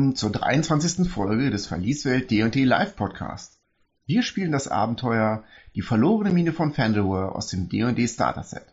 Willkommen 0.00 0.16
zur 0.16 0.32
23. 0.32 1.10
Folge 1.10 1.50
des 1.50 1.66
Verlieswelt 1.66 2.30
D&D 2.30 2.64
Live 2.64 2.96
Podcast. 2.96 3.60
Wir 4.06 4.22
spielen 4.22 4.50
das 4.50 4.66
Abenteuer 4.66 5.44
Die 5.74 5.82
verlorene 5.82 6.30
Mine 6.30 6.54
von 6.54 6.72
Fandalware 6.72 7.34
aus 7.34 7.48
dem 7.48 7.68
D&D 7.68 8.08
Starter 8.08 8.42
Set. 8.42 8.64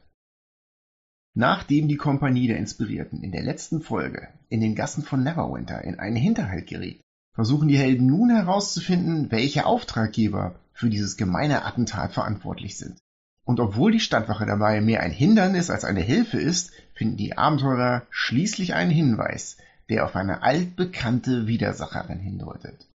Nachdem 1.34 1.90
die 1.90 1.98
Kompanie 1.98 2.48
der 2.48 2.56
Inspirierten 2.56 3.24
in 3.24 3.34
der 3.34 3.44
letzten 3.44 3.82
Folge 3.82 4.30
in 4.48 4.62
den 4.62 4.74
Gassen 4.74 5.04
von 5.04 5.22
Neverwinter 5.22 5.84
in 5.84 6.00
einen 6.00 6.16
Hinterhalt 6.16 6.66
geriet, 6.66 7.02
versuchen 7.34 7.68
die 7.68 7.78
Helden 7.78 8.08
nun 8.08 8.30
herauszufinden, 8.30 9.30
welche 9.30 9.66
Auftraggeber 9.66 10.56
für 10.72 10.90
dieses 10.90 11.18
gemeine 11.18 11.66
Attentat 11.66 12.14
verantwortlich 12.14 12.78
sind. 12.78 13.00
Und 13.44 13.60
obwohl 13.60 13.92
die 13.92 14.00
Stadtwache 14.00 14.46
dabei 14.46 14.80
mehr 14.80 15.02
ein 15.02 15.12
Hindernis 15.12 15.70
als 15.70 15.84
eine 15.84 16.02
Hilfe 16.02 16.40
ist, 16.40 16.72
finden 16.94 17.18
die 17.18 17.38
Abenteurer 17.38 18.04
schließlich 18.12 18.76
einen 18.76 18.92
Hinweis, 18.92 19.58
der 19.90 20.06
auf 20.06 20.16
eine 20.16 20.44
altbekannte 20.44 21.48
Widersacherin 21.48 22.20
hindeutet. 22.20 22.88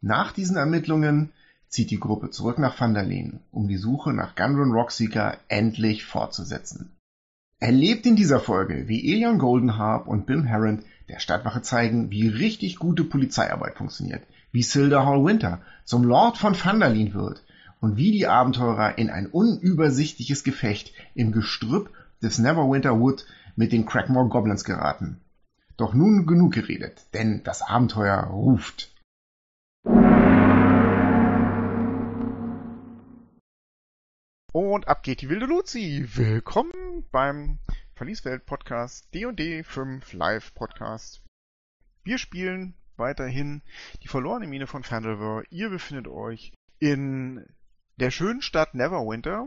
Nach 0.00 0.32
diesen 0.32 0.56
Ermittlungen 0.56 1.32
zieht 1.68 1.90
die 1.90 2.00
Gruppe 2.00 2.30
zurück 2.30 2.58
nach 2.58 2.80
Vandalen, 2.80 3.40
um 3.50 3.68
die 3.68 3.76
Suche 3.76 4.12
nach 4.12 4.34
Gundren 4.34 4.72
Rockseeker 4.72 5.38
endlich 5.48 6.04
fortzusetzen. 6.04 6.96
Erlebt 7.58 8.06
in 8.06 8.16
dieser 8.16 8.40
Folge, 8.40 8.88
wie 8.88 9.12
Elion 9.12 9.38
Goldenharp 9.38 10.06
und 10.06 10.26
Bim 10.26 10.44
Herron 10.44 10.82
der 11.08 11.18
Stadtwache 11.18 11.60
zeigen, 11.60 12.10
wie 12.10 12.26
richtig 12.26 12.76
gute 12.76 13.04
Polizeiarbeit 13.04 13.76
funktioniert, 13.76 14.22
wie 14.50 14.62
Silda 14.62 15.04
Hall 15.04 15.24
Winter 15.24 15.60
zum 15.84 16.04
Lord 16.04 16.38
von 16.38 16.54
Vandalin 16.54 17.12
wird 17.12 17.44
und 17.80 17.96
wie 17.96 18.12
die 18.12 18.26
Abenteurer 18.26 18.96
in 18.96 19.10
ein 19.10 19.26
unübersichtliches 19.26 20.44
Gefecht 20.44 20.92
im 21.14 21.32
Gestrüpp 21.32 21.90
des 22.22 22.38
Neverwinter 22.38 22.98
Wood 22.98 23.26
mit 23.56 23.72
den 23.72 23.86
Crackmore 23.86 24.28
Goblins 24.28 24.64
geraten. 24.64 25.20
Doch 25.80 25.94
nun 25.94 26.26
genug 26.26 26.52
geredet, 26.52 27.06
denn 27.14 27.42
das 27.42 27.62
Abenteuer 27.62 28.24
ruft. 28.24 28.94
Und 34.52 34.88
ab 34.88 35.02
geht 35.02 35.22
die 35.22 35.30
wilde 35.30 35.46
Luzi. 35.46 36.06
Willkommen 36.16 37.06
beim 37.10 37.60
Verlieswelt 37.94 38.44
Podcast 38.44 39.08
D&D 39.14 39.64
5 39.64 40.12
Live 40.12 40.52
Podcast. 40.52 41.24
Wir 42.04 42.18
spielen 42.18 42.74
weiterhin 42.98 43.62
die 44.02 44.08
verlorene 44.08 44.46
Mine 44.46 44.66
von 44.66 44.82
Fandalver. 44.82 45.44
Ihr 45.48 45.70
befindet 45.70 46.08
euch 46.08 46.52
in 46.78 47.46
der 47.96 48.10
schönen 48.10 48.42
Stadt 48.42 48.74
Neverwinter 48.74 49.46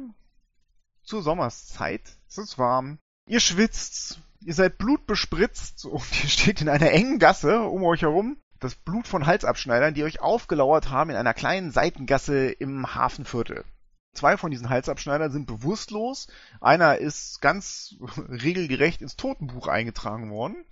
zur 1.03 1.21
Sommerszeit. 1.21 2.17
Es 2.27 2.39
ist 2.39 2.57
warm. 2.57 2.97
Ihr 3.27 3.39
schwitzt. 3.39 4.19
Ihr 4.45 4.53
seid 4.53 4.77
blutbespritzt 4.77 5.85
und 5.85 6.03
ihr 6.23 6.29
steht 6.29 6.61
in 6.61 6.69
einer 6.69 6.91
engen 6.91 7.19
Gasse 7.19 7.61
um 7.61 7.83
euch 7.83 8.01
herum. 8.01 8.37
Das 8.59 8.75
Blut 8.75 9.07
von 9.07 9.25
Halsabschneidern, 9.25 9.93
die 9.93 10.03
euch 10.03 10.21
aufgelauert 10.21 10.89
haben 10.89 11.09
in 11.09 11.15
einer 11.15 11.33
kleinen 11.33 11.71
Seitengasse 11.71 12.49
im 12.49 12.95
Hafenviertel. 12.95 13.65
Zwei 14.13 14.37
von 14.37 14.51
diesen 14.51 14.69
Halsabschneidern 14.69 15.31
sind 15.31 15.47
bewusstlos. 15.47 16.27
Einer 16.61 16.97
ist 16.97 17.41
ganz 17.41 17.95
regelgerecht 18.17 19.01
ins 19.01 19.15
Totenbuch 19.15 19.67
eingetragen 19.67 20.29
worden. 20.29 20.65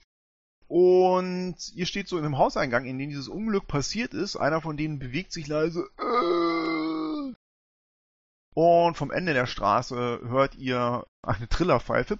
Und 0.67 1.57
ihr 1.73 1.85
steht 1.85 2.07
so 2.07 2.17
in 2.17 2.23
einem 2.23 2.37
Hauseingang, 2.37 2.85
in 2.85 2.97
dem 2.97 3.09
dieses 3.09 3.27
Unglück 3.27 3.67
passiert 3.67 4.13
ist. 4.13 4.37
Einer 4.37 4.61
von 4.61 4.77
denen 4.77 4.99
bewegt 4.99 5.33
sich 5.33 5.47
leise. 5.47 5.89
Und 8.53 8.95
vom 8.95 9.11
Ende 9.11 9.33
der 9.33 9.47
Straße 9.47 10.21
hört 10.23 10.55
ihr 10.55 11.05
eine 11.23 11.49
Trillerpfeife. 11.49 12.19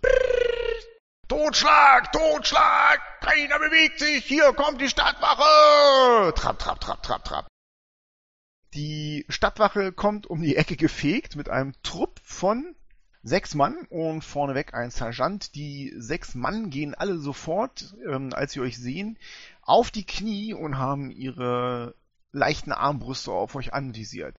Totschlag! 1.31 2.11
Totschlag! 2.11 2.99
Keiner 3.21 3.57
bewegt 3.57 3.99
sich! 3.99 4.25
Hier 4.25 4.51
kommt 4.51 4.81
die 4.81 4.89
Stadtwache! 4.89 6.33
Trapp, 6.33 6.59
trapp, 6.59 6.81
trapp, 6.81 7.01
trapp, 7.01 7.23
trapp. 7.23 7.47
Die 8.73 9.25
Stadtwache 9.29 9.93
kommt 9.93 10.27
um 10.27 10.41
die 10.41 10.57
Ecke 10.57 10.75
gefegt 10.75 11.37
mit 11.37 11.47
einem 11.47 11.73
Trupp 11.83 12.19
von 12.21 12.75
sechs 13.23 13.55
Mann 13.55 13.77
und 13.89 14.25
vorneweg 14.25 14.73
ein 14.73 14.91
Sergeant. 14.91 15.55
Die 15.55 15.93
sechs 15.95 16.35
Mann 16.35 16.69
gehen 16.69 16.95
alle 16.95 17.17
sofort, 17.17 17.95
ähm, 18.05 18.33
als 18.33 18.51
sie 18.51 18.59
euch 18.59 18.77
sehen, 18.77 19.17
auf 19.61 19.89
die 19.89 20.05
Knie 20.05 20.53
und 20.53 20.77
haben 20.77 21.11
ihre 21.11 21.95
leichten 22.33 22.73
Armbrüste 22.73 23.31
auf 23.31 23.55
euch 23.55 23.73
anvisiert. 23.73 24.35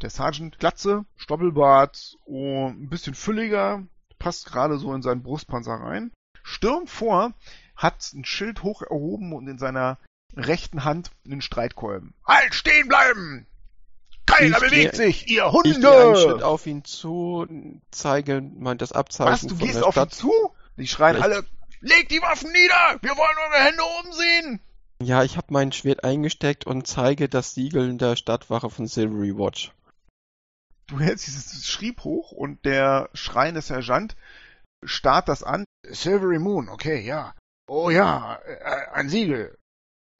Der 0.00 0.10
Sergeant 0.10 0.60
Glatze, 0.60 1.06
Stoppelbart 1.16 2.16
und 2.24 2.84
ein 2.84 2.88
bisschen 2.88 3.14
fülliger, 3.16 3.82
passt 4.20 4.46
gerade 4.46 4.78
so 4.78 4.94
in 4.94 5.02
seinen 5.02 5.24
Brustpanzer 5.24 5.74
rein. 5.74 6.12
Stürmt 6.46 6.88
vor, 6.90 7.32
hat 7.74 8.12
ein 8.14 8.24
Schild 8.24 8.62
hoch 8.62 8.82
erhoben 8.82 9.32
und 9.32 9.48
in 9.48 9.58
seiner 9.58 9.98
rechten 10.36 10.84
Hand 10.84 11.10
einen 11.26 11.42
Streitkolben. 11.42 12.14
Halt, 12.24 12.54
stehen 12.54 12.86
bleiben! 12.86 13.46
Keiner 14.26 14.56
Ich 14.58 14.62
bewegt 14.62 14.92
geh- 14.92 14.96
sich, 14.96 15.28
ihr 15.28 15.50
Ich 15.64 15.80
gehe 15.80 15.90
einen 15.90 16.16
Schritt 16.16 16.30
Hunde! 16.34 16.46
auf 16.46 16.66
ihn 16.66 16.84
zu, 16.84 17.46
zeige 17.90 18.40
mein 18.40 18.78
das 18.78 18.92
Abzeichen 18.92 19.32
Was, 19.32 19.40
du 19.42 19.48
von 19.56 19.58
gehst 19.58 19.74
der 19.80 19.86
auf 19.86 19.96
ihn 19.96 20.00
Stadt. 20.02 20.14
zu? 20.14 20.32
Die 20.76 20.86
schreien 20.86 21.20
alle, 21.20 21.44
leg 21.80 22.08
die 22.08 22.22
Waffen 22.22 22.52
nieder! 22.52 22.98
Wir 23.02 23.10
wollen 23.16 23.36
eure 23.50 23.64
Hände 23.64 23.82
oben 24.00 24.12
sehen! 24.12 24.60
Ja, 25.02 25.24
ich 25.24 25.36
habe 25.36 25.48
mein 25.50 25.72
Schwert 25.72 26.04
eingesteckt 26.04 26.64
und 26.64 26.86
zeige 26.86 27.28
das 27.28 27.54
Siegel 27.54 27.96
der 27.98 28.14
Stadtwache 28.16 28.70
von 28.70 28.86
Silvery 28.86 29.36
Watch. 29.36 29.72
Du 30.86 31.00
hältst 31.00 31.26
dieses 31.26 31.68
Schrieb 31.68 32.04
hoch 32.04 32.30
und 32.32 32.64
der 32.64 33.10
schreiende 33.14 33.60
Sergeant 33.62 34.16
starrt 34.84 35.28
das 35.28 35.42
an. 35.42 35.64
Silvery 35.84 36.38
Moon, 36.38 36.68
okay, 36.68 37.00
ja. 37.00 37.34
Oh 37.68 37.90
ja, 37.90 38.36
äh, 38.44 38.92
ein 38.92 39.08
Siegel. 39.08 39.56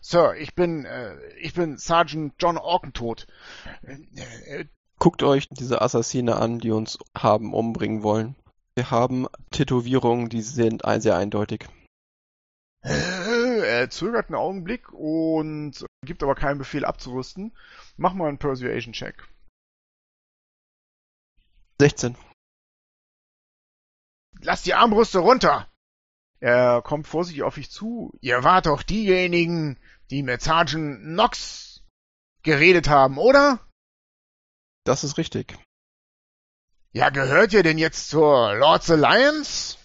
Sir, 0.00 0.34
ich 0.36 0.54
bin, 0.54 0.84
äh, 0.84 1.16
ich 1.40 1.54
bin 1.54 1.78
Sergeant 1.78 2.34
John 2.38 2.58
Orkentod. 2.58 3.26
Äh, 3.82 4.60
äh, 4.60 4.64
Guckt 4.98 5.22
euch 5.22 5.48
diese 5.48 5.82
Assassine 5.82 6.36
an, 6.36 6.58
die 6.58 6.70
uns 6.70 6.98
haben 7.16 7.52
umbringen 7.52 8.02
wollen. 8.02 8.34
Wir 8.74 8.90
haben 8.90 9.26
Tätowierungen, 9.50 10.28
die 10.28 10.42
sind 10.42 10.82
sehr 10.98 11.16
eindeutig. 11.16 11.66
er 12.82 13.90
zögert 13.90 14.28
einen 14.28 14.36
Augenblick 14.36 14.92
und 14.92 15.84
gibt 16.04 16.22
aber 16.22 16.34
keinen 16.34 16.58
Befehl 16.58 16.84
abzurüsten. 16.84 17.52
Mach 17.96 18.14
mal 18.14 18.28
einen 18.28 18.38
Persuasion-Check. 18.38 19.28
16. 21.78 22.16
Lass 24.46 24.62
die 24.62 24.74
Armbrüste 24.74 25.18
runter! 25.18 25.68
Er 26.38 26.80
kommt 26.80 27.08
vorsichtig 27.08 27.42
auf 27.42 27.56
dich 27.56 27.68
zu. 27.68 28.12
Ihr 28.20 28.44
wart 28.44 28.66
doch 28.66 28.84
diejenigen, 28.84 29.76
die 30.10 30.22
mit 30.22 30.40
Sergeant 30.40 31.00
Knox 31.00 31.82
geredet 32.44 32.88
haben, 32.88 33.18
oder? 33.18 33.58
Das 34.84 35.02
ist 35.02 35.18
richtig. 35.18 35.58
Ja, 36.92 37.10
gehört 37.10 37.54
ihr 37.54 37.64
denn 37.64 37.76
jetzt 37.76 38.08
zur 38.08 38.54
Lords 38.54 38.88
Alliance? 38.88 39.78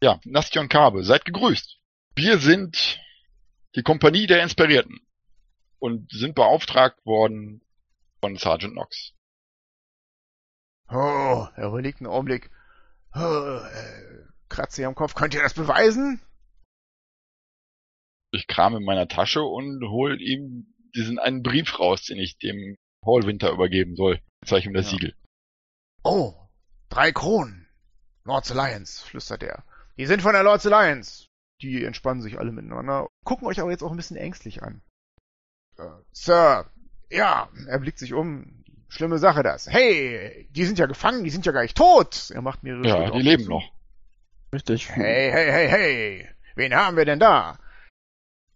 Ja, 0.00 0.18
Nastion 0.24 0.70
Kabe, 0.70 1.04
seid 1.04 1.26
gegrüßt. 1.26 1.78
Wir 2.14 2.38
sind 2.38 2.98
die 3.74 3.82
Kompanie 3.82 4.26
der 4.26 4.42
Inspirierten 4.42 4.98
und 5.78 6.10
sind 6.10 6.34
beauftragt 6.34 7.04
worden 7.04 7.60
von 8.22 8.36
Sergeant 8.36 8.72
Knox. 8.72 9.12
Oh, 10.88 11.48
er 11.54 11.66
überlegt 11.66 12.00
einen 12.00 12.06
Augenblick. 12.06 12.50
Äh, 13.14 13.60
kratzt 14.48 14.76
sich 14.76 14.86
am 14.86 14.94
Kopf. 14.94 15.14
Könnt 15.14 15.34
ihr 15.34 15.42
das 15.42 15.54
beweisen? 15.54 16.20
Ich 18.32 18.46
kram 18.46 18.76
in 18.76 18.84
meiner 18.84 19.08
Tasche 19.08 19.42
und 19.42 19.82
hol 19.88 20.20
ihm 20.20 20.74
diesen 20.94 21.18
einen 21.18 21.42
Brief 21.42 21.78
raus, 21.78 22.02
den 22.04 22.18
ich 22.18 22.38
dem 22.38 22.76
Hallwinter 23.04 23.50
übergeben 23.52 23.96
soll. 23.96 24.20
Zeige 24.44 24.68
ihm 24.68 24.74
das 24.74 24.86
Ja. 24.86 24.90
Siegel. 24.92 25.14
Oh, 26.04 26.34
drei 26.90 27.12
Kronen. 27.12 27.68
Lords 28.24 28.50
Alliance, 28.50 29.04
flüstert 29.04 29.42
er. 29.42 29.64
Die 29.96 30.06
sind 30.06 30.20
von 30.22 30.34
der 30.34 30.42
Lords 30.42 30.66
Alliance. 30.66 31.26
Die 31.62 31.84
entspannen 31.84 32.22
sich 32.22 32.38
alle 32.38 32.52
miteinander, 32.52 33.08
gucken 33.24 33.48
euch 33.48 33.58
aber 33.60 33.70
jetzt 33.70 33.82
auch 33.82 33.90
ein 33.90 33.96
bisschen 33.96 34.16
ängstlich 34.16 34.62
an. 34.62 34.80
Äh, 35.76 35.88
Sir, 36.12 36.70
ja, 37.10 37.48
er 37.66 37.78
blickt 37.80 37.98
sich 37.98 38.12
um. 38.12 38.62
Schlimme 38.88 39.18
Sache 39.18 39.42
das. 39.42 39.66
Hey, 39.68 40.48
die 40.50 40.64
sind 40.64 40.78
ja 40.78 40.86
gefangen, 40.86 41.24
die 41.24 41.30
sind 41.30 41.44
ja 41.46 41.52
gar 41.52 41.62
nicht 41.62 41.76
tot. 41.76 42.30
Er 42.34 42.42
macht 42.42 42.62
mehrere 42.62 42.86
Ja, 42.86 42.96
Schritte 42.96 43.18
die 43.18 43.22
leben 43.22 43.44
zu. 43.44 43.50
noch. 43.50 43.72
Richtig. 44.52 44.88
Hey, 44.90 45.30
hey, 45.30 45.50
hey, 45.52 45.68
hey. 45.68 46.28
Wen 46.56 46.74
haben 46.74 46.96
wir 46.96 47.04
denn 47.04 47.20
da? 47.20 47.58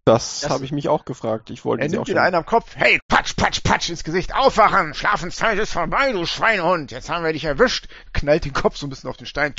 Das, 0.05 0.41
Das- 0.41 0.51
habe 0.51 0.65
ich 0.65 0.73
mich 0.73 0.89
auch 0.89 1.05
gefragt. 1.05 1.51
Ich 1.51 1.65
wollte 1.65 1.85
Er 1.85 1.91
sie 1.91 1.97
auch 1.97 2.01
nimmt 2.01 2.09
ihn 2.09 2.17
schon. 2.17 2.25
einen 2.25 2.35
am 2.35 2.47
Kopf. 2.47 2.75
Hey, 2.75 2.99
patsch, 3.09 3.37
patsch, 3.37 3.63
patsch 3.63 3.91
ins 3.91 4.03
Gesicht. 4.03 4.35
Aufwachen. 4.35 4.95
Schlafenszeit 4.95 5.59
ist 5.59 5.73
vorbei, 5.73 6.11
du 6.13 6.27
Schweinehund. 6.27 6.91
Jetzt 6.91 7.09
haben 7.11 7.25
wir 7.25 7.33
dich 7.33 7.45
erwischt. 7.45 7.87
Knallt 8.13 8.45
den 8.45 8.53
Kopf 8.53 8.77
so 8.77 8.87
ein 8.87 8.91
bisschen 8.91 9.11
auf 9.11 9.17
den 9.17 9.27
Stein. 9.27 9.55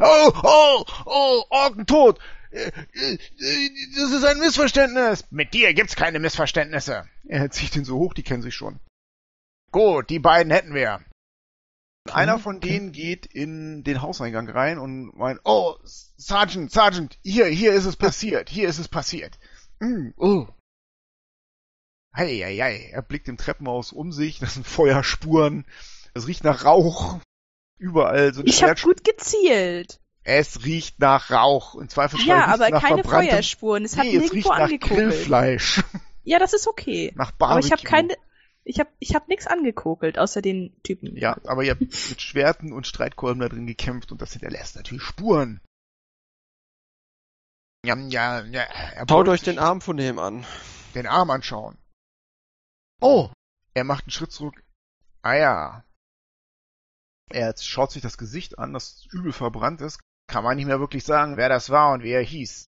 Oh, 0.00 0.30
oh, 0.44 0.84
oh, 1.04 1.42
Orkentod. 1.50 2.18
Äh, 2.52 2.70
äh, 2.94 3.14
äh, 3.14 3.70
Das 3.96 4.12
ist 4.12 4.24
ein 4.24 4.38
Missverständnis. 4.38 5.24
Mit 5.30 5.52
dir 5.52 5.74
gibt's 5.74 5.96
keine 5.96 6.20
Missverständnisse. 6.20 7.04
Er 7.26 7.50
zieht 7.50 7.76
ihn 7.76 7.84
so 7.84 7.98
hoch, 7.98 8.14
die 8.14 8.22
kennen 8.22 8.42
sich 8.42 8.54
schon. 8.54 8.78
Gut, 9.72 10.10
die 10.10 10.18
beiden 10.18 10.52
hätten 10.52 10.74
wir. 10.74 11.00
Einer 12.10 12.38
von 12.38 12.60
denen 12.60 12.92
geht 12.92 13.26
in 13.26 13.84
den 13.84 14.02
Hauseingang 14.02 14.48
rein 14.48 14.78
und 14.78 15.16
meint, 15.16 15.40
oh, 15.44 15.76
Sergeant, 15.84 16.70
Sergeant, 16.70 17.18
hier, 17.22 17.46
hier 17.46 17.72
ist 17.72 17.84
es 17.84 17.96
passiert, 17.96 18.50
hier 18.50 18.68
ist 18.68 18.78
es 18.78 18.88
passiert. 18.88 19.38
Mm, 19.80 20.10
oh. 20.16 20.46
Hei, 22.14 22.40
hei, 22.44 22.56
hei. 22.56 22.90
Er 22.92 23.02
blickt 23.02 23.28
im 23.28 23.36
Treppenhaus 23.36 23.92
um 23.92 24.12
sich, 24.12 24.40
das 24.40 24.54
sind 24.54 24.66
Feuerspuren, 24.66 25.64
es 26.12 26.26
riecht 26.26 26.44
nach 26.44 26.64
Rauch. 26.64 27.20
Überall 27.78 28.34
sind 28.34 28.48
Ich 28.48 28.62
habe 28.62 28.80
gut 28.80 29.04
gezielt. 29.04 30.00
Es 30.24 30.64
riecht 30.64 31.00
nach 31.00 31.30
Rauch. 31.30 31.74
Im 31.76 31.88
Zweifelsfall 31.88 32.28
Ja, 32.28 32.46
aber 32.46 32.70
nach 32.70 32.82
keine 32.82 33.02
verbranntem- 33.02 33.30
Feuerspuren. 33.30 33.84
Es 33.84 33.96
hat 33.96 34.04
nee, 34.04 34.16
es 34.16 34.32
riecht 34.32 34.48
nirgendwo 34.48 34.86
nach. 34.86 34.96
Grillfleisch. 34.96 35.82
Ja, 36.24 36.38
das 36.38 36.52
ist 36.52 36.68
okay. 36.68 37.12
Nach 37.16 37.32
Barbecue. 37.32 37.58
Aber 37.58 37.66
ich 37.66 37.72
habe 37.72 37.82
keine, 37.82 38.14
ich 38.64 38.78
habe, 38.78 38.90
ich 39.00 39.14
habe 39.14 39.26
nichts 39.28 39.46
angekokelt, 39.46 40.18
außer 40.18 40.40
den 40.40 40.80
Typen. 40.82 41.16
Ja, 41.16 41.36
aber 41.44 41.64
ihr 41.64 41.72
habt 41.72 41.80
mit 41.80 42.20
Schwerten 42.20 42.72
und 42.72 42.86
Streitkolben 42.86 43.40
da 43.40 43.48
drin 43.48 43.66
gekämpft 43.66 44.12
und 44.12 44.22
das 44.22 44.32
hinterlässt 44.32 44.76
natürlich 44.76 45.02
Spuren. 45.02 45.60
Ja, 47.84 47.96
ja, 47.96 48.42
ja. 48.44 48.62
Er 48.62 49.06
Schaut 49.08 49.28
euch 49.28 49.42
den 49.42 49.58
Arm 49.58 49.80
von 49.80 49.96
dem 49.96 50.18
an. 50.18 50.46
den 50.94 51.06
Arm 51.06 51.30
anschauen. 51.30 51.76
Oh! 53.00 53.30
Er 53.74 53.84
macht 53.84 54.04
einen 54.04 54.12
Schritt 54.12 54.30
zurück. 54.30 54.62
Ah 55.22 55.34
ja. 55.34 55.84
Er 57.30 57.56
schaut 57.58 57.90
sich 57.90 58.02
das 58.02 58.18
Gesicht 58.18 58.58
an, 58.58 58.72
das 58.72 59.06
übel 59.10 59.32
verbrannt 59.32 59.80
ist. 59.80 59.98
Kann 60.28 60.44
man 60.44 60.56
nicht 60.56 60.66
mehr 60.66 60.78
wirklich 60.78 61.02
sagen, 61.02 61.36
wer 61.36 61.48
das 61.48 61.70
war 61.70 61.92
und 61.92 62.04
wie 62.04 62.12
er 62.12 62.22
hieß. 62.22 62.66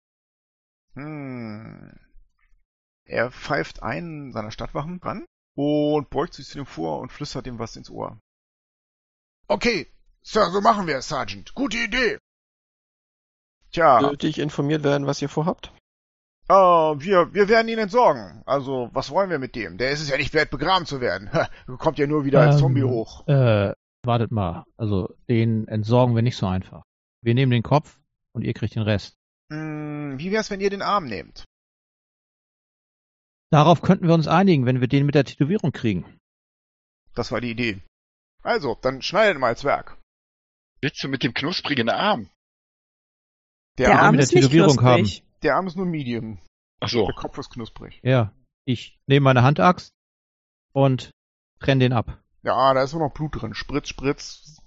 Hm. 0.95 1.97
Er 3.05 3.31
pfeift 3.31 3.83
einen 3.83 4.33
seiner 4.33 4.51
Stadtwachen 4.51 4.99
ran 5.01 5.25
und 5.57 6.09
beugt 6.09 6.33
sich 6.35 6.47
zu 6.47 6.59
ihm 6.59 6.65
vor 6.65 6.99
und 6.99 7.11
flüstert 7.11 7.47
ihm 7.47 7.59
was 7.59 7.75
ins 7.75 7.89
Ohr. 7.89 8.19
Okay, 9.47 9.87
Sir, 10.21 10.49
so 10.51 10.61
machen 10.61 10.87
wir 10.87 10.97
es, 10.97 11.07
Sergeant. 11.07 11.53
Gute 11.55 11.77
Idee. 11.77 12.17
Tja, 13.71 13.99
Sollte 14.01 14.27
ich 14.27 14.39
informiert 14.39 14.83
werden, 14.83 15.07
was 15.07 15.21
ihr 15.21 15.29
vorhabt? 15.29 15.71
äh, 16.49 16.53
wir, 16.53 17.33
wir 17.33 17.49
werden 17.49 17.67
ihn 17.69 17.79
entsorgen. 17.79 18.41
Also, 18.45 18.89
was 18.93 19.09
wollen 19.09 19.29
wir 19.29 19.39
mit 19.39 19.55
dem? 19.55 19.77
Der 19.77 19.91
ist 19.91 20.01
es 20.01 20.09
ja 20.09 20.17
nicht 20.17 20.33
wert, 20.33 20.49
begraben 20.51 20.85
zu 20.85 21.01
werden. 21.01 21.29
Kommt 21.79 21.97
ja 21.97 22.07
nur 22.07 22.23
wieder 22.25 22.41
als 22.41 22.55
Ähm, 22.55 22.61
Zombie 22.61 22.83
hoch. 22.83 23.27
Äh, 23.27 23.73
wartet 24.03 24.31
mal. 24.31 24.63
Also, 24.77 25.13
den 25.27 25.67
entsorgen 25.67 26.15
wir 26.15 26.21
nicht 26.21 26.37
so 26.37 26.45
einfach. 26.47 26.83
Wir 27.21 27.33
nehmen 27.33 27.51
den 27.51 27.63
Kopf 27.63 27.99
und 28.33 28.43
ihr 28.43 28.53
kriegt 28.53 28.75
den 28.75 28.83
Rest. 28.83 29.15
Hm, 29.51 30.15
wie 30.17 30.31
wär's, 30.31 30.49
wenn 30.51 30.61
ihr 30.61 30.69
den 30.69 30.81
Arm 30.81 31.05
nehmt? 31.05 31.45
Darauf 33.49 33.81
könnten 33.81 34.07
wir 34.07 34.13
uns 34.13 34.27
einigen, 34.27 34.65
wenn 34.65 34.81
wir 34.81 34.87
den 34.87 35.05
mit 35.05 35.15
der 35.15 35.23
Tätowierung 35.25 35.71
kriegen. 35.71 36.05
Das 37.15 37.31
war 37.31 37.41
die 37.41 37.51
Idee. 37.51 37.81
Also, 38.43 38.75
dann 38.81 39.01
schneidet 39.01 39.39
mal 39.39 39.51
ins 39.51 39.63
Werk. 39.63 39.97
Willst 40.81 41.03
du 41.03 41.07
mit 41.07 41.23
dem 41.23 41.33
knusprigen 41.33 41.89
Arm? 41.89 42.29
Der, 43.77 43.87
Der 43.87 43.95
Arm, 43.97 44.05
Arm 44.05 44.11
mit 44.15 44.19
der 44.19 44.23
ist 44.25 44.33
nicht 44.33 44.43
Tätowierung 44.43 44.77
knusprig. 44.77 45.23
der 45.43 45.55
Arm 45.55 45.67
ist 45.67 45.75
nur 45.75 45.85
Medium. 45.85 46.39
Ach 46.79 46.89
so. 46.89 47.05
Der 47.05 47.15
Kopf 47.15 47.37
ist 47.37 47.49
knusprig. 47.51 47.99
Ja. 48.03 48.33
Ich 48.65 48.99
nehme 49.07 49.23
meine 49.23 49.43
Handaxt 49.43 49.91
und 50.73 51.11
trenne 51.59 51.79
den 51.85 51.93
ab. 51.93 52.21
Ja, 52.43 52.73
da 52.73 52.83
ist 52.83 52.93
nur 52.93 53.01
noch 53.07 53.13
Blut 53.13 53.41
drin. 53.41 53.53
Spritz, 53.53 53.89
Spritz. 53.89 54.57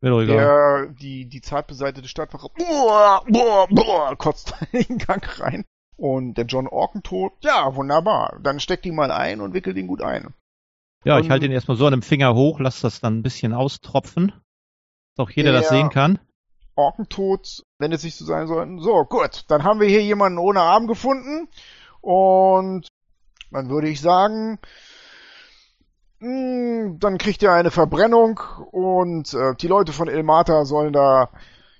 Mir 0.00 0.10
doch 0.10 0.20
egal. 0.20 0.36
Der, 0.36 0.92
die, 0.94 1.26
die 1.28 1.40
zart 1.40 1.66
beseitete 1.68 2.08
Stadtwache 2.08 2.48
boah, 2.56 3.24
boah, 3.26 3.66
boah, 3.68 4.16
kotzt 4.16 4.54
in 4.72 4.82
den 4.88 4.98
Gang 4.98 5.40
rein. 5.40 5.64
Und 5.96 6.34
der 6.34 6.44
John 6.46 6.66
Orken 6.66 7.02
tot. 7.02 7.32
Ja, 7.40 7.74
wunderbar. 7.76 8.38
Dann 8.42 8.58
steckt 8.60 8.84
ihn 8.86 8.96
mal 8.96 9.10
ein 9.10 9.40
und 9.40 9.54
wickelt 9.54 9.76
ihn 9.76 9.86
gut 9.86 10.02
ein. 10.02 10.34
Ja, 11.04 11.18
ich 11.18 11.26
und- 11.26 11.30
halte 11.30 11.46
ihn 11.46 11.52
erstmal 11.52 11.76
so 11.76 11.86
an 11.86 11.92
dem 11.92 12.02
Finger 12.02 12.34
hoch, 12.34 12.58
lass 12.60 12.80
das 12.80 13.00
dann 13.00 13.18
ein 13.18 13.22
bisschen 13.22 13.52
austropfen. 13.52 14.32
Dass 15.16 15.26
auch 15.26 15.30
jeder 15.30 15.52
das 15.52 15.68
sehen 15.68 15.90
kann. 15.90 16.18
Orkentod, 16.74 17.62
wenn 17.78 17.92
es 17.92 18.02
sich 18.02 18.16
so 18.16 18.24
sein 18.24 18.48
sollten. 18.48 18.80
So, 18.80 19.04
gut. 19.04 19.44
Dann 19.48 19.62
haben 19.62 19.78
wir 19.78 19.88
hier 19.88 20.02
jemanden 20.02 20.38
ohne 20.38 20.60
Arm 20.60 20.88
gefunden. 20.88 21.48
Und 22.00 22.88
dann 23.52 23.68
würde 23.68 23.88
ich 23.88 24.00
sagen, 24.00 24.58
mh, 26.18 26.96
dann 26.98 27.18
kriegt 27.18 27.42
er 27.42 27.52
eine 27.52 27.70
Verbrennung 27.70 28.40
und 28.72 29.32
äh, 29.34 29.54
die 29.54 29.68
Leute 29.68 29.92
von 29.92 30.08
Ilmata 30.08 30.64
sollen 30.64 30.92
da 30.92 31.30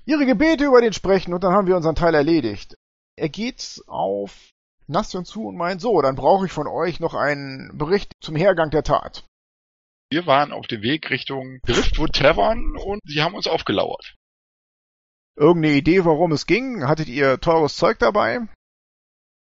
ihre 0.05 0.27
Gebete 0.27 0.65
über 0.67 0.81
den 0.81 0.93
sprechen 0.93 1.35
und 1.35 1.43
dann 1.43 1.53
haben 1.53 1.67
wir 1.67 1.77
unseren 1.77 1.95
Teil 1.97 2.15
erledigt. 2.15 2.77
Er 3.17 3.29
geht 3.29 3.83
auf 3.87 4.51
Nastion 4.87 5.25
zu 5.25 5.47
und 5.47 5.57
meint, 5.57 5.81
so, 5.81 6.01
dann 6.03 6.17
brauche 6.17 6.47
ich 6.47 6.53
von 6.53 6.67
euch 6.67 7.01
noch 7.01 7.15
einen 7.15 7.77
Bericht 7.79 8.13
zum 8.21 8.37
Hergang 8.37 8.71
der 8.71 8.83
Tat. 8.83 9.25
Wir 10.11 10.27
waren 10.27 10.53
auf 10.53 10.67
dem 10.67 10.83
Weg 10.83 11.11
Richtung 11.11 11.61
Driftwood 11.65 12.13
Tavern 12.15 12.77
und 12.77 13.01
sie 13.07 13.23
haben 13.23 13.35
uns 13.35 13.47
aufgelauert. 13.47 14.15
Irgendeine 15.37 15.75
Idee, 15.77 16.05
warum 16.05 16.33
es 16.33 16.47
ging? 16.47 16.87
Hattet 16.87 17.09
ihr 17.09 17.41
teures 17.41 17.77
Zeug 17.77 17.99
dabei? 17.99 18.41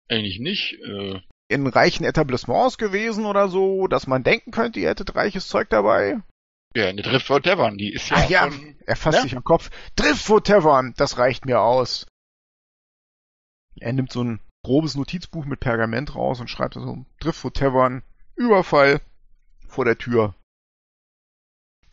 Eigentlich 0.09 0.39
nicht. 0.39 0.73
Äh, 0.83 1.21
in 1.47 1.67
reichen 1.67 2.05
Etablissements 2.05 2.77
gewesen 2.77 3.25
oder 3.25 3.49
so, 3.49 3.87
dass 3.87 4.07
man 4.07 4.23
denken 4.23 4.51
könnte, 4.51 4.79
ihr 4.79 4.89
hättet 4.89 5.15
reiches 5.15 5.47
Zeug 5.47 5.69
dabei? 5.69 6.21
ja, 6.75 6.87
eine 6.87 7.01
Driftwood 7.03 7.43
Tavern, 7.45 7.77
die 7.77 7.93
ist 7.93 8.09
ja, 8.09 8.17
Ach 8.17 8.29
ja, 8.29 8.49
von... 8.49 8.75
er 8.85 8.95
fasst 8.95 9.17
Ja? 9.17 9.21
sich 9.23 9.35
am 9.35 9.43
Kopf. 9.43 9.69
Driftwood 9.95 10.47
Tavern, 10.47 10.93
das 10.97 11.17
reicht 11.17 11.45
mir 11.45 11.61
aus. 11.61 12.07
Er 13.79 13.93
nimmt 13.93 14.11
so 14.11 14.23
ein 14.23 14.39
grobes 14.63 14.95
Notizbuch 14.95 15.45
mit 15.45 15.59
Pergament 15.59 16.15
raus 16.15 16.39
und 16.39 16.49
schreibt 16.49 16.75
so, 16.75 17.05
Driftwood 17.19 17.55
Tavern, 17.55 18.03
Überfall 18.35 19.01
vor 19.67 19.85
der 19.85 19.97
Tür. 19.97 20.33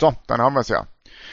So, 0.01 0.15
dann 0.27 0.41
haben 0.41 0.55
wir's 0.55 0.69
ja. 0.69 0.89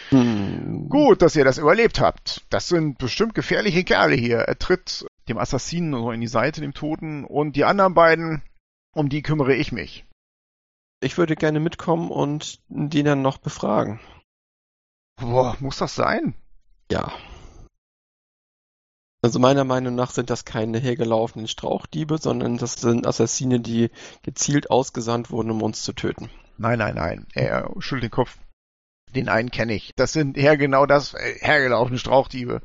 Hm. 0.10 0.90
Gut, 0.90 1.22
dass 1.22 1.36
ihr 1.36 1.46
das 1.46 1.57
überlebt 1.57 2.00
habt. 2.00 2.46
Das 2.50 2.68
sind 2.68 2.98
bestimmt 2.98 3.34
gefährliche 3.34 3.84
Kerle 3.84 4.16
hier. 4.16 4.40
Er 4.40 4.60
tritt 4.60 5.07
dem 5.28 5.38
Assassinen 5.38 5.94
so 5.94 6.12
in 6.12 6.22
die 6.22 6.28
Seite, 6.28 6.62
dem 6.62 6.74
Toten, 6.74 7.24
und 7.24 7.56
die 7.56 7.63
anderen 7.63 7.94
beiden, 7.94 8.42
um 8.94 9.10
die 9.10 9.22
kümmere 9.22 9.56
ich 9.56 9.72
mich. 9.72 10.06
Ich 11.01 11.18
würde 11.18 11.36
gerne 11.36 11.60
mitkommen 11.60 12.12
und 12.12 12.60
die 12.68 13.04
dann 13.04 13.22
noch 13.22 13.38
befragen. 13.38 14.00
Boah, 15.15 15.56
muss 15.60 15.77
das 15.77 15.96
sein? 15.96 16.34
Ja. 16.91 17.12
Also 19.21 19.39
meiner 19.39 19.65
Meinung 19.65 19.95
nach 19.95 20.11
sind 20.11 20.29
das 20.29 20.45
keine 20.45 20.79
hergelaufenen 20.79 21.47
Strauchdiebe, 21.47 22.17
sondern 22.17 22.57
das 22.57 22.73
sind 22.75 23.05
Assassine, 23.05 23.59
die 23.59 23.89
gezielt 24.21 24.71
ausgesandt 24.71 25.29
wurden, 25.29 25.51
um 25.51 25.61
uns 25.61 25.83
zu 25.83 25.91
töten. 25.91 26.29
Nein, 26.57 26.79
nein, 26.79 26.95
nein. 26.95 27.27
Er 27.33 27.69
schüttelt 27.79 28.03
den 28.03 28.11
Kopf. 28.11 28.38
Den 29.13 29.27
einen 29.27 29.51
kenne 29.51 29.73
ich. 29.73 29.93
Das 29.95 30.13
sind 30.13 30.38
ja 30.38 30.55
genau 30.55 30.85
das, 30.85 31.15
äh, 31.15 31.35
hergelaufene 31.39 31.99
Strauchdiebe. 31.99 32.61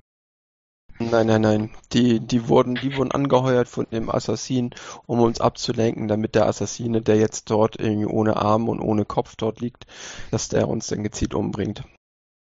Nein, 1.01 1.27
nein, 1.27 1.41
nein. 1.41 1.71
Die, 1.93 2.21
die 2.21 2.49
wurden, 2.49 2.77
die 2.77 2.97
wurden 2.97 3.11
angeheuert 3.11 3.69
von 3.69 3.87
dem 3.91 4.09
Assassin, 4.09 4.71
um 5.07 5.21
uns 5.21 5.41
abzulenken, 5.41 6.07
damit 6.07 6.37
der 6.37 6.47
Assassine, 6.47 7.03
der 7.03 7.17
jetzt 7.17 7.51
dort 7.51 7.81
irgendwie 7.81 8.07
ohne 8.07 8.37
Arm 8.37 8.69
und 8.69 8.81
ohne 8.81 9.05
Kopf 9.05 9.35
dort 9.35 9.61
liegt, 9.61 9.87
dass 10.31 10.49
der 10.49 10.69
uns 10.69 10.87
dann 10.87 11.03
gezielt 11.03 11.35
umbringt. 11.35 11.83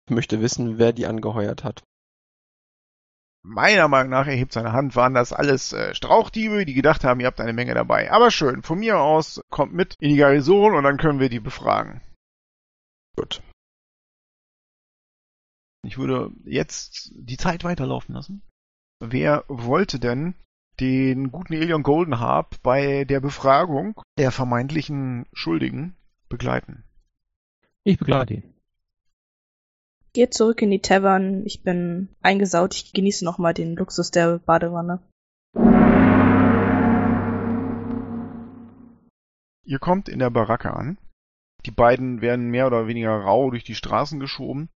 Ich 0.08 0.16
möchte 0.16 0.42
wissen, 0.42 0.80
wer 0.80 0.94
die 0.94 1.06
angeheuert 1.06 1.64
hat. 1.64 1.84
Meiner 3.42 3.88
Meinung 3.88 4.12
nach, 4.12 4.28
er 4.28 4.36
hebt 4.36 4.52
seine 4.52 4.74
Hand, 4.74 4.96
waren 4.96 5.14
das 5.14 5.32
alles 5.32 5.72
äh, 5.72 5.96
Strauchdiebe, 5.96 6.66
die 6.66 6.74
gedacht 6.74 7.04
haben, 7.04 7.22
ihr 7.22 7.28
habt 7.28 7.40
eine 7.40 7.54
Menge 7.54 7.74
dabei. 7.74 8.12
Aber 8.12 8.32
schön, 8.32 8.64
von 8.64 8.80
mir 8.80 9.00
aus 9.00 9.42
kommt 9.50 9.74
mit 9.74 9.96
in 10.00 10.10
die 10.10 10.18
Garnison 10.18 10.76
und 10.76 10.84
dann 10.84 10.98
können 10.98 11.20
wir 11.20 11.30
die 11.30 11.40
befragen. 11.40 12.02
Gut. 13.16 13.42
Ich 15.84 15.98
würde 15.98 16.32
jetzt 16.44 17.12
die 17.16 17.38
Zeit 17.38 17.64
weiterlaufen 17.64 18.14
lassen. 18.14 18.42
Wer 19.00 19.46
wollte 19.48 20.00
denn 20.00 20.36
den 20.82 21.32
guten 21.32 21.54
Elion 21.54 21.84
Goldenharp 21.84 22.62
bei 22.62 23.06
der 23.06 23.22
Befragung 23.22 24.02
der 24.18 24.32
vermeintlichen 24.32 25.26
Schuldigen 25.32 25.96
begleiten? 26.28 26.84
Ich 27.86 27.98
begleite 27.98 28.36
ihn. 28.36 28.54
Geht 30.14 30.34
zurück 30.34 30.62
in 30.62 30.72
die 30.72 30.82
Tavern. 30.82 31.46
Ich 31.46 31.62
bin 31.64 32.10
eingesaut. 32.22 32.74
Ich 32.76 32.94
genieße 32.94 33.24
nochmal 33.24 33.54
den 33.54 33.76
Luxus 33.76 34.10
der 34.10 34.40
Badewanne. 34.40 35.02
Ihr 39.64 39.78
kommt 39.80 40.10
in 40.10 40.18
der 40.18 40.32
Baracke 40.32 40.74
an. 40.74 40.98
Die 41.66 41.72
beiden 41.72 42.22
werden 42.22 42.50
mehr 42.50 42.66
oder 42.66 42.88
weniger 42.88 43.12
rau 43.12 43.52
durch 43.52 43.64
die 43.64 43.76
Straßen 43.76 44.20
geschoben. 44.20 44.70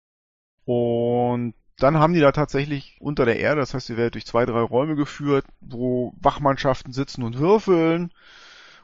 Und 0.66 1.56
dann 1.78 1.98
haben 1.98 2.14
die 2.14 2.20
da 2.20 2.32
tatsächlich 2.32 2.98
unter 3.00 3.26
der 3.26 3.40
Erde, 3.40 3.62
das 3.62 3.74
heißt, 3.74 3.90
ihr 3.90 3.98
werdet 3.98 4.14
durch 4.14 4.28
zwei, 4.28 4.46
drei 4.46 4.62
Räume 4.62 4.96
geführt, 4.96 5.46
wo 5.60 6.14
Wachmannschaften 6.22 6.94
sitzen 6.94 7.24
und 7.24 7.40
würfeln 7.40 8.14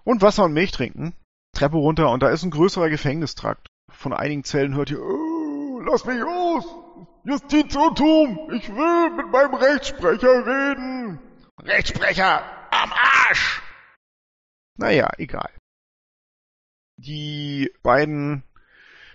und 0.03 0.23
Wasser 0.23 0.45
und 0.45 0.53
Milch 0.53 0.71
trinken. 0.71 1.13
Treppe 1.53 1.77
runter 1.77 2.09
und 2.09 2.23
da 2.23 2.29
ist 2.29 2.43
ein 2.43 2.51
größerer 2.51 2.89
Gefängnistrakt. 2.89 3.67
Von 3.91 4.13
einigen 4.13 4.43
Zellen 4.43 4.75
hört 4.75 4.91
ihr, 4.91 5.01
oh, 5.01 5.28
lass 5.85 6.05
mich 6.05 6.19
los! 6.19 6.65
Justizirrtum! 7.23 8.49
Ich 8.53 8.69
will 8.69 9.09
mit 9.15 9.31
meinem 9.31 9.53
Rechtssprecher 9.53 10.45
reden! 10.45 11.19
Rechtssprecher! 11.61 12.43
Am 12.71 12.91
Arsch! 12.91 13.61
Naja, 14.77 15.09
egal. 15.17 15.51
Die 16.97 17.71
beiden 17.83 18.43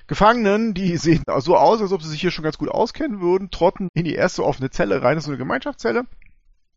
Gefangenen, 0.07 0.75
die 0.75 0.97
sehen 0.97 1.25
so 1.39 1.57
aus, 1.57 1.81
als 1.81 1.93
ob 1.93 2.03
sie 2.03 2.11
sich 2.11 2.21
hier 2.21 2.31
schon 2.31 2.45
ganz 2.45 2.59
gut 2.59 2.69
auskennen 2.69 3.21
würden, 3.21 3.51
trotten 3.51 3.89
in 3.95 4.05
die 4.05 4.15
erste 4.15 4.45
offene 4.45 4.71
Zelle 4.71 5.03
rein, 5.03 5.15
das 5.15 5.25
ist 5.25 5.27
so 5.27 5.33
eine 5.33 5.39
Gemeinschaftszelle, 5.39 6.05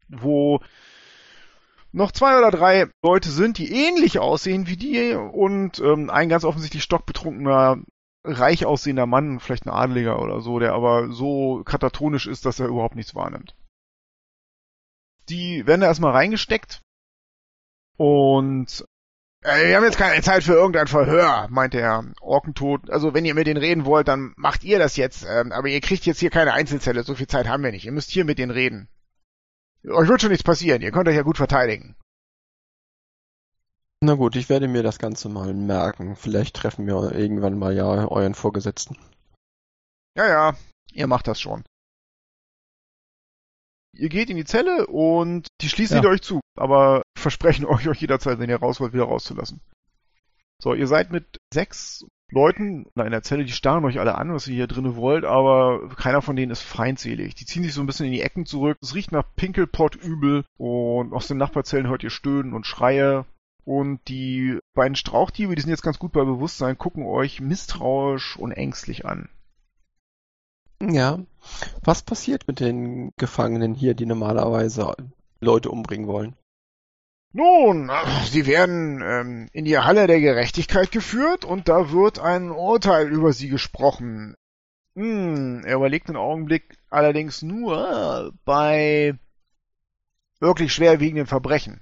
wo 0.08 0.62
noch 1.91 2.12
zwei 2.12 2.38
oder 2.38 2.51
drei 2.51 2.88
Leute 3.03 3.29
sind, 3.29 3.58
die 3.58 3.72
ähnlich 3.72 4.20
aussehen 4.20 4.67
wie 4.67 4.77
die 4.77 5.13
und 5.13 5.79
ähm, 5.79 6.10
ein 6.10 6.29
ganz 6.29 6.44
offensichtlich 6.46 6.84
stockbetrunkener, 6.84 7.79
reich 8.27 8.65
aussehender 8.65 9.05
Mann, 9.05 9.39
vielleicht 9.39 9.65
ein 9.65 9.72
Adeliger 9.72 10.22
oder 10.22 10.41
so, 10.41 10.60
der 10.60 10.74
aber 10.74 11.12
so 11.12 11.63
katatonisch 11.63 12.27
ist, 12.27 12.46
dass 12.46 12.60
er 12.60 12.67
überhaupt 12.67 12.96
nichts 12.96 13.15
wahrnimmt. 13.15 13.55
Die 15.29 15.65
werden 15.67 15.81
da 15.81 15.88
erstmal 15.88 16.13
reingesteckt 16.13 16.81
und 17.98 18.86
äh, 19.41 19.67
wir 19.67 19.75
haben 19.75 19.84
jetzt 19.84 19.98
keine 19.98 20.22
Zeit 20.22 20.43
für 20.43 20.53
irgendein 20.53 20.88
Verhör, 20.88 21.48
meint 21.50 21.74
der 21.74 22.05
Orkentod. 22.22 22.89
Also 22.89 23.13
wenn 23.13 23.25
ihr 23.25 23.34
mit 23.34 23.48
denen 23.48 23.60
reden 23.60 23.86
wollt, 23.86 24.07
dann 24.07 24.34
macht 24.38 24.63
ihr 24.63 24.79
das 24.79 24.98
jetzt. 24.98 25.25
Ähm, 25.29 25.51
aber 25.51 25.67
ihr 25.67 25.81
kriegt 25.81 26.05
jetzt 26.05 26.19
hier 26.19 26.29
keine 26.29 26.53
Einzelzelle, 26.53 27.03
so 27.03 27.15
viel 27.15 27.27
Zeit 27.27 27.48
haben 27.48 27.63
wir 27.63 27.72
nicht. 27.72 27.86
Ihr 27.86 27.91
müsst 27.91 28.12
hier 28.12 28.25
mit 28.25 28.39
denen 28.39 28.51
reden. 28.51 28.88
Euch 29.88 30.07
wird 30.10 30.22
schon 30.22 30.31
nichts 30.31 30.43
passieren, 30.43 30.81
ihr 30.81 30.91
könnt 30.91 31.07
euch 31.07 31.15
ja 31.15 31.22
gut 31.22 31.38
verteidigen. 31.38 31.96
Na 34.04 34.13
gut, 34.13 34.36
ich 34.36 34.48
werde 34.50 34.68
mir 34.68 34.84
das 34.84 35.00
Ganze 35.00 35.27
mal 35.27 35.54
merken. 35.54 36.16
Vielleicht 36.16 36.56
treffen 36.56 36.86
wir 36.86 37.12
irgendwann 37.13 37.58
mal 37.58 37.75
ja 37.75 37.86
euren 38.08 38.36
Vorgesetzten. 38.36 38.96
Ja, 40.16 40.27
ja, 40.27 40.58
ihr 40.92 41.08
macht 41.08 41.27
das 41.27 41.39
schon. 41.42 41.63
Ihr 43.94 44.10
geht 44.10 44.30
in 44.30 44.38
die 44.38 44.46
Zelle 44.46 44.86
und 44.88 45.48
die 45.62 45.70
schließt 45.70 45.94
Ja. 45.94 46.04
euch 46.04 46.22
zu, 46.22 46.42
aber 46.56 47.01
versprechen 47.18 47.66
euch, 47.66 47.88
euch 47.88 48.00
jederzeit, 48.01 48.38
wenn 48.39 48.50
ihr 48.50 48.60
raus 48.60 48.80
wollt, 48.80 48.94
wieder 48.94 49.06
rauszulassen. 49.06 49.62
So, 50.62 50.74
ihr 50.74 50.88
seid 50.88 51.12
mit 51.12 51.38
sechs 51.54 52.06
Leuten 52.32 52.86
in 52.96 53.01
einer 53.01 53.24
Zelle, 53.24 53.46
die 53.46 53.51
starren 53.51 53.86
euch 53.86 54.00
alle 54.00 54.16
an, 54.16 54.34
was 54.34 54.48
ihr 54.48 54.56
hier 54.56 54.68
drinnen 54.68 54.96
wollt, 54.96 55.24
aber 55.24 55.89
keiner 55.96 56.22
von 56.22 56.36
denen 56.36 56.51
ist 56.51 56.62
feindselig. 56.62 57.36
Die 57.36 57.46
ziehen 57.46 57.63
sich 57.63 57.74
so 57.74 57.82
ein 57.82 57.88
bisschen 57.88 58.08
in 58.08 58.12
die 58.12 58.22
Ecken 58.22 58.46
zurück. 58.46 58.77
Es 58.82 58.94
riecht 58.94 59.12
nach 59.12 59.24
Pinkelpott 59.36 59.96
übel 59.96 60.44
und 60.58 61.13
aus 61.13 61.27
den 61.27 61.38
Nachbarzellen 61.38 61.88
hört 61.88 62.04
ihr 62.04 62.10
Stöhnen 62.10 62.54
und 62.54 62.66
Schreie. 62.68 63.25
Und 63.67 64.00
die 64.07 64.59
beiden 64.74 64.95
Strauchdiebe, 64.95 65.53
die 65.53 65.62
sind 65.62 65.71
jetzt 65.71 65.83
ganz 65.83 66.00
gut 66.00 66.13
bei 66.13 66.24
Bewusstsein, 66.24 66.77
gucken 66.77 67.05
euch 67.05 67.41
misstrauisch 67.41 68.38
und 68.38 68.53
ängstlich 68.53 69.05
an. 69.05 69.27
Ja. 70.81 71.19
Was 71.83 72.01
passiert 72.01 72.47
mit 72.47 72.62
den 72.62 73.12
Gefangenen 73.17 73.74
hier, 73.75 73.93
die 73.93 74.05
normalerweise 74.05 74.95
Leute 75.41 75.69
umbringen 75.69 76.07
wollen? 76.07 76.38
Nun, 77.33 77.91
sie 78.27 78.45
werden 78.45 79.01
ähm, 79.03 79.50
in 79.51 79.65
die 79.65 79.77
Halle 79.77 80.07
der 80.07 80.21
Gerechtigkeit 80.21 80.89
geführt 80.89 81.43
und 81.43 81.67
da 81.67 81.91
wird 81.91 82.19
ein 82.19 82.51
Urteil 82.51 83.09
über 83.09 83.33
sie 83.33 83.50
gesprochen. 83.50 84.36
Hm, 84.95 85.65
er 85.65 85.75
überlegt 85.75 86.07
einen 86.07 86.15
Augenblick 86.15 86.77
allerdings 86.89 87.41
nur 87.41 88.31
bei 88.45 89.19
wirklich 90.39 90.71
schwerwiegenden 90.71 91.27
Verbrechen. 91.27 91.81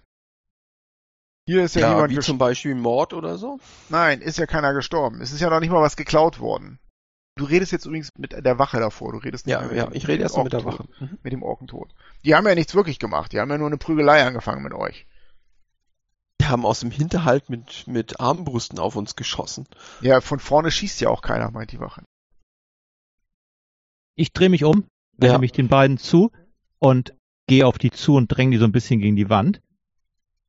Hier 1.48 1.64
ist 1.64 1.76
ja, 1.76 1.82
Ja, 1.82 1.94
jemand 1.94 2.12
wie 2.12 2.20
zum 2.20 2.38
Beispiel 2.40 2.74
Mord 2.74 3.14
oder 3.14 3.38
so? 3.38 3.60
Nein, 3.90 4.22
ist 4.22 4.38
ja 4.40 4.48
keiner 4.48 4.74
gestorben. 4.74 5.22
Es 5.22 5.32
ist 5.32 5.42
ja 5.42 5.50
noch 5.50 5.60
nicht 5.60 5.70
mal 5.70 5.82
was 5.82 5.96
geklaut 5.96 6.40
worden. 6.40 6.80
Du 7.38 7.44
redest 7.46 7.72
jetzt 7.72 7.86
übrigens 7.86 8.10
mit 8.18 8.32
der 8.32 8.58
Wache 8.58 8.80
davor. 8.80 9.12
Du 9.12 9.20
redest 9.20 9.46
nicht 9.46 9.54
Ja, 9.54 9.60
mehr 9.60 9.68
mit 9.70 9.78
ja, 9.78 9.86
dem- 9.86 9.94
ich 9.96 10.08
rede 10.08 10.24
erst 10.24 10.38
mal 10.38 10.44
mit 10.44 10.54
der. 10.54 10.66
Wache. 10.66 10.86
Mhm. 11.00 11.18
Mit 11.22 11.34
dem 11.34 11.44
Orkentod. 11.44 11.94
Die 12.24 12.34
haben 12.34 12.48
ja 12.48 12.56
nichts 12.56 12.74
wirklich 12.74 12.98
gemacht. 12.98 13.32
Die 13.32 13.40
haben 13.40 13.52
ja 13.52 13.58
nur 13.58 13.68
eine 13.68 13.78
Prügelei 13.78 14.26
angefangen 14.26 14.64
mit 14.64 14.74
euch. 14.74 15.06
Die 16.42 16.46
haben 16.48 16.66
aus 16.66 16.80
dem 16.80 16.92
Hinterhalt 16.92 17.50
mit, 17.50 17.88
mit 17.88 18.20
Armbrüsten 18.20 18.80
auf 18.80 18.96
uns 18.96 19.16
geschossen. 19.16 19.68
Ja, 20.02 20.22
von 20.22 20.40
vorne 20.40 20.72
schießt 20.72 21.00
ja 21.02 21.10
auch 21.10 21.22
keiner, 21.22 21.52
meint 21.52 21.72
die 21.72 21.80
Wache. 21.80 22.04
Ich 24.16 24.32
drehe 24.32 24.50
mich 24.50 24.64
um, 24.64 24.88
wende 25.18 25.34
Ja. 25.34 25.38
mich 25.40 25.52
den 25.52 25.68
beiden 25.68 25.98
zu 25.98 26.32
und 26.80 27.14
gehe 27.48 27.68
auf 27.68 27.78
die 27.78 27.92
zu 27.92 28.16
und 28.16 28.28
dränge 28.30 28.52
die 28.52 28.58
so 28.58 28.66
ein 28.66 28.72
bisschen 28.72 29.00
gegen 29.00 29.16
die 29.16 29.30
Wand. 29.30 29.62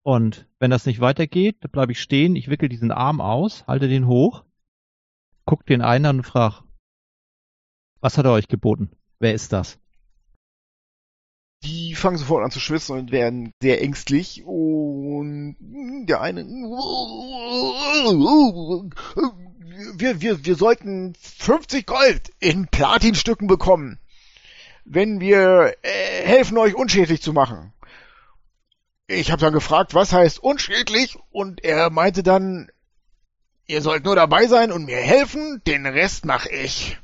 Und 0.06 0.46
wenn 0.60 0.70
das 0.70 0.86
nicht 0.86 1.00
weitergeht, 1.00 1.56
dann 1.62 1.72
bleibe 1.72 1.90
ich 1.90 2.00
stehen, 2.00 2.36
ich 2.36 2.48
wickel 2.48 2.68
diesen 2.68 2.92
Arm 2.92 3.20
aus, 3.20 3.66
halte 3.66 3.88
den 3.88 4.06
hoch, 4.06 4.44
guck 5.46 5.66
den 5.66 5.82
einen 5.82 6.06
an 6.06 6.16
und 6.18 6.22
frag, 6.22 6.62
was 7.98 8.16
hat 8.16 8.24
er 8.24 8.30
euch 8.30 8.46
geboten? 8.46 8.92
Wer 9.18 9.34
ist 9.34 9.52
das? 9.52 9.80
Die 11.64 11.96
fangen 11.96 12.18
sofort 12.18 12.44
an 12.44 12.52
zu 12.52 12.60
schwitzen 12.60 12.96
und 12.96 13.10
werden 13.10 13.50
sehr 13.60 13.82
ängstlich 13.82 14.44
und 14.44 15.56
der 16.06 16.20
eine 16.20 16.44
wir, 19.96 20.20
wir, 20.20 20.44
wir 20.44 20.54
sollten 20.54 21.16
50 21.20 21.84
Gold 21.84 22.30
in 22.38 22.68
Platinstücken 22.68 23.48
bekommen, 23.48 23.98
wenn 24.84 25.18
wir 25.18 25.74
äh, 25.82 26.22
helfen 26.22 26.58
euch 26.58 26.76
unschädlich 26.76 27.22
zu 27.22 27.32
machen. 27.32 27.72
Ich 29.08 29.30
habe 29.30 29.40
dann 29.40 29.52
gefragt, 29.52 29.94
was 29.94 30.12
heißt 30.12 30.42
unschädlich 30.42 31.16
und 31.30 31.62
er 31.62 31.90
meinte 31.90 32.22
dann, 32.22 32.70
ihr 33.66 33.80
sollt 33.80 34.04
nur 34.04 34.16
dabei 34.16 34.46
sein 34.46 34.72
und 34.72 34.86
mir 34.86 34.96
helfen, 34.96 35.62
den 35.66 35.86
Rest 35.86 36.24
mache 36.24 36.48
ich. 36.50 36.98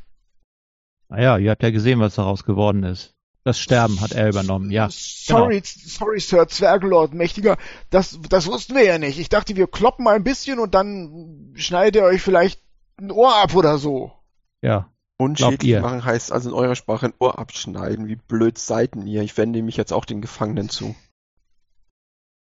Naja, 1.09 1.39
ihr 1.39 1.51
habt 1.51 1.63
ja 1.63 1.71
gesehen, 1.71 2.01
was 2.01 2.17
daraus 2.17 2.45
geworden 2.45 2.83
ist. 2.83 3.15
Das 3.45 3.59
Sterben 3.59 4.01
hat 4.01 4.13
er 4.13 4.29
übernommen, 4.29 4.71
ja. 4.71 4.89
Sorry, 4.91 5.61
sorry, 5.65 6.21
Sir 6.21 6.47
Zwergelord 6.47 7.13
Mächtiger, 7.13 7.57
das, 7.91 8.19
das 8.29 8.47
wussten 8.47 8.77
wir 8.77 8.85
ja 8.85 8.99
nicht. 8.99 9.19
Ich 9.19 9.29
dachte, 9.29 9.57
wir 9.57 9.67
kloppen 9.67 10.07
ein 10.07 10.23
bisschen 10.23 10.61
und 10.61 10.75
dann 10.75 11.53
schneidet 11.55 11.97
ihr 11.97 12.05
euch 12.05 12.23
vielleicht 12.23 12.63
ein 12.99 13.11
Ohr 13.11 13.35
ab 13.35 13.55
oder 13.55 13.79
so. 13.79 14.13
Ja. 14.61 14.89
Unschädlich 15.19 15.81
machen 15.81 16.05
heißt 16.05 16.33
also 16.33 16.51
in 16.51 16.55
eurer 16.55 16.75
Sprache 16.75 17.07
ein 17.07 17.15
Ohr 17.19 17.39
abschneiden. 17.39 18.09
Wie 18.09 18.17
blöd 18.17 18.59
seid 18.59 18.97
ihr? 18.97 19.23
Ich 19.23 19.37
wende 19.37 19.63
mich 19.63 19.77
jetzt 19.77 19.93
auch 19.93 20.05
den 20.05 20.21
Gefangenen 20.21 20.69
zu. 20.69 20.97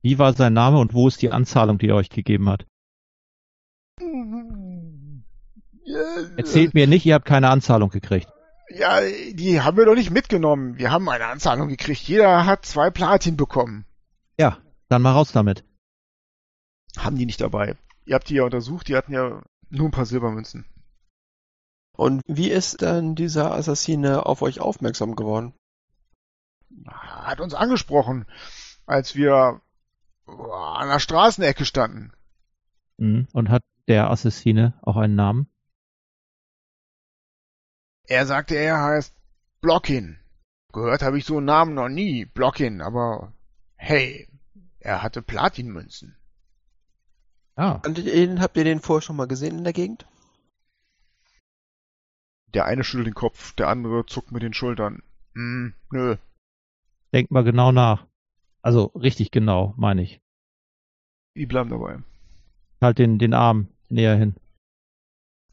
Wie 0.04 0.18
war 0.18 0.34
sein 0.34 0.52
Name 0.52 0.76
und 0.80 0.92
wo 0.92 1.08
ist 1.08 1.22
die 1.22 1.32
Anzahlung, 1.32 1.78
die 1.78 1.88
er 1.88 1.94
euch 1.94 2.10
gegeben 2.10 2.50
hat? 2.50 2.66
Erzählt 6.36 6.74
mir 6.74 6.86
nicht, 6.86 7.06
ihr 7.06 7.14
habt 7.14 7.24
keine 7.24 7.48
Anzahlung 7.48 7.88
gekriegt. 7.88 8.28
Ja, 8.68 9.00
die 9.32 9.62
haben 9.62 9.78
wir 9.78 9.86
doch 9.86 9.94
nicht 9.94 10.10
mitgenommen. 10.10 10.76
Wir 10.76 10.90
haben 10.90 11.08
eine 11.08 11.24
Anzahlung 11.24 11.68
gekriegt. 11.68 12.02
Jeder 12.02 12.44
hat 12.44 12.66
zwei 12.66 12.90
Platin 12.90 13.38
bekommen. 13.38 13.86
Ja, 14.38 14.58
dann 14.90 15.00
mal 15.00 15.12
raus 15.12 15.32
damit. 15.32 15.64
Haben 16.98 17.16
die 17.16 17.24
nicht 17.24 17.40
dabei. 17.40 17.78
Ihr 18.04 18.16
habt 18.16 18.28
die 18.28 18.34
ja 18.34 18.44
untersucht, 18.44 18.88
die 18.88 18.96
hatten 18.96 19.14
ja 19.14 19.42
nur 19.70 19.88
ein 19.88 19.90
paar 19.90 20.04
Silbermünzen. 20.04 20.66
Und 21.96 22.20
wie 22.26 22.50
ist 22.50 22.82
denn 22.82 23.14
dieser 23.14 23.54
Assassine 23.54 24.26
auf 24.26 24.42
euch 24.42 24.60
aufmerksam 24.60 25.16
geworden? 25.16 25.54
Hat 26.86 27.40
uns 27.40 27.54
angesprochen, 27.54 28.26
als 28.84 29.14
wir 29.14 29.62
an 30.26 30.88
der 30.88 31.00
Straßenecke 31.00 31.64
standen. 31.64 32.12
Mhm. 32.96 33.28
Und 33.32 33.50
hat 33.50 33.62
der 33.88 34.10
Assassine 34.10 34.74
auch 34.82 34.96
einen 34.96 35.14
Namen? 35.14 35.48
Er 38.06 38.26
sagte, 38.26 38.54
er 38.54 38.82
heißt 38.82 39.14
Blockin. 39.60 40.18
Gehört 40.72 41.02
habe 41.02 41.18
ich 41.18 41.24
so 41.24 41.38
einen 41.38 41.46
Namen 41.46 41.74
noch 41.74 41.88
nie, 41.88 42.24
Blockin, 42.24 42.80
aber 42.80 43.32
hey, 43.76 44.28
er 44.80 45.02
hatte 45.02 45.22
Platinmünzen. 45.22 46.16
Ah, 47.56 47.80
ihr 47.86 47.92
den, 47.92 48.40
habt 48.40 48.56
ihr 48.56 48.64
den 48.64 48.80
vorher 48.80 49.02
schon 49.02 49.16
mal 49.16 49.28
gesehen 49.28 49.58
in 49.58 49.64
der 49.64 49.72
Gegend? 49.72 50.06
Der 52.52 52.66
eine 52.66 52.84
schüttelt 52.84 53.06
den 53.06 53.14
Kopf, 53.14 53.52
der 53.54 53.68
andere 53.68 54.06
zuckt 54.06 54.32
mit 54.32 54.42
den 54.42 54.54
Schultern. 54.54 55.02
Hm, 55.34 55.74
nö. 55.90 56.16
denkt 57.12 57.30
mal 57.30 57.44
genau 57.44 57.72
nach. 57.72 58.06
Also 58.64 58.86
richtig 58.94 59.30
genau, 59.30 59.74
meine 59.76 60.02
ich. 60.02 60.22
Die 61.36 61.44
bleiben 61.44 61.68
dabei. 61.68 62.02
Halt 62.80 62.98
den, 62.98 63.18
den 63.18 63.34
Arm 63.34 63.68
näher 63.90 64.16
hin. 64.16 64.36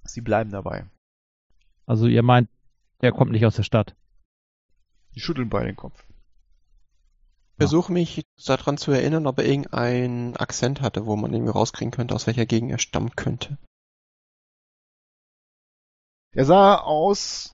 Sie 0.05 0.21
bleiben 0.21 0.49
dabei. 0.49 0.85
Also 1.85 2.07
ihr 2.07 2.23
meint, 2.23 2.47
der 3.01 3.11
kommt 3.11 3.33
nicht 3.33 3.45
aus 3.45 3.57
der 3.57 3.63
Stadt. 3.63 3.97
Die 5.13 5.19
schütteln 5.19 5.49
beide 5.49 5.65
den 5.65 5.75
Kopf. 5.75 6.05
Ich 7.55 7.57
versuche 7.57 7.91
mich 7.91 8.23
daran 8.45 8.77
zu 8.77 8.91
erinnern, 8.91 9.27
ob 9.27 9.39
er 9.39 9.45
irgendeinen 9.45 10.37
Akzent 10.37 10.79
hatte, 10.79 11.05
wo 11.05 11.17
man 11.17 11.33
irgendwie 11.33 11.51
rauskriegen 11.51 11.91
könnte, 11.91 12.15
aus 12.15 12.27
welcher 12.27 12.45
Gegend 12.45 12.71
er 12.71 12.79
stammen 12.79 13.11
könnte. 13.17 13.57
Er 16.33 16.45
sah 16.45 16.77
aus 16.77 17.51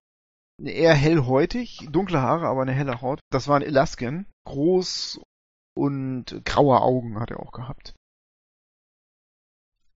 eher 0.61 0.93
hellhäutig, 0.93 1.87
dunkle 1.91 2.21
Haare, 2.21 2.45
aber 2.45 2.61
eine 2.61 2.73
helle 2.73 3.01
Haut. 3.01 3.21
Das 3.31 3.47
war 3.47 3.55
ein 3.55 3.63
Elasken. 3.63 4.27
Groß 4.45 5.19
und 5.77 6.41
graue 6.45 6.81
Augen 6.81 7.19
hat 7.19 7.31
er 7.31 7.39
auch 7.39 7.51
gehabt. 7.51 7.93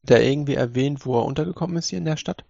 Er 0.08 0.24
irgendwie 0.24 0.56
erwähnt, 0.56 1.06
wo 1.06 1.20
er 1.20 1.26
untergekommen 1.26 1.78
ist 1.78 1.90
hier 1.90 2.00
in 2.00 2.06
der 2.06 2.18
Stadt? 2.18 2.46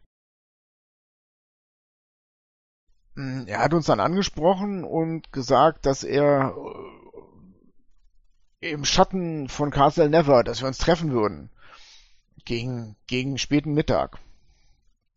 Hm, 3.16 3.46
Er 3.48 3.60
hat 3.60 3.74
uns 3.74 3.86
dann 3.86 4.00
angesprochen 4.00 4.84
und 4.84 5.32
gesagt, 5.34 5.86
dass 5.86 6.04
er 6.04 6.56
äh, 8.62 8.72
im 8.72 8.86
Schatten 8.86 9.50
von 9.50 9.72
Castle 9.72 10.10
Never, 10.10 10.44
dass 10.44 10.62
wir 10.62 10.68
uns 10.68 10.78
treffen 10.78 11.12
würden. 11.12 11.50
Gegen, 12.46 12.96
gegen 13.08 13.38
späten 13.38 13.74
Mittag. 13.74 14.18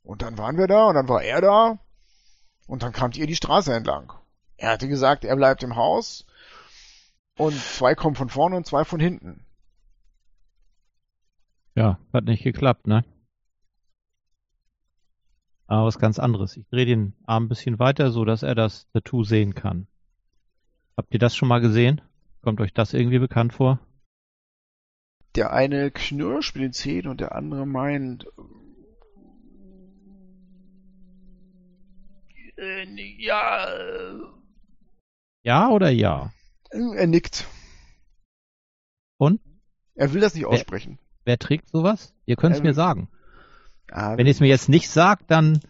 Und 0.02 0.22
dann 0.22 0.36
waren 0.36 0.58
wir 0.58 0.66
da 0.66 0.88
und 0.88 0.94
dann 0.94 1.08
war 1.08 1.22
er 1.22 1.40
da 1.40 1.78
und 2.66 2.82
dann 2.82 2.92
kamt 2.92 3.16
ihr 3.16 3.26
die 3.26 3.36
Straße 3.36 3.72
entlang. 3.72 4.12
Er 4.56 4.70
hatte 4.70 4.88
gesagt, 4.88 5.24
er 5.24 5.36
bleibt 5.36 5.62
im 5.62 5.76
Haus 5.76 6.26
und 7.36 7.54
zwei 7.54 7.94
kommen 7.94 8.16
von 8.16 8.28
vorne 8.28 8.56
und 8.56 8.66
zwei 8.66 8.84
von 8.84 9.00
hinten. 9.00 9.44
Ja, 11.74 11.98
hat 12.12 12.24
nicht 12.24 12.44
geklappt, 12.44 12.86
ne? 12.86 13.04
Aber 15.66 15.86
was 15.86 15.98
ganz 15.98 16.18
anderes. 16.18 16.56
Ich 16.56 16.68
drehe 16.68 16.86
den 16.86 17.14
Arm 17.24 17.44
ein 17.44 17.48
bisschen 17.48 17.78
weiter, 17.78 18.10
so 18.10 18.24
dass 18.24 18.42
er 18.42 18.54
das 18.54 18.88
Tattoo 18.92 19.24
sehen 19.24 19.54
kann. 19.54 19.88
Habt 20.96 21.12
ihr 21.12 21.18
das 21.18 21.34
schon 21.34 21.48
mal 21.48 21.60
gesehen? 21.60 22.00
Kommt 22.42 22.60
euch 22.60 22.72
das 22.72 22.92
irgendwie 22.92 23.18
bekannt 23.18 23.54
vor? 23.54 23.80
Der 25.34 25.52
eine 25.52 25.90
knirscht 25.90 26.54
mit 26.54 26.62
den 26.62 26.72
Zähnen 26.72 27.08
und 27.08 27.20
der 27.20 27.34
andere 27.34 27.66
meint, 27.66 28.26
äh, 32.56 32.84
ja, 33.18 33.66
Ja 35.42 35.70
oder 35.70 35.90
ja? 35.90 36.32
Er 36.74 37.06
nickt. 37.06 37.46
Und? 39.18 39.40
Er 39.94 40.12
will 40.12 40.20
das 40.20 40.34
nicht 40.34 40.44
aussprechen. 40.46 40.98
Wer 41.24 41.38
trägt 41.38 41.68
sowas? 41.68 42.12
Ihr 42.26 42.36
könnt 42.36 42.54
es 42.54 42.60
Ähm, 42.60 42.66
mir 42.66 42.74
sagen. 42.74 43.08
Ah, 43.90 44.16
Wenn 44.16 44.26
ihr 44.26 44.32
es 44.32 44.40
mir 44.40 44.48
jetzt 44.48 44.68
nicht 44.68 44.90
sagt, 44.90 45.30
dann 45.30 45.60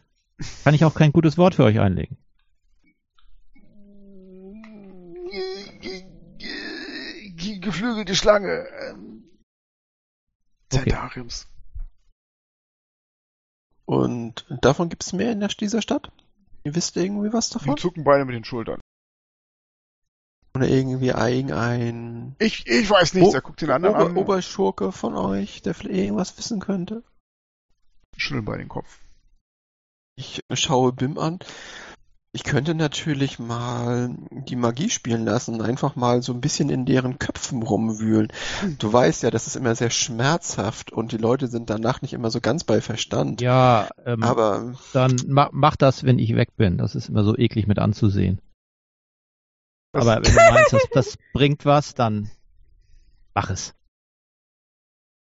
kann 0.65 0.75
ich 0.75 0.85
auch 0.85 0.95
kein 0.95 1.13
gutes 1.13 1.37
Wort 1.39 1.55
für 1.55 1.65
euch 1.65 1.79
einlegen. 1.79 2.17
Ge- 7.37 7.59
Geflügelte 7.59 8.15
Schlange. 8.15 8.67
Ähm, 8.89 9.21
Okay. 10.73 10.91
Und 13.85 14.47
davon 14.63 14.89
gibt's 14.89 15.13
mehr 15.13 15.31
in 15.31 15.39
der, 15.41 15.51
dieser 15.51 15.83
Stadt? 15.83 16.11
Ihr 16.65 16.75
wisst 16.75 16.97
irgendwie 16.97 17.33
was 17.33 17.49
davon? 17.51 17.77
zucken 17.77 18.03
beide 18.03 18.25
mit 18.25 18.35
den 18.35 18.45
Schultern. 18.45 18.81
Oder 20.57 20.69
irgendwie 20.69 21.13
ein, 21.13 21.53
ein 21.53 22.37
Ich, 22.39 22.67
ich 22.67 22.89
weiß 22.89 23.15
nichts, 23.15 23.31
O- 23.31 23.35
er 23.35 23.41
guckt 23.41 23.61
den 23.61 23.71
anderen 23.71 23.97
Ober 23.97 24.07
an. 24.11 24.17
Oberschurke 24.17 24.93
von 24.93 25.17
euch, 25.17 25.63
der 25.63 25.75
vielleicht 25.75 25.99
irgendwas 26.05 26.39
wissen 26.39 26.61
könnte? 26.61 27.03
Schütteln 28.17 28.45
bei 28.45 28.57
den 28.57 28.69
Kopf. 28.69 28.99
Ich 30.17 30.41
schaue 30.53 30.93
Bim 30.93 31.19
an. 31.19 31.41
Ich 32.31 32.43
könnte 32.45 32.75
natürlich 32.75 33.39
mal 33.39 34.17
die 34.31 34.57
Magie 34.57 34.91
spielen 34.91 35.25
lassen, 35.25 35.61
einfach 35.61 35.95
mal 35.95 36.21
so 36.23 36.33
ein 36.33 36.41
bisschen 36.41 36.69
in 36.69 36.85
deren 36.85 37.19
Köpfen 37.21 37.63
rumwühlen. 37.63 38.33
Du 38.79 38.93
weißt 38.93 39.23
ja, 39.23 39.31
das 39.31 39.47
ist 39.47 39.55
immer 39.55 39.75
sehr 39.77 39.91
schmerzhaft 39.91 40.93
und 40.93 41.13
die 41.13 41.17
Leute 41.17 41.47
sind 41.47 41.71
danach 41.71 42.03
nicht 42.03 42.13
immer 42.13 42.31
so 42.31 42.41
ganz 42.41 42.65
bei 42.65 42.81
Verstand. 42.81 43.41
Ja, 43.41 43.89
ähm, 44.05 44.23
Aber 44.23 44.75
dann 44.93 45.17
ma 45.29 45.49
mach 45.53 45.77
das, 45.77 46.03
wenn 46.03 46.19
ich 46.19 46.35
weg 46.35 46.57
bin. 46.57 46.77
Das 46.77 46.97
ist 46.97 47.09
immer 47.09 47.23
so 47.25 47.37
eklig 47.37 47.69
mit 47.69 47.79
anzusehen. 47.79 48.41
Das- 49.95 50.07
Aber 50.07 50.25
wenn 50.27 50.35
du 50.35 50.53
meinst, 50.53 50.73
das, 50.73 50.83
das 50.93 51.19
bringt 51.33 51.65
was, 51.65 51.95
dann 51.95 52.31
mach 53.35 53.49
es. 53.51 53.75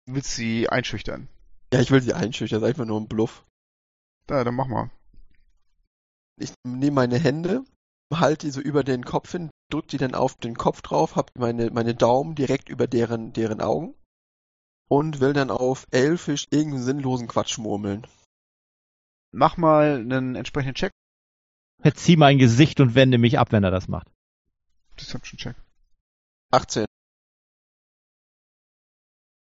Du 0.07 0.15
willst 0.15 0.33
sie 0.33 0.69
einschüchtern. 0.69 1.27
ja, 1.73 1.79
ich 1.81 1.91
will 1.91 2.01
sie 2.01 2.13
einschüchtern, 2.13 2.61
das 2.61 2.67
ist 2.67 2.73
einfach 2.73 2.85
nur 2.87 2.99
ein 2.99 3.07
Bluff. 3.07 3.45
Da, 4.27 4.43
dann 4.43 4.55
mach 4.55 4.67
mal. 4.67 4.89
Ich 6.37 6.53
nehme 6.65 6.95
meine 6.95 7.19
Hände, 7.19 7.63
halte 8.13 8.47
die 8.47 8.51
so 8.51 8.61
über 8.61 8.83
den 8.83 9.03
Kopf 9.05 9.31
hin, 9.31 9.49
drück 9.69 9.87
die 9.89 9.97
dann 9.97 10.15
auf 10.15 10.35
den 10.35 10.55
Kopf 10.55 10.81
drauf, 10.81 11.15
hab 11.15 11.31
meine, 11.37 11.69
meine 11.71 11.93
Daumen 11.93 12.35
direkt 12.35 12.69
über 12.69 12.87
deren, 12.87 13.33
deren 13.33 13.61
Augen 13.61 13.93
und 14.89 15.19
will 15.19 15.33
dann 15.33 15.51
auf 15.51 15.85
Elfisch 15.91 16.47
irgendeinen 16.49 16.83
sinnlosen 16.83 17.27
Quatsch 17.27 17.57
murmeln. 17.57 18.07
Mach 19.33 19.57
mal 19.57 19.99
einen 19.99 20.35
entsprechenden 20.35 20.75
Check. 20.75 20.91
Verzieh 21.81 22.15
mein 22.17 22.37
Gesicht 22.37 22.79
und 22.79 22.95
wende 22.95 23.17
mich 23.17 23.37
ab, 23.39 23.51
wenn 23.51 23.63
er 23.63 23.71
das 23.71 23.87
macht. 23.87 24.07
Deception 24.99 25.37
Check. 25.37 25.55
18. 26.51 26.85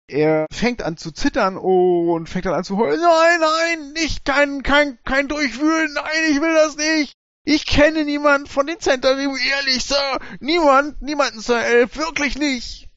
Er 0.09 0.47
fängt 0.53 0.83
an 0.83 0.97
zu 0.97 1.11
zittern 1.11 1.57
und 1.57 2.29
fängt 2.29 2.47
dann 2.47 2.55
an 2.55 2.65
zu 2.65 2.77
heulen. 2.77 3.01
Nein, 3.01 3.41
nein, 3.41 3.93
nicht 3.93 4.25
kein, 4.25 4.63
kein, 4.63 4.99
kein 5.05 5.27
Durchwühlen. 5.27 5.93
Nein, 5.95 6.31
ich 6.31 6.41
will 6.41 6.55
das 6.55 6.77
nicht. 6.77 7.13
Ich 7.45 7.67
kenne 7.67 8.05
niemanden 8.05 8.47
von 8.47 8.67
den 8.67 8.81
Centurion, 8.81 9.37
ehrlich, 9.37 9.85
Sir. 9.85 10.19
Niemand, 10.41 11.01
niemanden, 11.03 11.41
Sir 11.41 11.65
Elf, 11.65 11.97
wirklich 11.97 12.39
nicht. 12.39 12.89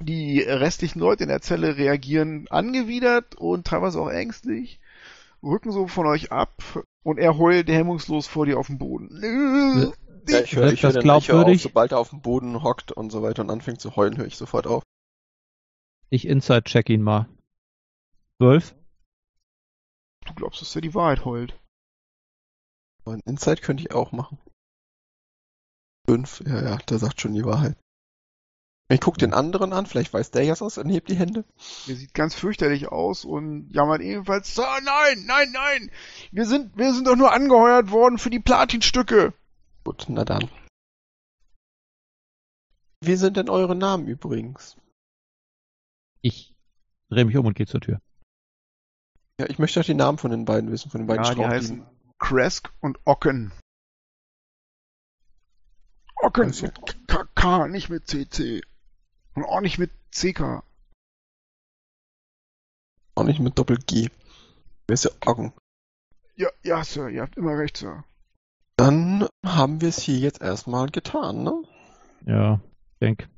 Die 0.00 0.40
restlichen 0.40 0.98
Leute 1.00 1.24
in 1.24 1.30
der 1.30 1.40
Zelle 1.40 1.76
reagieren 1.76 2.46
angewidert 2.48 3.34
und 3.36 3.66
teilweise 3.66 4.00
auch 4.00 4.10
ängstlich, 4.10 4.78
rücken 5.42 5.72
so 5.72 5.86
von 5.86 6.06
euch 6.06 6.32
ab 6.32 6.62
und 7.02 7.18
er 7.18 7.38
heult 7.38 7.68
hemmungslos 7.68 8.26
vor 8.26 8.46
dir 8.46 8.58
auf 8.58 8.66
dem 8.66 8.78
Boden. 8.78 9.92
Ja, 10.28 10.40
ich 10.40 10.56
höre 10.56 10.72
ich 10.72 10.82
hör 10.82 10.92
das 10.92 11.04
hör 11.04 11.14
auf, 11.14 11.24
glaubwürdig? 11.26 11.62
sobald 11.62 11.92
er 11.92 11.98
auf 11.98 12.10
dem 12.10 12.20
Boden 12.20 12.62
hockt 12.62 12.92
und 12.92 13.10
so 13.10 13.22
weiter 13.22 13.42
und 13.42 13.50
anfängt 13.50 13.80
zu 13.80 13.96
heulen, 13.96 14.16
höre 14.16 14.26
ich 14.26 14.36
sofort 14.36 14.66
auf. 14.66 14.82
Ich 16.10 16.26
inside-check 16.26 16.88
ihn 16.88 17.02
mal. 17.02 17.28
Zwölf? 18.38 18.74
Du 20.26 20.34
glaubst, 20.34 20.60
dass 20.60 20.74
er 20.74 20.82
die 20.82 20.94
Wahrheit 20.94 21.24
heult. 21.24 21.58
Und 23.04 23.24
Inside 23.24 23.62
könnte 23.62 23.82
ich 23.82 23.92
auch 23.92 24.12
machen. 24.12 24.38
Fünf, 26.08 26.42
ja, 26.46 26.62
ja, 26.62 26.76
der 26.76 26.98
sagt 26.98 27.20
schon 27.20 27.34
die 27.34 27.44
Wahrheit. 27.44 27.76
Ich 28.88 29.00
guck 29.00 29.18
den 29.18 29.32
anderen 29.32 29.72
an, 29.72 29.86
vielleicht 29.86 30.12
weiß 30.12 30.30
der 30.30 30.44
jetzt 30.44 30.60
was 30.60 30.78
und 30.78 30.88
hebt 30.90 31.08
die 31.08 31.16
Hände. 31.16 31.44
Er 31.88 31.96
sieht 31.96 32.14
ganz 32.14 32.36
fürchterlich 32.36 32.88
aus 32.88 33.24
und 33.24 33.68
jammert 33.72 34.00
ebenfalls, 34.00 34.54
Sir, 34.54 34.68
nein, 34.84 35.24
nein, 35.26 35.50
nein, 35.52 35.90
wir 36.30 36.46
sind, 36.46 36.76
wir 36.76 36.92
sind 36.94 37.08
doch 37.08 37.16
nur 37.16 37.32
angeheuert 37.32 37.90
worden 37.90 38.18
für 38.18 38.30
die 38.30 38.38
Platinstücke. 38.38 39.32
Gut, 39.86 40.06
na 40.08 40.24
dann. 40.24 40.50
Wie 43.04 43.14
sind 43.14 43.36
denn 43.36 43.48
eure 43.48 43.76
Namen 43.76 44.08
übrigens? 44.08 44.76
Ich 46.22 46.56
drehe 47.08 47.24
mich 47.24 47.36
um 47.36 47.46
und 47.46 47.54
gehe 47.54 47.68
zur 47.68 47.80
Tür. 47.80 48.00
Ja, 49.38 49.48
ich 49.48 49.60
möchte 49.60 49.78
auch 49.78 49.84
die 49.84 49.94
Namen 49.94 50.18
von 50.18 50.32
den 50.32 50.44
beiden 50.44 50.72
wissen, 50.72 50.90
von 50.90 51.02
den 51.02 51.06
beiden 51.06 51.24
Ja, 51.24 51.34
die 51.34 51.46
heißen 51.46 51.86
Kresk 52.18 52.72
und 52.80 52.98
Ocken. 53.04 53.52
Ocken 56.16 56.46
Also- 56.46 56.66
mit 56.66 57.06
K, 57.06 57.24
K, 57.36 57.68
nicht 57.68 57.88
mit 57.88 58.08
CC. 58.08 58.62
Und 59.34 59.44
auch 59.44 59.60
nicht 59.60 59.78
mit 59.78 59.92
CK. 60.10 60.64
Auch 63.14 63.22
nicht 63.24 63.38
mit 63.38 63.56
Doppel-G. 63.56 64.10
Wer 64.88 64.94
ist 64.94 65.04
ja 65.04 65.12
Oggen? 65.26 65.52
Ja, 66.34 66.48
ja, 66.64 66.82
Sir, 66.82 67.08
ihr 67.08 67.22
habt 67.22 67.36
immer 67.36 67.56
recht, 67.56 67.76
Sir. 67.76 68.04
Dann 68.76 69.26
haben 69.44 69.80
wir 69.80 69.88
es 69.88 70.00
hier 70.00 70.18
jetzt 70.18 70.42
erstmal 70.42 70.88
getan, 70.88 71.42
ne? 71.42 71.62
Ja, 72.26 72.60
denk. 73.00 73.28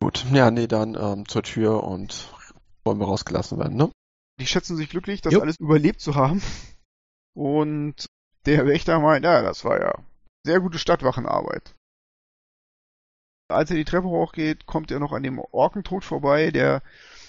Gut, 0.00 0.26
ja, 0.32 0.50
nee, 0.50 0.66
dann 0.66 0.96
ähm, 0.96 1.28
zur 1.28 1.44
Tür 1.44 1.84
und 1.84 2.28
wollen 2.84 2.98
wir 2.98 3.06
rausgelassen 3.06 3.58
werden, 3.58 3.76
ne? 3.76 3.90
Die 4.40 4.46
schätzen 4.46 4.76
sich 4.76 4.90
glücklich, 4.90 5.20
das 5.20 5.32
Jo. 5.32 5.40
alles 5.40 5.60
überlebt 5.60 6.00
zu 6.00 6.16
haben. 6.16 6.42
Und 7.34 8.06
der 8.46 8.66
Wächter 8.66 8.98
meint, 8.98 9.24
ja, 9.24 9.42
das 9.42 9.64
war 9.64 9.80
ja 9.80 9.94
sehr 10.44 10.60
gute 10.60 10.78
Stadtwachenarbeit. 10.78 11.74
Als 13.48 13.70
er 13.70 13.76
die 13.76 13.84
Treppe 13.84 14.08
hochgeht, 14.08 14.66
kommt 14.66 14.90
er 14.90 14.98
noch 14.98 15.12
an 15.12 15.22
dem 15.22 15.38
Orkentod 15.38 16.04
vorbei, 16.04 16.50
der 16.50 16.82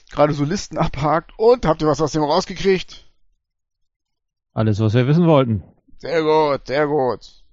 gerade 0.10 0.34
so 0.34 0.44
Listen 0.46 0.78
abhakt. 0.78 1.32
Und 1.38 1.66
habt 1.66 1.82
ihr 1.82 1.88
was 1.88 2.02
aus 2.02 2.14
dem 2.14 2.24
rausgekriegt? 2.24 3.06
Alles, 4.54 4.80
was 4.80 4.94
wir 4.94 5.08
wissen 5.08 5.28
wollten. 5.28 5.64
Sehr 6.04 6.22
gut, 6.22 6.68
sehr 6.68 6.88
gut. 6.88 7.46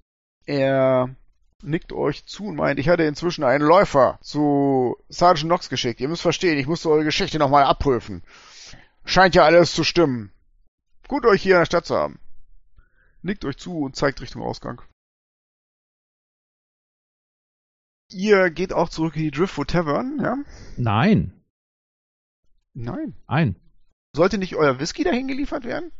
Er 0.45 1.15
nickt 1.63 1.93
euch 1.93 2.27
zu 2.27 2.47
und 2.47 2.57
meint, 2.57 2.81
ich 2.81 2.89
hatte 2.89 3.05
inzwischen 3.05 3.45
einen 3.45 3.65
Läufer 3.65 4.19
zu 4.23 4.97
Sergeant 5.09 5.47
Knox 5.51 5.69
geschickt. 5.69 6.01
Ihr 6.01 6.09
müsst 6.09 6.23
verstehen, 6.23 6.59
ich 6.59 6.67
musste 6.67 6.91
eure 6.91 7.05
Geschichte 7.05 7.39
nochmal 7.39 7.63
abprüfen. 7.63 8.25
Scheint 9.05 9.37
ja 9.37 9.45
alles 9.45 9.73
zu 9.73 9.85
stimmen. 9.85 10.33
Gut, 11.07 11.27
euch 11.27 11.43
hier 11.43 11.55
in 11.55 11.61
der 11.61 11.67
Stadt 11.67 11.87
zu 11.87 11.95
haben. 11.95 12.19
Nickt 13.23 13.45
euch 13.45 13.57
zu 13.57 13.79
und 13.79 13.95
zeigt 13.95 14.21
Richtung 14.21 14.43
Ausgang. 14.43 14.83
Ihr 18.11 18.51
geht 18.51 18.73
auch 18.73 18.89
zurück 18.89 19.15
in 19.15 19.23
die 19.23 19.31
Driftwood 19.31 19.69
Tavern, 19.69 20.19
ja? 20.21 20.37
Nein, 20.77 21.41
Nein. 22.75 23.15
nein. 23.29 23.55
Sollte 24.13 24.39
nicht 24.39 24.57
euer 24.57 24.81
Whisky 24.81 25.05
dahin 25.05 25.29
geliefert 25.29 25.63
werden? 25.63 25.93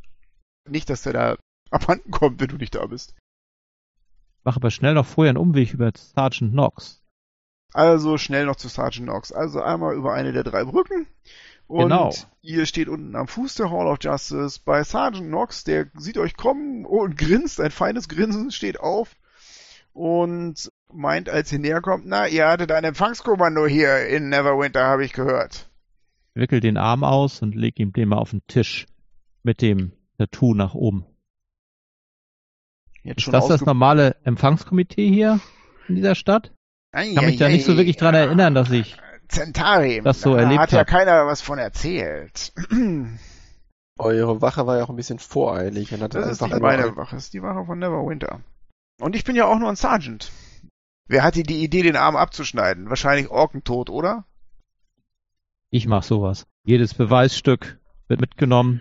Nicht, 0.69 0.91
dass 0.91 1.03
der 1.03 1.13
da 1.13 1.37
abhanden 1.75 2.11
kommt, 2.11 2.41
wenn 2.41 2.49
du 2.49 2.57
nicht 2.57 2.75
da 2.75 2.87
bist. 2.87 3.15
Mach 4.45 4.57
aber 4.57 4.71
schnell 4.71 4.95
noch 4.95 5.07
vorher 5.07 5.31
einen 5.31 5.39
Umweg 5.39 5.75
über 5.75 5.91
Sergeant 5.95 6.53
Knox. 6.53 7.03
Also 7.73 8.19
schnell 8.19 8.47
noch 8.47 8.57
zu 8.57 8.69
Sergeant 8.69 9.09
Knox. 9.09 9.33
Also 9.33 9.61
einmal 9.63 9.95
über 9.95 10.15
eine 10.15 10.33
der 10.33 10.45
drei 10.45 10.65
Brücken. 10.65 11.07
Und 11.67 11.83
Genau. 11.83 12.13
ihr 12.43 12.67
steht 12.67 12.89
unten 12.89 13.15
am 13.15 13.29
Fuß 13.29 13.55
der 13.55 13.71
Hall 13.71 13.87
of 13.87 13.99
Justice 14.01 14.59
bei 14.65 14.83
Sergeant 14.83 15.29
Knox, 15.29 15.63
der 15.63 15.87
sieht 15.95 16.19
euch 16.19 16.37
kommen 16.37 16.85
und 16.85 17.17
grinst, 17.17 17.61
ein 17.61 17.71
feines 17.71 18.09
Grinsen 18.09 18.51
steht 18.51 18.81
auf 18.81 19.15
und 19.93 20.69
meint, 20.93 21.29
als 21.29 21.53
ihr 21.53 21.61
näher 21.61 21.81
kommt, 21.81 22.07
na, 22.07 22.27
ihr 22.27 22.49
hattet 22.49 22.73
ein 22.73 22.83
Empfangskommando 22.83 23.69
hier 23.69 24.09
in 24.09 24.31
Neverwinter, 24.31 24.83
habe 24.85 25.05
ich 25.05 25.13
gehört. 25.13 25.71
Wickel 26.35 26.59
den 26.59 26.77
Arm 26.77 27.05
aus 27.05 27.41
und 27.41 27.55
leg 27.55 27.79
ihm 27.79 27.93
den 27.93 28.09
mal 28.09 28.19
auf 28.19 28.31
den 28.31 28.45
Tisch. 28.49 28.87
Mit 29.45 29.63
dem 29.63 29.93
Tattoo 30.19 30.55
nach 30.55 30.75
oben. 30.75 31.07
Jetzt 33.03 33.19
Ist 33.19 33.25
schon 33.25 33.33
das 33.33 33.49
das 33.49 33.61
ausge- 33.63 33.67
normale 33.67 34.17
Empfangskomitee 34.25 35.09
hier 35.09 35.41
in 35.89 35.95
dieser 35.97 36.15
Stadt? 36.15 36.53
Ich 37.03 37.15
kann 37.15 37.25
mich 37.27 37.37
da 37.39 37.49
nicht 37.49 37.65
so 37.65 37.77
wirklich 37.77 37.97
dran 37.97 38.15
erinnern, 38.15 38.55
dass 38.55 38.71
ich 38.71 38.97
Zentari. 39.29 40.01
das 40.03 40.21
so 40.21 40.35
da 40.35 40.43
erlebt 40.43 40.61
hat 40.61 40.73
ja 40.73 40.81
hab. 40.81 40.87
keiner 40.89 41.27
was 41.27 41.41
von 41.41 41.59
erzählt. 41.59 42.53
Eure 43.99 44.41
Wache 44.41 44.67
war 44.67 44.79
ja 44.79 44.85
auch 44.85 44.91
ein 44.91 44.97
bisschen 44.97 45.19
voreilig 45.19 45.93
und 45.93 46.01
hat 46.03 46.15
Das 46.15 46.27
ist 46.29 46.41
nicht 46.43 46.59
meine 46.61 46.97
Wache, 46.97 47.15
das 47.17 47.25
ist 47.25 47.35
die 47.35 47.43
Wache 47.43 47.65
von 47.67 47.79
Neverwinter. 47.79 48.41
Und 49.01 49.15
ich 49.15 49.25
bin 49.25 49.37
ja 49.37 49.47
auch 49.47 49.59
nur 49.59 49.69
ein 49.69 49.77
Sergeant. 49.77 50.31
Wer 51.07 51.23
hatte 51.23 51.43
die 51.43 51.63
Idee, 51.63 51.83
den 51.83 51.97
Arm 51.97 52.17
abzuschneiden? 52.17 52.89
Wahrscheinlich 52.89 53.31
Orkentod, 53.31 53.91
oder? 53.91 54.25
Ich 55.71 55.87
mach 55.87 56.03
sowas. 56.03 56.47
Jedes 56.65 56.95
Beweisstück 56.95 57.79
wird 58.09 58.21
mitgenommen. 58.21 58.81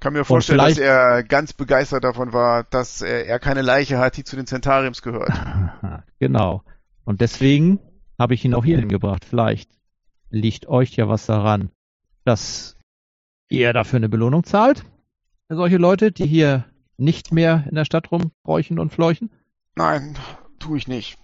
Kann 0.00 0.12
mir 0.12 0.24
vorstellen, 0.24 0.58
dass 0.58 0.78
er 0.78 1.22
ganz 1.22 1.52
begeistert 1.52 2.04
davon 2.04 2.32
war, 2.32 2.64
dass 2.64 3.00
er, 3.00 3.26
er 3.26 3.38
keine 3.38 3.62
Leiche 3.62 3.98
hat, 3.98 4.16
die 4.16 4.24
zu 4.24 4.36
den 4.36 4.46
Zentariums 4.46 5.02
gehört. 5.02 5.30
genau. 6.18 6.62
Und 7.04 7.20
deswegen 7.20 7.80
habe 8.18 8.34
ich 8.34 8.44
ihn 8.44 8.54
auch 8.54 8.64
hier 8.64 8.78
hingebracht. 8.78 9.24
Vielleicht 9.24 9.70
liegt 10.30 10.66
euch 10.68 10.96
ja 10.96 11.08
was 11.08 11.26
daran, 11.26 11.70
dass 12.24 12.76
ihr 13.48 13.72
dafür 13.72 13.98
eine 13.98 14.08
Belohnung 14.08 14.44
zahlt. 14.44 14.84
Solche 15.48 15.76
Leute, 15.76 16.12
die 16.12 16.26
hier 16.26 16.64
nicht 16.98 17.32
mehr 17.32 17.64
in 17.68 17.74
der 17.74 17.84
Stadt 17.84 18.10
rumbräuchen 18.10 18.78
und 18.78 18.92
fleuchen. 18.92 19.30
Nein, 19.76 20.16
tue 20.58 20.78
ich 20.78 20.88
nicht. 20.88 21.18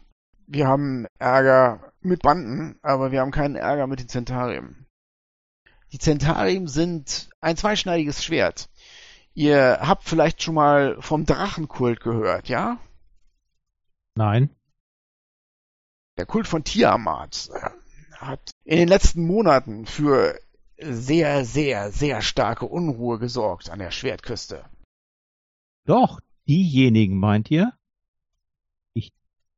Wir 0.47 0.69
haben 0.69 1.07
Ärger 1.19 1.93
mit 2.01 2.23
Banden, 2.23 2.77
aber 2.83 3.11
wir 3.11 3.21
haben 3.21 3.31
keinen 3.31 3.57
Ärger 3.57 3.87
mit 3.87 4.01
den 4.01 4.09
Zentarium. 4.09 4.82
Die 5.93 5.99
Zentarium 5.99 6.69
sind 6.69 7.29
ein 7.41 7.57
zweischneidiges 7.57 8.25
Schwert. 8.25 8.71
Ihr 9.35 9.79
habt 9.81 10.05
vielleicht 10.05 10.43
schon 10.43 10.55
mal 10.55 11.01
vom 11.01 11.27
Drachenkult 11.27 12.01
gehört, 12.01 12.49
ja? 12.49 12.79
Nein. 14.15 14.51
Der 16.19 16.27
Kult 16.27 16.47
von 16.47 16.65
Tiamat 16.65 17.51
äh, 17.55 17.71
hat 18.17 18.51
in 18.65 18.79
den 18.79 18.89
letzten 18.89 19.27
Monaten 19.27 19.87
für 19.87 20.39
sehr, 20.79 21.45
sehr, 21.45 21.91
sehr 21.91 22.23
starke 22.23 22.67
Unruhe 22.67 23.19
gesorgt 23.19 23.71
an 23.71 23.79
der 23.79 23.91
Schwertküste. 23.91 24.65
Doch, 25.85 26.21
diejenigen 26.47 27.19
meint 27.19 27.51
ihr? 27.51 27.73
Ich 28.95 29.13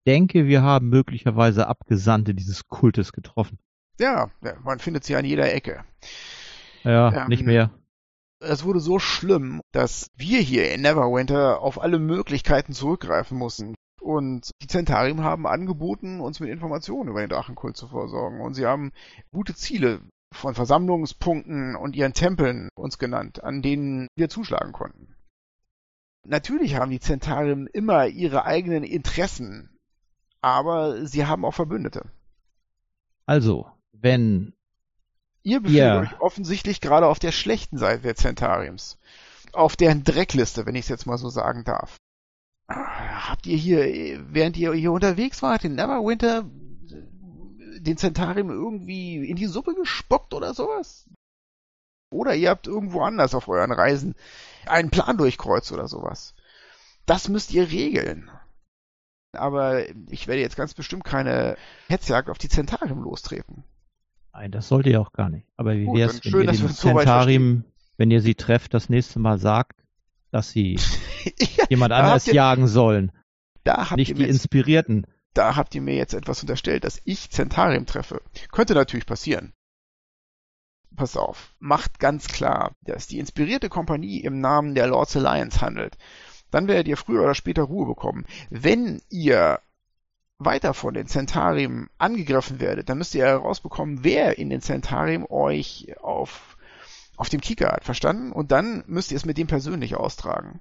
denke, 0.06 0.46
wir 0.46 0.62
haben 0.62 0.88
möglicherweise 0.88 1.66
Abgesandte 1.66 2.34
dieses 2.34 2.68
Kultes 2.68 3.12
getroffen. 3.12 3.58
Ja, 3.98 4.30
man 4.62 4.78
findet 4.78 5.04
sie 5.04 5.16
an 5.16 5.24
jeder 5.24 5.52
Ecke. 5.52 5.84
Ja, 6.82 7.12
Ähm, 7.22 7.28
nicht 7.28 7.44
mehr. 7.44 7.70
Es 8.40 8.64
wurde 8.64 8.80
so 8.80 8.98
schlimm, 8.98 9.60
dass 9.72 10.10
wir 10.16 10.40
hier 10.40 10.72
in 10.72 10.82
Neverwinter 10.82 11.60
auf 11.60 11.80
alle 11.80 11.98
Möglichkeiten 11.98 12.72
zurückgreifen 12.72 13.38
mussten. 13.38 13.74
Und 14.00 14.50
die 14.60 14.66
Zentarium 14.66 15.22
haben 15.22 15.46
angeboten, 15.46 16.20
uns 16.20 16.40
mit 16.40 16.50
Informationen 16.50 17.08
über 17.08 17.20
den 17.20 17.30
Drachenkult 17.30 17.76
zu 17.76 17.88
versorgen. 17.88 18.42
Und 18.42 18.52
sie 18.52 18.66
haben 18.66 18.92
gute 19.32 19.54
Ziele 19.54 20.02
von 20.34 20.54
Versammlungspunkten 20.54 21.74
und 21.76 21.96
ihren 21.96 22.12
Tempeln 22.12 22.68
uns 22.74 22.98
genannt, 22.98 23.42
an 23.42 23.62
denen 23.62 24.08
wir 24.14 24.28
zuschlagen 24.28 24.72
konnten. 24.72 25.14
Natürlich 26.26 26.74
haben 26.76 26.90
die 26.90 27.00
Zentarium 27.00 27.66
immer 27.66 28.06
ihre 28.06 28.44
eigenen 28.44 28.82
Interessen, 28.82 29.70
aber 30.40 31.06
sie 31.06 31.24
haben 31.24 31.44
auch 31.44 31.54
Verbündete. 31.54 32.10
Also, 33.26 33.70
wenn 34.00 34.54
Ihr 35.42 35.60
befindet 35.60 35.82
Ja. 35.82 36.00
euch 36.00 36.20
offensichtlich 36.20 36.80
gerade 36.80 37.06
auf 37.06 37.18
der 37.18 37.32
schlechten 37.32 37.76
Seite 37.76 38.02
der 38.02 38.16
Zentariums. 38.16 38.98
Auf 39.52 39.76
deren 39.76 40.02
Dreckliste, 40.02 40.64
wenn 40.64 40.74
ich 40.74 40.82
es 40.84 40.88
jetzt 40.88 41.06
mal 41.06 41.18
so 41.18 41.28
sagen 41.28 41.64
darf. 41.64 41.96
Habt 42.66 43.46
ihr 43.46 43.58
hier, 43.58 44.24
während 44.32 44.56
ihr 44.56 44.72
hier 44.72 44.90
unterwegs 44.90 45.42
wart, 45.42 45.64
in 45.64 45.74
Neverwinter, 45.74 46.44
den 47.78 47.96
Zentarium 47.98 48.48
irgendwie 48.48 49.16
in 49.28 49.36
die 49.36 49.46
Suppe 49.46 49.74
gespuckt 49.74 50.32
oder 50.32 50.54
sowas? 50.54 51.06
Oder 52.10 52.34
ihr 52.34 52.48
habt 52.48 52.66
irgendwo 52.66 53.02
anders 53.02 53.34
auf 53.34 53.48
euren 53.48 53.72
Reisen 53.72 54.14
einen 54.66 54.90
Plan 54.90 55.18
durchkreuzt 55.18 55.72
oder 55.72 55.88
sowas. 55.88 56.34
Das 57.04 57.28
müsst 57.28 57.52
ihr 57.52 57.70
regeln. 57.70 58.30
Aber 59.32 59.86
ich 60.08 60.26
werde 60.26 60.40
jetzt 60.40 60.56
ganz 60.56 60.72
bestimmt 60.72 61.04
keine 61.04 61.58
Hetzjagd 61.88 62.30
auf 62.30 62.38
die 62.38 62.48
Zentarium 62.48 63.02
lostreten. 63.02 63.64
Nein, 64.34 64.50
das 64.50 64.68
sollte 64.68 64.90
ihr 64.90 65.00
auch 65.00 65.12
gar 65.12 65.28
nicht. 65.30 65.46
Aber 65.56 65.74
wie 65.76 65.86
wär's, 65.86 66.20
dann 66.20 66.24
wenn 66.24 66.30
schön, 66.32 66.40
ihr 66.46 66.52
den 66.52 66.68
Zentarim, 66.74 67.64
wenn 67.96 68.10
ihr 68.10 68.20
sie 68.20 68.34
trefft, 68.34 68.74
das 68.74 68.88
nächste 68.88 69.18
Mal 69.20 69.38
sagt, 69.38 69.80
dass 70.30 70.50
sie 70.50 70.78
Ja, 71.56 71.64
jemand 71.70 71.92
anderes 71.92 72.26
ihr- 72.26 72.34
jagen 72.34 72.66
sollen, 72.66 73.12
Da 73.62 73.76
habt, 73.76 73.92
ihr 73.92 73.96
nicht 73.96 74.08
mir 74.10 74.14
die 74.16 74.22
jetzt, 74.24 74.30
Inspirierten. 74.32 75.06
da 75.34 75.56
habt 75.56 75.74
ihr 75.74 75.80
mir 75.82 75.94
jetzt 75.94 76.12
etwas 76.14 76.40
unterstellt, 76.42 76.84
dass 76.84 77.00
ich 77.04 77.30
Zentarium 77.30 77.86
treffe. 77.86 78.20
Könnte 78.50 78.74
natürlich 78.74 79.06
passieren. 79.06 79.52
Pass 80.96 81.16
auf, 81.16 81.54
macht 81.58 81.98
ganz 81.98 82.28
klar, 82.28 82.72
dass 82.82 83.06
die 83.08 83.18
inspirierte 83.18 83.68
Kompanie 83.68 84.20
im 84.20 84.40
Namen 84.40 84.74
der 84.76 84.86
Lords 84.86 85.16
Alliance 85.16 85.60
handelt. 85.60 85.96
Dann 86.50 86.68
werdet 86.68 86.86
ihr 86.86 86.96
früher 86.96 87.22
oder 87.22 87.34
später 87.34 87.62
Ruhe 87.64 87.86
bekommen. 87.86 88.26
Wenn 88.50 89.00
ihr 89.10 89.60
weiter 90.38 90.74
von 90.74 90.94
den 90.94 91.06
Zentarium 91.06 91.88
angegriffen 91.98 92.60
werdet, 92.60 92.88
dann 92.88 92.98
müsst 92.98 93.14
ihr 93.14 93.24
herausbekommen, 93.24 94.04
wer 94.04 94.38
in 94.38 94.50
den 94.50 94.60
Zentarium 94.60 95.26
euch 95.28 95.94
auf, 96.00 96.56
auf 97.16 97.28
dem 97.28 97.40
Kieker 97.40 97.72
hat, 97.72 97.84
verstanden? 97.84 98.32
Und 98.32 98.50
dann 98.52 98.84
müsst 98.86 99.12
ihr 99.12 99.16
es 99.16 99.26
mit 99.26 99.38
dem 99.38 99.46
persönlich 99.46 99.94
austragen. 99.94 100.60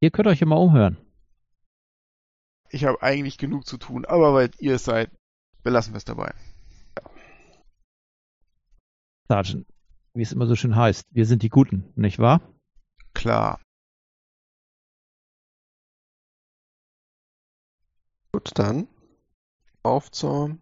Ihr 0.00 0.10
könnt 0.10 0.28
euch 0.28 0.42
immer 0.42 0.58
umhören. 0.58 0.96
Ich 2.70 2.84
habe 2.84 3.02
eigentlich 3.02 3.36
genug 3.36 3.66
zu 3.66 3.76
tun, 3.78 4.04
aber 4.04 4.32
weil 4.32 4.50
ihr 4.58 4.76
es 4.76 4.84
seid, 4.84 5.10
belassen 5.62 5.92
wir 5.92 5.98
es 5.98 6.04
dabei. 6.04 6.32
Sergeant, 9.28 9.66
wie 10.14 10.22
es 10.22 10.32
immer 10.32 10.46
so 10.46 10.56
schön 10.56 10.76
heißt, 10.76 11.04
wir 11.10 11.26
sind 11.26 11.42
die 11.42 11.48
Guten, 11.48 11.92
nicht 11.96 12.18
wahr? 12.18 12.40
Klar. 13.14 13.60
Gut, 18.42 18.52
dann 18.58 18.88
auf 19.82 20.10
zur 20.10 20.56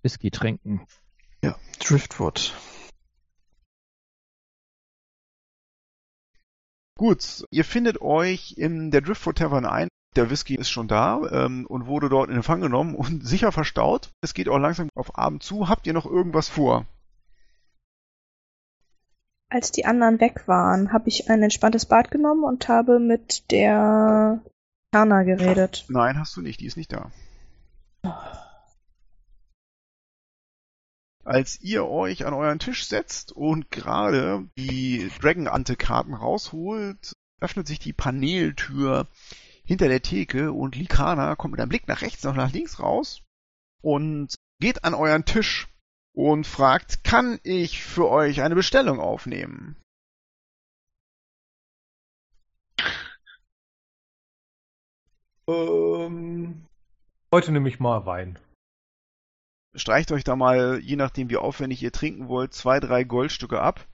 Whisky 0.00 0.30
trinken. 0.30 0.86
Driftwood. 1.78 2.54
Gut, 6.96 7.44
ihr 7.50 7.64
findet 7.66 8.00
euch 8.00 8.54
in 8.56 8.90
der 8.90 9.02
Driftwood 9.02 9.36
Tavern 9.36 9.66
ein. 9.66 9.88
Der 10.16 10.30
Whisky 10.30 10.54
ist 10.54 10.70
schon 10.70 10.88
da 10.88 11.20
ähm, 11.30 11.66
und 11.66 11.86
wurde 11.86 12.08
dort 12.08 12.30
in 12.30 12.36
Empfang 12.36 12.62
genommen 12.62 12.94
und 12.94 13.20
sicher 13.26 13.52
verstaut. 13.52 14.10
Es 14.22 14.32
geht 14.32 14.48
auch 14.48 14.58
langsam 14.58 14.88
auf 14.94 15.18
Abend 15.18 15.42
zu. 15.42 15.68
Habt 15.68 15.86
ihr 15.86 15.92
noch 15.92 16.06
irgendwas 16.06 16.48
vor? 16.48 16.86
Als 19.50 19.72
die 19.72 19.84
anderen 19.84 20.20
weg 20.20 20.48
waren, 20.48 20.90
habe 20.94 21.10
ich 21.10 21.28
ein 21.28 21.42
entspanntes 21.42 21.84
Bad 21.84 22.10
genommen 22.10 22.44
und 22.44 22.68
habe 22.68 22.98
mit 22.98 23.50
der 23.50 24.40
Erna 24.92 25.22
geredet. 25.22 25.86
Nein, 25.88 26.18
hast 26.18 26.36
du 26.36 26.42
nicht. 26.42 26.60
Die 26.60 26.66
ist 26.66 26.76
nicht 26.76 26.92
da. 26.92 27.10
Als 31.24 31.60
ihr 31.60 31.86
euch 31.86 32.26
an 32.26 32.34
euren 32.34 32.58
Tisch 32.58 32.86
setzt 32.86 33.32
und 33.32 33.70
gerade 33.70 34.48
die 34.58 35.10
Dragon-Ante-Karten 35.20 36.14
rausholt, 36.14 37.12
öffnet 37.40 37.66
sich 37.66 37.78
die 37.78 37.92
Paneeltür 37.92 39.08
hinter 39.64 39.88
der 39.88 40.02
Theke 40.02 40.52
und 40.52 40.76
Likana 40.76 41.36
kommt 41.36 41.52
mit 41.52 41.60
einem 41.60 41.68
Blick 41.68 41.88
nach 41.88 42.02
rechts 42.02 42.24
und 42.26 42.36
nach 42.36 42.52
links 42.52 42.80
raus 42.80 43.22
und 43.80 44.34
geht 44.60 44.84
an 44.84 44.94
euren 44.94 45.24
Tisch 45.24 45.68
und 46.12 46.46
fragt, 46.46 47.04
kann 47.04 47.38
ich 47.44 47.82
für 47.82 48.10
euch 48.10 48.42
eine 48.42 48.56
Bestellung 48.56 49.00
aufnehmen? 49.00 49.76
Ähm, 55.52 56.66
heute 57.32 57.52
nehme 57.52 57.68
ich 57.68 57.80
mal 57.80 58.06
Wein. 58.06 58.38
Streicht 59.74 60.12
euch 60.12 60.24
da 60.24 60.36
mal, 60.36 60.80
je 60.80 60.96
nachdem 60.96 61.30
wie 61.30 61.36
aufwendig 61.36 61.82
ihr 61.82 61.92
trinken 61.92 62.28
wollt, 62.28 62.52
zwei, 62.52 62.78
drei 62.78 63.04
Goldstücke 63.04 63.60
ab. 63.60 63.86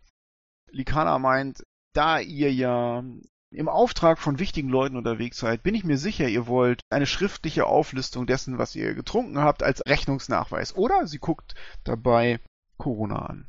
Likana 0.70 1.18
meint, 1.18 1.62
da 1.94 2.18
ihr 2.18 2.52
ja 2.52 3.04
im 3.50 3.68
Auftrag 3.68 4.18
von 4.18 4.38
wichtigen 4.38 4.68
Leuten 4.68 4.96
unterwegs 4.96 5.38
seid, 5.38 5.62
bin 5.62 5.74
ich 5.74 5.84
mir 5.84 5.96
sicher, 5.96 6.28
ihr 6.28 6.46
wollt 6.46 6.82
eine 6.90 7.06
schriftliche 7.06 7.66
Auflistung 7.66 8.26
dessen, 8.26 8.58
was 8.58 8.76
ihr 8.76 8.94
getrunken 8.94 9.38
habt, 9.38 9.62
als 9.62 9.82
Rechnungsnachweis. 9.86 10.76
Oder 10.76 11.06
sie 11.06 11.18
guckt 11.18 11.54
dabei 11.84 12.40
Corona 12.76 13.24
an. 13.26 13.48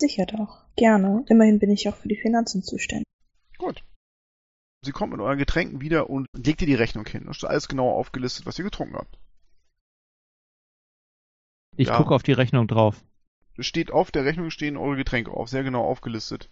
Sicher 0.00 0.26
doch. 0.26 0.64
Gerne. 0.74 1.24
Immerhin 1.28 1.60
bin 1.60 1.70
ich 1.70 1.88
auch 1.88 1.94
für 1.94 2.08
die 2.08 2.20
Finanzen 2.20 2.62
zuständig. 2.62 3.06
Gut. 3.58 3.84
Sie 4.84 4.90
kommt 4.92 5.12
mit 5.12 5.20
euren 5.20 5.38
Getränken 5.38 5.80
wieder 5.80 6.10
und 6.10 6.26
legt 6.36 6.60
ihr 6.60 6.66
die 6.66 6.74
Rechnung 6.74 7.06
hin. 7.06 7.24
Da 7.24 7.30
ist 7.30 7.44
alles 7.44 7.68
genau 7.68 7.90
aufgelistet, 7.90 8.46
was 8.46 8.58
ihr 8.58 8.64
getrunken 8.64 8.96
habt. 8.96 9.16
Ich 11.76 11.88
Ja. 11.88 11.96
gucke 11.96 12.14
auf 12.14 12.22
die 12.22 12.32
Rechnung 12.32 12.66
drauf. 12.68 13.02
steht 13.58 13.90
auf 13.92 14.10
der 14.10 14.24
Rechnung 14.24 14.50
stehen 14.50 14.76
eure 14.78 14.96
Getränke 14.96 15.30
auf, 15.30 15.48
sehr 15.48 15.62
genau 15.62 15.84
aufgelistet. 15.84 16.50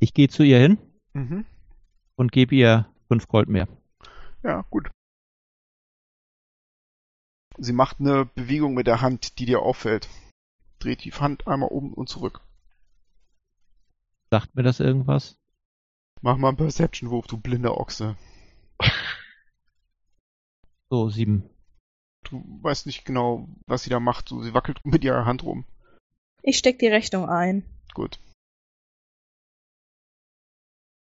Ich 0.00 0.14
gehe 0.14 0.28
zu 0.28 0.42
ihr 0.42 0.58
hin 0.58 0.78
Mhm. 1.12 1.44
und 2.16 2.32
gebe 2.32 2.54
ihr 2.54 2.90
fünf 3.06 3.28
Gold 3.28 3.48
mehr. 3.48 3.68
Ja, 4.42 4.62
gut. 4.70 4.90
Sie 7.58 7.72
macht 7.72 8.00
eine 8.00 8.24
Bewegung 8.24 8.74
mit 8.74 8.86
der 8.86 9.00
Hand, 9.00 9.38
die 9.38 9.46
dir 9.46 9.60
auffällt. 9.62 10.08
Dreht 10.78 11.04
die 11.04 11.12
Hand 11.12 11.46
einmal 11.46 11.68
um 11.70 11.92
und 11.94 12.08
zurück. 12.08 12.40
Sagt 14.30 14.54
mir 14.54 14.62
das 14.62 14.80
irgendwas? 14.80 15.38
Mach 16.22 16.36
mal 16.36 16.48
einen 16.48 16.56
Perception-Wurf, 16.56 17.26
du 17.26 17.38
blinder 17.38 17.76
Ochse. 17.78 18.16
So, 20.88 21.08
sieben. 21.10 21.50
Du 22.22 22.44
weißt 22.62 22.86
nicht 22.86 23.04
genau, 23.04 23.48
was 23.66 23.82
sie 23.82 23.90
da 23.90 23.98
macht. 23.98 24.28
So, 24.28 24.40
sie 24.44 24.54
wackelt 24.54 24.78
mit 24.84 25.02
ihrer 25.02 25.24
Hand 25.24 25.42
rum. 25.42 25.64
Ich 26.42 26.58
steck 26.58 26.78
die 26.78 26.86
Rechnung 26.86 27.28
ein. 27.28 27.64
Gut. 27.92 28.20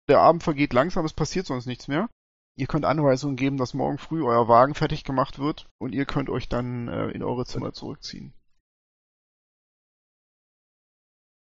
Der 0.07 0.21
Abend 0.21 0.41
vergeht 0.41 0.73
langsam, 0.73 1.05
es 1.05 1.13
passiert 1.13 1.45
sonst 1.45 1.67
nichts 1.67 1.87
mehr. 1.87 2.09
Ihr 2.57 2.65
könnt 2.65 2.83
Anweisungen 2.83 3.35
geben, 3.35 3.57
dass 3.57 3.75
morgen 3.75 3.99
früh 3.99 4.23
euer 4.25 4.47
Wagen 4.47 4.73
fertig 4.73 5.03
gemacht 5.03 5.37
wird 5.37 5.69
und 5.77 5.93
ihr 5.93 6.05
könnt 6.07 6.31
euch 6.31 6.49
dann 6.49 6.87
äh, 6.87 7.09
in 7.11 7.21
eure 7.21 7.45
Zimmer 7.45 7.71
zurückziehen. 7.71 8.33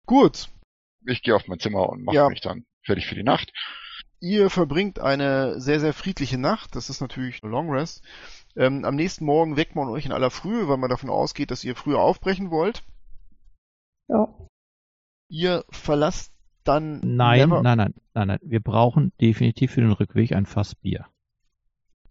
Gut, 0.08 0.50
Ich 1.06 1.22
gehe 1.22 1.36
auf 1.36 1.48
mein 1.48 1.60
Zimmer 1.60 1.88
und 1.90 2.04
mache 2.04 2.16
Ja. 2.16 2.28
mich 2.30 2.42
dann 2.42 2.66
fertig 2.86 3.08
für 3.08 3.16
die 3.16 3.24
Nacht. 3.24 3.52
ihr 4.20 4.50
verbringt 4.50 5.00
eine 5.00 5.60
sehr, 5.60 5.80
sehr 5.80 5.94
friedliche 5.94 6.38
Nacht. 6.38 6.76
Das 6.76 6.90
ist 6.90 7.02
natürlich 7.02 7.44
eine 7.44 7.52
Long 7.52 7.70
Rest. 7.70 8.04
Ähm, 8.56 8.86
am 8.86 8.96
nächsten 8.96 9.26
Morgen 9.26 9.58
weckt 9.58 9.76
man 9.76 9.90
euch 9.90 10.06
in 10.06 10.12
aller 10.14 10.32
Frühe, 10.32 10.68
weil 10.68 10.78
man 10.78 10.90
davon 10.90 11.10
ausgeht, 11.10 11.52
dass 11.52 11.64
ihr 11.64 11.76
früher 11.76 12.00
aufbrechen 12.00 12.50
wollt. 12.52 12.84
Ja. 14.08 14.28
Ihr 15.30 15.66
verlasst 15.70 16.32
dann 16.64 17.02
Nein, 17.04 17.40
Never- 17.50 17.62
nein, 17.62 17.78
nein, 17.78 17.94
nein, 18.14 18.28
nein. 18.28 18.40
Wir 18.42 18.60
brauchen 18.62 19.12
definitiv 19.22 19.72
für 19.74 19.82
den 19.82 19.92
Rückweg 19.92 20.32
ein 20.32 20.46
Fass 20.46 20.74
Bier. 20.76 21.06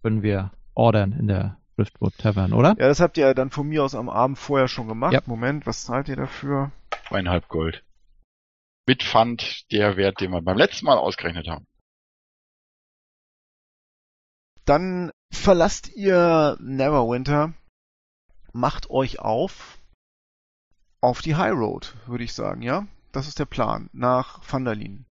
Können 0.01 0.21
wir 0.21 0.51
ordern 0.75 1.11
in 1.13 1.27
der 1.27 1.57
Driftwood 1.77 2.17
Tavern, 2.17 2.53
oder? 2.53 2.69
Ja, 2.77 2.87
das 2.87 2.99
habt 3.01 3.17
ihr 3.17 3.25
ja 3.27 3.33
dann 3.33 3.49
von 3.49 3.67
mir 3.67 3.83
aus 3.83 3.95
am 3.95 4.07
Abend 4.07 4.37
vorher 4.37 4.67
schon 4.69 4.87
gemacht. 4.87 5.13
Ja. 5.13 5.21
Moment, 5.25 5.65
was 5.65 5.83
zahlt 5.83 6.07
ihr 6.07 6.15
dafür? 6.15 6.71
Zweieinhalb 7.09 7.47
Gold. 7.49 7.83
Mit 8.87 9.03
Pfand 9.03 9.71
der 9.71 9.97
Wert, 9.97 10.19
den 10.21 10.31
wir 10.31 10.41
beim 10.41 10.57
letzten 10.57 10.85
Mal 10.85 10.97
ausgerechnet 10.97 11.47
haben. 11.47 11.67
Dann 14.65 15.11
verlasst 15.31 15.95
ihr 15.95 16.57
Neverwinter, 16.59 17.53
macht 18.53 18.89
euch 18.89 19.19
auf 19.19 19.79
auf 21.01 21.21
die 21.21 21.35
High 21.35 21.53
Road, 21.53 21.95
würde 22.07 22.23
ich 22.23 22.33
sagen, 22.33 22.63
ja? 22.63 22.87
Das 23.11 23.27
ist 23.27 23.37
der 23.37 23.45
Plan, 23.45 23.89
nach 23.93 24.41
Vandalin. 24.51 25.05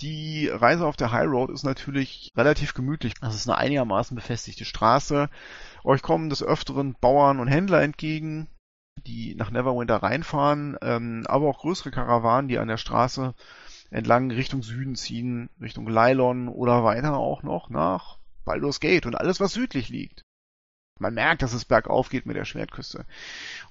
Die 0.00 0.48
Reise 0.48 0.86
auf 0.86 0.96
der 0.96 1.10
High 1.10 1.26
Road 1.26 1.50
ist 1.50 1.64
natürlich 1.64 2.32
relativ 2.36 2.74
gemütlich. 2.74 3.14
Das 3.20 3.34
ist 3.34 3.48
eine 3.48 3.58
einigermaßen 3.58 4.14
befestigte 4.14 4.64
Straße. 4.64 5.28
Euch 5.82 6.02
kommen 6.02 6.30
des 6.30 6.42
Öfteren 6.42 6.94
Bauern 7.00 7.40
und 7.40 7.48
Händler 7.48 7.82
entgegen, 7.82 8.48
die 9.06 9.34
nach 9.34 9.50
Neverwinter 9.50 9.96
reinfahren, 9.96 10.76
ähm, 10.82 11.24
aber 11.26 11.48
auch 11.48 11.60
größere 11.60 11.90
Karawanen, 11.90 12.48
die 12.48 12.58
an 12.58 12.68
der 12.68 12.76
Straße 12.76 13.34
entlang 13.90 14.30
Richtung 14.30 14.62
Süden 14.62 14.94
ziehen, 14.94 15.50
Richtung 15.60 15.88
Lylon 15.88 16.48
oder 16.48 16.84
weiter 16.84 17.16
auch 17.16 17.42
noch 17.42 17.70
nach 17.70 18.18
Baldur's 18.44 18.80
Gate 18.80 19.06
und 19.06 19.14
alles, 19.14 19.40
was 19.40 19.52
südlich 19.52 19.88
liegt. 19.88 20.22
Man 21.00 21.14
merkt, 21.14 21.42
dass 21.42 21.52
es 21.52 21.64
bergauf 21.64 22.08
geht 22.08 22.26
mit 22.26 22.36
der 22.36 22.44
Schwertküste. 22.44 23.04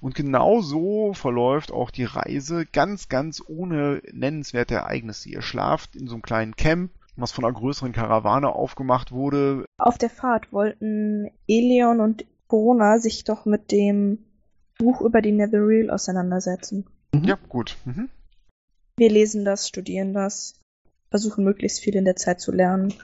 Und 0.00 0.14
genau 0.14 0.60
so 0.60 1.12
verläuft 1.14 1.72
auch 1.72 1.90
die 1.90 2.04
Reise 2.04 2.66
ganz, 2.66 3.08
ganz 3.08 3.42
ohne 3.46 4.02
nennenswerte 4.12 4.76
Ereignisse. 4.76 5.28
Ihr 5.28 5.42
schlaft 5.42 5.96
in 5.96 6.06
so 6.06 6.14
einem 6.14 6.22
kleinen 6.22 6.56
Camp, 6.56 6.90
was 7.16 7.32
von 7.32 7.44
einer 7.44 7.54
größeren 7.54 7.92
Karawane 7.92 8.48
aufgemacht 8.48 9.12
wurde. 9.12 9.64
Auf 9.78 9.98
der 9.98 10.10
Fahrt 10.10 10.52
wollten 10.52 11.30
Elion 11.46 12.00
und 12.00 12.24
Corona 12.46 12.98
sich 12.98 13.24
doch 13.24 13.44
mit 13.44 13.70
dem 13.70 14.24
Buch 14.78 15.00
über 15.00 15.20
die 15.20 15.32
Netherreal 15.32 15.90
auseinandersetzen. 15.90 16.86
Ja, 17.14 17.36
gut. 17.48 17.76
Mhm. 17.84 18.08
Wir 18.96 19.10
lesen 19.10 19.44
das, 19.44 19.68
studieren 19.68 20.12
das, 20.12 20.54
versuchen 21.10 21.44
möglichst 21.44 21.80
viel 21.80 21.96
in 21.96 22.04
der 22.04 22.16
Zeit 22.16 22.40
zu 22.40 22.52
lernen. 22.52 22.94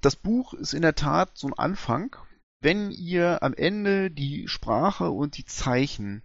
Das 0.00 0.16
Buch 0.16 0.54
ist 0.54 0.74
in 0.74 0.82
der 0.82 0.94
Tat 0.94 1.30
so 1.34 1.46
ein 1.46 1.54
Anfang. 1.54 2.16
Wenn 2.64 2.90
ihr 2.92 3.42
am 3.42 3.52
Ende 3.52 4.10
die 4.10 4.48
Sprache 4.48 5.10
und 5.10 5.36
die 5.36 5.44
Zeichen 5.44 6.22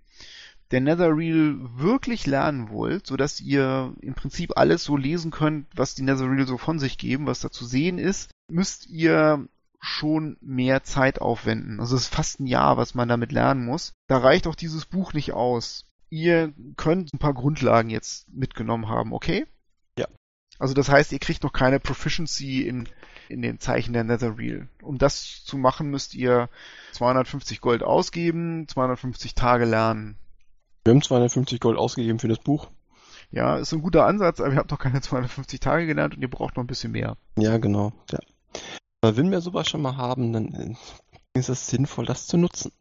der 0.72 0.80
Netherreal 0.80 1.58
wirklich 1.76 2.28
lernen 2.28 2.70
wollt, 2.70 3.06
so 3.06 3.18
dass 3.18 3.42
ihr 3.42 3.94
im 4.00 4.14
Prinzip 4.14 4.54
alles 4.56 4.86
so 4.86 4.96
lesen 4.96 5.32
könnt, 5.32 5.68
was 5.76 5.96
die 5.96 6.02
Netherreal 6.02 6.48
so 6.48 6.58
von 6.58 6.80
sich 6.80 6.98
geben, 6.98 7.26
was 7.26 7.42
da 7.42 7.52
zu 7.52 7.66
sehen 7.66 7.98
ist, 7.98 8.32
müsst 8.50 8.88
ihr 8.88 9.50
schon 9.82 10.38
mehr 10.40 10.82
Zeit 10.84 11.20
aufwenden. 11.20 11.82
Also 11.82 11.98
es 11.98 12.04
ist 12.04 12.16
fast 12.16 12.40
ein 12.40 12.48
Jahr, 12.48 12.78
was 12.78 12.96
man 12.96 13.10
damit 13.10 13.34
lernen 13.34 13.66
muss. 13.66 13.92
Da 14.08 14.20
reicht 14.20 14.48
auch 14.48 14.56
dieses 14.56 14.86
Buch 14.86 15.12
nicht 15.12 15.34
aus. 15.34 15.88
Ihr 16.10 16.54
könnt 16.78 17.14
ein 17.14 17.20
paar 17.20 17.34
Grundlagen 17.34 17.90
jetzt 17.90 18.32
mitgenommen 18.32 18.88
haben, 18.88 19.12
okay? 19.12 19.46
Ja. 19.98 20.08
Also 20.58 20.74
das 20.74 20.88
heißt, 20.88 21.12
ihr 21.12 21.20
kriegt 21.20 21.44
noch 21.44 21.52
keine 21.52 21.82
Proficiency 21.82 22.62
in, 22.62 22.88
in 23.30 23.42
den 23.42 23.60
Zeichen 23.60 23.94
der 23.94 24.04
Netherreal. 24.04 24.68
Um 24.82 24.98
das 24.98 25.44
zu 25.44 25.58
machen, 25.58 25.90
müsst 25.90 26.16
ihr 26.16 26.50
250 26.94 27.62
Gold 27.62 27.84
ausgeben, 27.84 28.68
250 28.68 29.36
Tage 29.36 29.66
lernen. 29.66 30.18
Wir 30.84 30.94
haben 30.94 31.02
250 31.02 31.60
Gold 31.60 31.78
ausgegeben 31.78 32.20
für 32.20 32.28
das 32.28 32.40
Buch. 32.40 32.70
Ja, 33.32 33.58
ist 33.58 33.74
ein 33.74 33.82
guter 33.82 34.06
Ansatz, 34.06 34.40
aber 34.40 34.54
ihr 34.54 34.58
habt 34.58 34.72
noch 34.72 34.80
keine 34.80 35.02
250 35.02 35.60
Tage 35.60 35.86
gelernt 35.86 36.16
und 36.16 36.22
ihr 36.22 36.30
braucht 36.30 36.58
noch 36.58 36.64
ein 36.64 36.68
bisschen 36.68 36.92
mehr. 36.92 37.16
Ja, 37.38 37.58
genau. 37.58 37.94
Ja. 38.12 38.20
Aber 39.02 39.16
wenn 39.16 39.32
wir 39.32 39.42
sowas 39.42 39.70
schon 39.70 39.82
mal 39.82 39.98
haben, 39.98 40.34
dann 40.34 40.54
äh, 40.54 40.76
ist 41.38 41.50
es 41.50 41.68
sinnvoll, 41.68 42.06
das 42.06 42.28
zu 42.28 42.38
nutzen. 42.38 42.72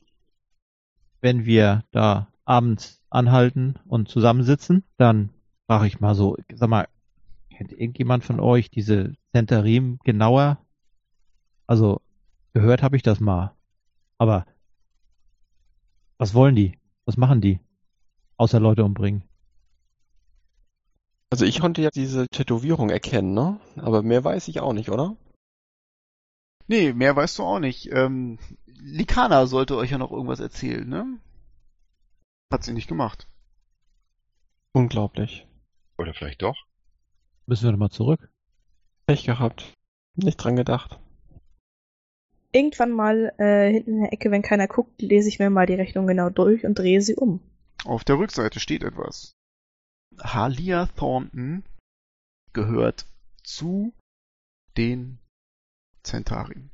Wenn 1.21 1.45
wir 1.45 1.85
da 1.93 2.29
abends 2.45 3.03
anhalten 3.11 3.79
und 3.87 4.09
zusammensitzen, 4.09 4.85
dann 4.97 5.31
frage 5.67 5.87
ich 5.87 6.01
mal 6.01 6.15
so, 6.15 6.37
sag 6.55 6.69
mal, 6.69 6.89
kennt 7.59 7.73
irgendjemand 7.73 8.25
von 8.25 8.39
euch 8.39 8.71
diese 8.71 9.15
Centarim 9.33 9.99
genauer? 10.05 10.65
Also, 11.67 12.01
gehört 12.55 12.83
habe 12.83 12.97
ich 12.97 13.03
das 13.03 13.19
mal. 13.19 13.57
Aber 14.17 14.47
was 16.19 16.35
wollen 16.35 16.55
die? 16.55 16.79
Was 17.05 17.17
machen 17.17 17.41
die? 17.41 17.59
Außer 18.37 18.61
Leute 18.61 18.85
umbringen. 18.85 19.25
Also 21.31 21.45
ich 21.45 21.61
konnte 21.61 21.83
ja 21.83 21.91
diese 21.91 22.29
Tätowierung 22.29 22.91
erkennen, 22.91 23.35
ne? 23.35 23.61
Aber 23.77 24.03
mehr 24.03 24.23
weiß 24.23 24.47
ich 24.47 24.61
auch 24.61 24.73
nicht, 24.73 24.89
oder? 24.91 25.17
Nee, 26.69 26.93
mehr 26.93 27.17
weißt 27.17 27.39
du 27.39 27.43
auch 27.43 27.59
nicht. 27.59 27.91
Ähm, 27.91 28.39
Likana 28.67 29.47
sollte 29.47 29.77
euch 29.77 29.91
ja 29.91 29.99
noch 29.99 30.13
irgendwas 30.13 30.41
erzählen, 30.41 30.89
ne? 30.89 31.19
Hat 32.53 32.63
sie 32.63 32.73
nicht 32.73 32.89
gemacht. 32.89 33.27
Unglaublich. 34.73 35.47
Oder 35.99 36.15
vielleicht 36.15 36.43
doch. 36.43 36.68
Müssen 37.49 37.65
wir 37.65 37.73
nochmal 37.73 37.89
zurück? 37.89 38.31
Pech 39.07 39.25
gehabt. 39.25 39.73
Nicht 40.17 40.37
dran 40.37 40.57
gedacht. 40.57 41.01
Irgendwann 42.53 42.93
mal 42.93 43.33
äh, 43.39 43.73
hinten 43.73 43.95
in 43.95 44.01
der 44.03 44.13
Ecke, 44.13 44.31
wenn 44.31 44.43
keiner 44.43 44.69
guckt, 44.69 45.01
lese 45.01 45.31
ich 45.31 45.39
mir 45.39 45.49
mal 45.49 45.65
die 45.65 45.75
Rechnung 45.75 46.07
genau 46.07 46.29
durch 46.29 46.67
und 46.67 46.79
drehe 46.79 47.01
sie 47.01 47.15
um. 47.15 47.41
Auf 47.87 48.05
der 48.05 48.19
Rückseite 48.19 48.61
steht 48.61 48.83
etwas. 48.83 49.33
Halia 50.21 50.87
Thornton 50.97 51.65
gehört 52.53 53.07
zu 53.45 53.95
den 54.77 55.19
Centarim. 56.03 56.69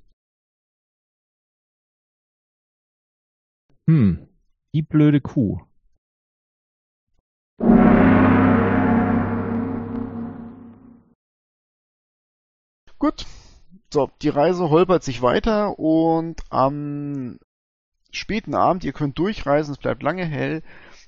Hm, 3.88 4.26
die 4.74 4.82
blöde 4.82 5.20
Kuh. 5.20 5.60
Gut. 13.04 13.26
So, 13.92 14.10
die 14.22 14.30
Reise 14.30 14.70
holpert 14.70 15.04
sich 15.04 15.20
weiter 15.20 15.78
und 15.78 16.40
am 16.48 17.38
späten 18.10 18.54
Abend, 18.54 18.82
ihr 18.82 18.94
könnt 18.94 19.18
durchreisen, 19.18 19.72
es 19.74 19.78
bleibt 19.78 20.02
lange 20.02 20.24
hell, 20.24 20.62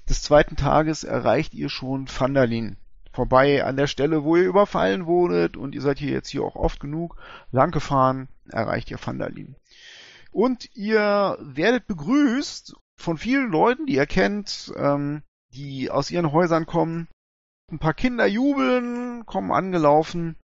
des 0.07 0.21
zweiten 0.21 0.57
Tages 0.57 1.05
erreicht 1.05 1.55
ihr 1.55 1.71
schon 1.71 2.07
Vandalin. 2.07 2.77
Vorbei 3.13 3.65
an 3.65 3.79
der 3.79 3.87
Stelle, 3.87 4.25
wo 4.25 4.37
ihr 4.37 4.45
überfallen 4.45 5.07
wurdet 5.07 5.57
und 5.57 5.75
ihr 5.75 5.81
seid 5.81 5.99
hier 5.99 6.11
jetzt 6.11 6.29
hier 6.29 6.43
auch 6.43 6.55
oft 6.55 6.81
genug 6.81 7.17
lang 7.51 7.71
gefahren, 7.71 8.29
erreicht 8.51 8.91
ihr 8.91 8.99
Vandalin. 9.03 9.57
Und 10.31 10.69
ihr 10.77 11.39
werdet 11.41 11.87
begrüßt 11.87 12.77
von 12.99 13.17
vielen 13.17 13.51
Leuten, 13.51 13.87
die 13.87 13.95
ihr 13.95 14.05
kennt, 14.05 14.71
ähm, 14.77 15.23
die 15.55 15.91
aus 15.91 16.11
ihren 16.11 16.31
Häusern 16.31 16.67
kommen. 16.67 17.09
Ein 17.73 17.79
paar 17.79 17.95
Kinder 17.95 18.27
jubeln, 18.27 19.25
kommen 19.25 19.51
angelaufen 19.51 20.37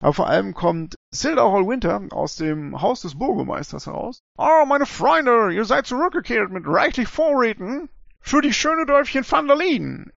Aber 0.00 0.12
vor 0.12 0.28
allem 0.28 0.52
kommt 0.54 0.96
Silda 1.10 1.50
Hall 1.50 1.66
Winter 1.66 2.02
aus 2.10 2.36
dem 2.36 2.80
Haus 2.80 3.00
des 3.00 3.18
Bürgermeisters 3.18 3.86
heraus. 3.86 4.22
Oh, 4.36 4.64
meine 4.66 4.86
Freunde, 4.86 5.52
ihr 5.52 5.64
seid 5.64 5.86
zurückgekehrt 5.86 6.50
mit 6.50 6.64
reichlich 6.66 7.08
Vorräten 7.08 7.88
für 8.20 8.42
die 8.42 8.52
schöne 8.52 8.84
Dörfchen 8.84 9.24
Van 9.28 9.46
der 9.46 9.56
Lien. 9.56 10.12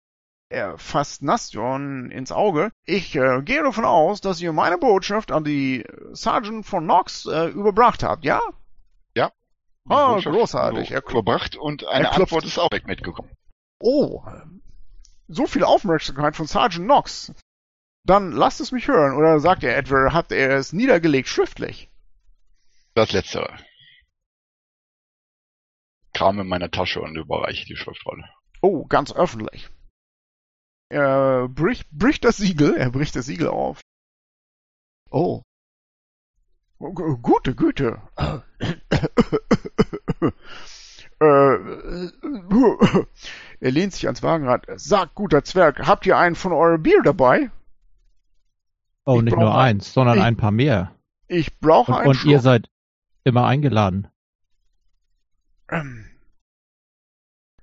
Er 0.49 0.77
fasst 0.77 1.21
Nastion 1.23 2.09
ins 2.09 2.31
Auge. 2.31 2.71
Ich 2.85 3.15
äh, 3.15 3.41
gehe 3.41 3.61
davon 3.61 3.83
aus, 3.83 4.21
dass 4.21 4.41
ihr 4.41 4.53
meine 4.53 4.77
Botschaft 4.77 5.31
an 5.31 5.43
die 5.43 5.85
Sergeant 6.13 6.65
von 6.65 6.85
Knox 6.85 7.25
äh, 7.25 7.47
überbracht 7.47 8.01
habt, 8.01 8.23
ja? 8.23 8.39
Ja. 9.13 9.31
Ah, 9.89 10.13
Botschaft 10.13 10.35
großartig. 10.35 10.91
Er 10.91 11.01
klopft. 11.01 11.27
Überbracht 11.27 11.55
und 11.57 11.85
eine. 11.85 12.11
Antwort 12.11 12.45
ist 12.45 12.57
auch 12.59 12.71
weg 12.71 12.87
mitgekommen. 12.87 13.29
Oh, 13.79 14.23
so 15.27 15.45
viel 15.45 15.65
Aufmerksamkeit 15.65 16.37
von 16.37 16.47
Sergeant 16.47 16.85
Knox. 16.85 17.33
Dann 18.07 18.31
lasst 18.31 18.61
es 18.61 18.71
mich 18.71 18.87
hören. 18.87 19.17
Oder 19.17 19.39
sagt 19.41 19.63
er 19.63 19.75
etwa, 19.77 20.13
habt 20.13 20.31
er 20.31 20.55
es 20.57 20.71
niedergelegt 20.71 21.27
schriftlich? 21.27 21.91
Das 22.95 23.11
Letztere. 23.11 23.55
Kram 26.13 26.39
in 26.39 26.47
meiner 26.47 26.71
Tasche 26.71 27.01
und 27.01 27.17
überreiche 27.17 27.65
die 27.65 27.75
Schriftrolle. 27.75 28.23
Oh, 28.61 28.85
ganz 28.85 29.13
öffentlich. 29.13 29.69
Er 30.89 31.49
bricht, 31.49 31.89
bricht 31.91 32.23
das 32.23 32.37
Siegel, 32.37 32.75
er 32.77 32.89
bricht 32.91 33.15
das 33.17 33.25
Siegel 33.25 33.49
auf. 33.49 33.81
Oh. 35.11 35.41
Oh, 36.79 36.93
gu- 36.93 37.17
Gute 37.17 37.55
Güte. 37.55 38.01
Äh, 41.19 41.19
er 43.59 43.71
lehnt 43.71 43.93
sich 43.93 44.05
ans 44.05 44.23
Wagenrad. 44.23 44.65
Sagt, 44.77 45.13
guter 45.15 45.43
Zwerg, 45.43 45.85
habt 45.85 46.05
ihr 46.05 46.17
einen 46.17 46.35
von 46.35 46.53
eurem 46.53 46.81
Bier 46.81 47.01
dabei? 47.03 47.51
Oh, 49.07 49.17
Ich 49.17 49.23
nicht 49.23 49.37
nur 49.37 49.57
eins, 49.57 49.93
sondern 49.93 50.17
ich- 50.17 50.23
ein 50.23 50.37
paar 50.37 50.51
mehr. 50.51 50.93
Ich 51.27 51.59
brauche 51.59 51.95
einen 51.97 52.09
und 52.09 52.25
ihr 52.25 52.39
seid 52.39 52.69
immer 53.23 53.45
eingeladen. 53.45 54.07
Ähm, 55.69 56.05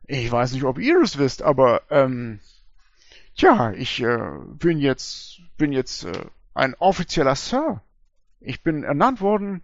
Ich 0.06 0.30
weiß 0.30 0.52
nicht, 0.52 0.64
ob 0.64 0.78
ihr 0.78 1.00
es 1.00 1.16
wisst, 1.18 1.42
aber 1.42 1.82
ähm, 1.90 2.40
tja, 3.36 3.72
ich 3.72 4.02
äh, 4.02 4.18
bin 4.58 4.78
jetzt 4.78 5.40
bin 5.56 5.72
jetzt 5.72 6.04
äh, 6.04 6.26
ein 6.54 6.74
offizieller 6.74 7.34
Sir. 7.36 7.80
Ich 8.40 8.62
bin 8.62 8.82
ernannt 8.84 9.20
worden 9.22 9.62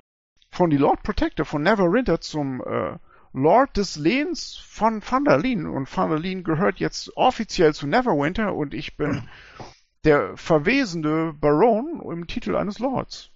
von 0.51 0.71
die 0.71 0.79
Lord 0.79 1.03
Protector 1.03 1.45
von 1.45 1.62
Neverwinter 1.62 2.21
zum 2.21 2.62
äh, 2.62 2.97
Lord 3.33 3.77
des 3.77 3.97
Lehns 3.97 4.57
von 4.57 5.03
Van 5.09 5.25
der 5.25 5.38
Lien 5.38 5.66
und 5.66 5.95
Van 5.95 6.09
der 6.11 6.19
Lien 6.19 6.43
gehört 6.43 6.81
jetzt 6.81 7.16
offiziell 7.16 7.75
zu 7.75 7.87
Neverwinter 7.87 8.55
und 8.55 8.73
ich 8.75 8.97
bin 8.97 9.29
der 10.05 10.37
verwesende 10.37 11.33
Baron 11.35 12.01
im 12.11 12.27
Titel 12.27 12.57
eines 12.57 12.79
Lords. 12.79 13.31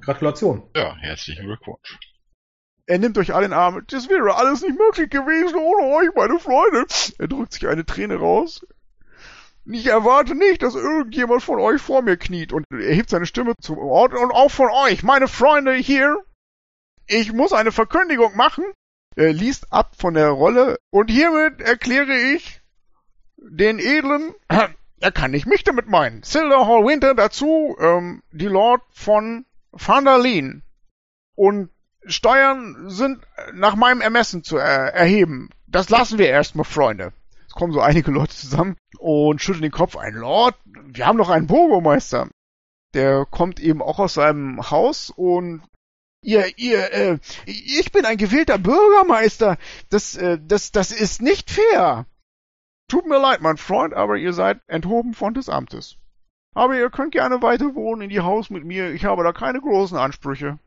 Gratulation. 0.00 0.68
Ja, 0.74 0.94
herzlichen 0.96 1.46
Glückwunsch. 1.46 1.98
Er 2.86 2.98
nimmt 2.98 3.18
euch 3.18 3.34
alle 3.34 3.46
in 3.46 3.50
den 3.50 3.58
Arm. 3.58 3.82
Das 3.88 4.08
wäre 4.08 4.36
alles 4.36 4.62
nicht 4.62 4.78
möglich 4.78 5.10
gewesen 5.10 5.56
ohne 5.56 5.96
euch, 5.96 6.14
meine 6.14 6.38
Freunde. 6.38 6.86
Er 7.18 7.28
drückt 7.28 7.52
sich 7.52 7.66
eine 7.66 7.84
Träne 7.84 8.16
raus. 8.16 8.64
Ich 9.64 9.86
erwarte 9.86 10.36
nicht, 10.36 10.62
dass 10.62 10.76
irgendjemand 10.76 11.42
von 11.42 11.58
euch 11.58 11.82
vor 11.82 12.02
mir 12.02 12.16
kniet. 12.16 12.52
Und 12.52 12.64
er 12.70 12.94
hebt 12.94 13.10
seine 13.10 13.26
Stimme 13.26 13.54
zum 13.60 13.78
Ort. 13.78 14.14
Und 14.14 14.30
auch 14.30 14.50
von 14.50 14.70
euch, 14.70 15.02
meine 15.02 15.26
Freunde 15.26 15.74
hier. 15.74 16.22
Ich 17.08 17.32
muss 17.32 17.52
eine 17.52 17.72
Verkündigung 17.72 18.36
machen. 18.36 18.64
Er 19.16 19.32
liest 19.32 19.72
ab 19.72 19.96
von 19.98 20.14
der 20.14 20.28
Rolle. 20.28 20.78
Und 20.90 21.10
hiermit 21.10 21.60
erkläre 21.60 22.14
ich 22.14 22.62
den 23.36 23.78
edlen, 23.78 24.34
er 24.48 25.12
kann 25.12 25.30
nicht 25.30 25.46
mich 25.46 25.64
damit 25.64 25.88
meinen, 25.88 26.22
Silver 26.22 26.66
Hall 26.66 26.84
Winter 26.84 27.14
dazu, 27.14 27.76
ähm, 27.80 28.22
die 28.32 28.46
Lord 28.46 28.82
von 28.90 29.44
Lien. 30.22 30.62
Und 31.34 31.70
Steuern 32.06 32.88
sind 32.88 33.26
nach 33.52 33.76
meinem 33.76 34.00
Ermessen 34.00 34.42
zu 34.42 34.56
er 34.56 34.94
erheben. 34.94 35.50
Das 35.66 35.90
lassen 35.90 36.18
wir 36.18 36.28
erstmal, 36.28 36.64
Freunde. 36.64 37.12
Es 37.46 37.54
kommen 37.54 37.72
so 37.72 37.80
einige 37.80 38.10
Leute 38.10 38.34
zusammen 38.34 38.76
und 38.98 39.42
schütteln 39.42 39.62
den 39.62 39.72
Kopf. 39.72 39.96
Ein 39.96 40.14
Lord? 40.14 40.54
Wir 40.64 41.06
haben 41.06 41.18
doch 41.18 41.28
einen 41.28 41.46
Bürgermeister. 41.46 42.28
Der 42.94 43.26
kommt 43.26 43.60
eben 43.60 43.82
auch 43.82 43.98
aus 43.98 44.14
seinem 44.14 44.70
Haus 44.70 45.10
und 45.14 45.62
ihr, 46.22 46.58
ihr, 46.58 46.92
äh, 46.92 47.18
ich 47.44 47.92
bin 47.92 48.04
ein 48.04 48.16
gewählter 48.16 48.58
Bürgermeister. 48.58 49.58
Das, 49.90 50.16
äh, 50.16 50.38
das, 50.40 50.72
das 50.72 50.92
ist 50.92 51.20
nicht 51.20 51.50
fair. 51.50 52.06
Tut 52.88 53.06
mir 53.06 53.18
leid, 53.18 53.40
mein 53.40 53.56
Freund, 53.56 53.94
aber 53.94 54.16
ihr 54.16 54.32
seid 54.32 54.60
enthoben 54.68 55.14
von 55.14 55.34
des 55.34 55.48
Amtes. 55.48 55.96
Aber 56.54 56.76
ihr 56.76 56.88
könnt 56.88 57.12
gerne 57.12 57.42
weiter 57.42 57.74
wohnen 57.74 58.02
in 58.02 58.10
die 58.10 58.20
Haus 58.20 58.48
mit 58.48 58.64
mir. 58.64 58.92
Ich 58.92 59.04
habe 59.04 59.24
da 59.24 59.32
keine 59.32 59.60
großen 59.60 59.98
Ansprüche. 59.98 60.58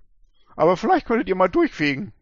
Aber 0.55 0.75
vielleicht 0.77 1.05
könntet 1.05 1.29
ihr 1.29 1.36
mal 1.36 1.47
durchfegen. 1.47 2.13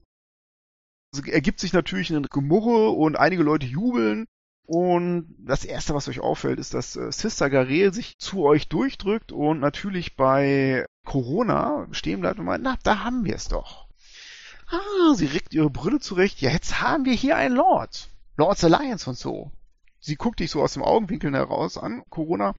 Es 1.12 1.20
ergibt 1.28 1.60
sich 1.60 1.74
natürlich 1.74 2.12
ein 2.12 2.24
Gemurre 2.24 2.92
und 2.92 3.18
einige 3.18 3.44
Leute 3.44 3.66
jubeln. 3.66 4.28
Und 4.68 5.34
das 5.40 5.66
erste, 5.66 5.96
was 5.96 6.10
euch 6.10 6.20
auffällt, 6.20 6.60
ist, 6.60 6.74
dass 6.74 6.96
äh, 6.98 7.12
Sister 7.12 7.50
Garel 7.50 7.94
sich 7.94 8.18
zu 8.20 8.44
euch 8.44 8.68
durchdrückt 8.68 9.32
und 9.32 9.62
natürlich 9.62 10.18
bei 10.18 10.86
Corona 11.06 11.88
stehen 11.92 12.20
bleibt 12.20 12.40
und 12.40 12.46
meint, 12.46 12.64
na, 12.64 12.78
da 12.84 13.04
haben 13.04 13.24
wir 13.24 13.36
es 13.36 13.48
doch. 13.48 13.88
Ah, 14.70 15.14
sie 15.16 15.28
regt 15.28 15.54
ihre 15.54 15.70
Brille 15.70 16.00
zurecht. 16.00 16.42
Ja, 16.42 16.52
jetzt 16.52 16.82
haben 16.82 17.06
wir 17.06 17.14
hier 17.14 17.38
einen 17.38 17.56
Lord. 17.56 18.10
Lord's 18.36 18.64
Alliance 18.66 19.10
und 19.10 19.18
so. 19.18 19.52
Sie 20.00 20.16
guckt 20.16 20.40
dich 20.40 20.52
so 20.52 20.62
aus 20.62 20.74
dem 20.74 20.84
Augenwinkel 20.84 21.34
heraus 21.34 21.78
an. 21.78 22.04
Corona, 22.10 22.56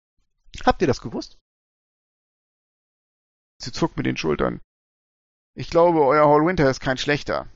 habt 0.64 0.80
ihr 0.82 0.88
das 0.88 1.00
gewusst? 1.00 1.38
Sie 3.60 3.72
zuckt 3.72 3.96
mit 3.96 4.06
den 4.06 4.16
Schultern. 4.16 4.60
Ich 5.54 5.70
glaube, 5.70 6.04
euer 6.04 6.28
Hall 6.28 6.46
Winter 6.46 6.70
ist 6.70 6.80
kein 6.80 6.98
schlechter. 6.98 7.48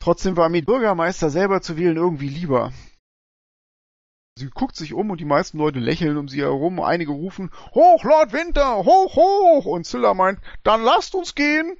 Trotzdem 0.00 0.36
war 0.36 0.48
mir 0.48 0.64
Bürgermeister 0.64 1.30
selber 1.30 1.62
zu 1.62 1.76
wählen 1.76 1.96
irgendwie 1.96 2.28
lieber. 2.28 2.72
Sie 4.36 4.48
guckt 4.48 4.76
sich 4.76 4.94
um 4.94 5.10
und 5.10 5.20
die 5.20 5.26
meisten 5.26 5.58
Leute 5.58 5.78
lächeln 5.78 6.16
um 6.16 6.28
sie 6.28 6.40
herum. 6.40 6.80
Einige 6.80 7.12
rufen, 7.12 7.50
Hoch, 7.74 8.02
Lord 8.02 8.32
Winter, 8.32 8.78
hoch, 8.78 9.14
hoch! 9.14 9.66
Und 9.66 9.86
Zilla 9.86 10.14
meint, 10.14 10.40
dann 10.62 10.82
lasst 10.82 11.14
uns 11.14 11.34
gehen 11.34 11.76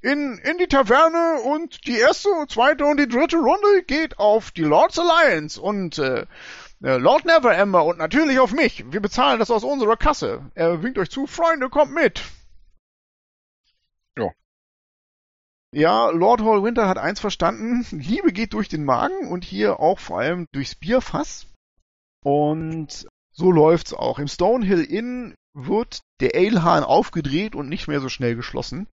in, 0.00 0.38
in 0.38 0.56
die 0.58 0.66
Taverne 0.66 1.42
und 1.42 1.86
die 1.86 1.98
erste, 1.98 2.28
zweite 2.48 2.86
und 2.86 2.98
die 2.98 3.08
dritte 3.08 3.36
Runde 3.36 3.82
geht 3.86 4.18
auf 4.18 4.50
die 4.50 4.62
Lords 4.62 4.98
Alliance 4.98 5.60
und 5.60 5.98
äh, 5.98 6.26
Lord 6.80 7.26
Neverember 7.26 7.84
und 7.84 7.98
natürlich 7.98 8.38
auf 8.38 8.52
mich. 8.52 8.90
Wir 8.90 9.00
bezahlen 9.00 9.38
das 9.38 9.50
aus 9.50 9.64
unserer 9.64 9.96
Kasse. 9.96 10.50
Er 10.54 10.82
winkt 10.82 10.98
euch 10.98 11.10
zu, 11.10 11.26
Freunde, 11.26 11.68
kommt 11.68 11.92
mit. 11.92 12.22
Ja. 14.16 14.30
Ja, 15.72 16.08
Lord 16.08 16.40
Hall 16.40 16.62
Winter 16.62 16.88
hat 16.88 16.96
eins 16.96 17.20
verstanden. 17.20 17.86
Liebe 17.90 18.32
geht 18.32 18.54
durch 18.54 18.68
den 18.68 18.84
Magen 18.84 19.28
und 19.28 19.44
hier 19.44 19.78
auch 19.78 19.98
vor 19.98 20.20
allem 20.20 20.46
durchs 20.52 20.74
Bierfass. 20.74 21.46
Und 22.24 23.06
so 23.30 23.50
läuft's 23.50 23.92
auch. 23.92 24.18
Im 24.18 24.28
Stonehill 24.28 24.82
Inn 24.82 25.34
wird 25.52 26.00
der 26.20 26.34
Alehahn 26.34 26.82
aufgedreht 26.82 27.54
und 27.54 27.68
nicht 27.68 27.88
mehr 27.88 28.00
so 28.00 28.08
schnell 28.08 28.36
geschlossen. 28.36 28.88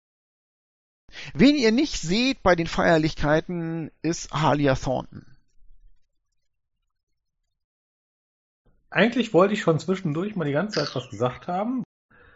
Wen 1.33 1.55
ihr 1.55 1.71
nicht 1.71 2.01
seht 2.01 2.43
bei 2.43 2.55
den 2.55 2.67
Feierlichkeiten 2.67 3.91
ist 4.01 4.31
Halia 4.31 4.75
Thornton. 4.75 5.36
Eigentlich 8.97 9.31
wollte 9.31 9.53
ich 9.53 9.61
schon 9.61 9.77
zwischendurch 9.77 10.35
mal 10.35 10.45
die 10.45 10.53
ganze 10.53 10.79
Zeit 10.79 10.95
was 10.95 11.07
gesagt 11.11 11.47
haben. 11.47 11.83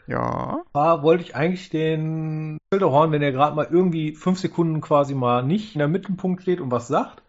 Ja. 0.06 0.62
War, 0.74 1.02
wollte 1.02 1.24
ich 1.24 1.36
eigentlich 1.36 1.72
den 1.72 2.60
Filterhorn, 2.72 3.12
wenn 3.12 3.24
er 3.24 3.32
gerade 3.32 3.56
mal 3.56 3.68
irgendwie 3.68 4.14
fünf 4.14 4.38
Sekunden 4.38 4.80
quasi 4.80 5.16
mal 5.16 5.42
nicht 5.42 5.74
in 5.74 5.80
der 5.80 5.88
Mittelpunkt 5.88 6.44
steht 6.44 6.62
und 6.62 6.70
was 6.70 6.88
sagt, 6.88 7.24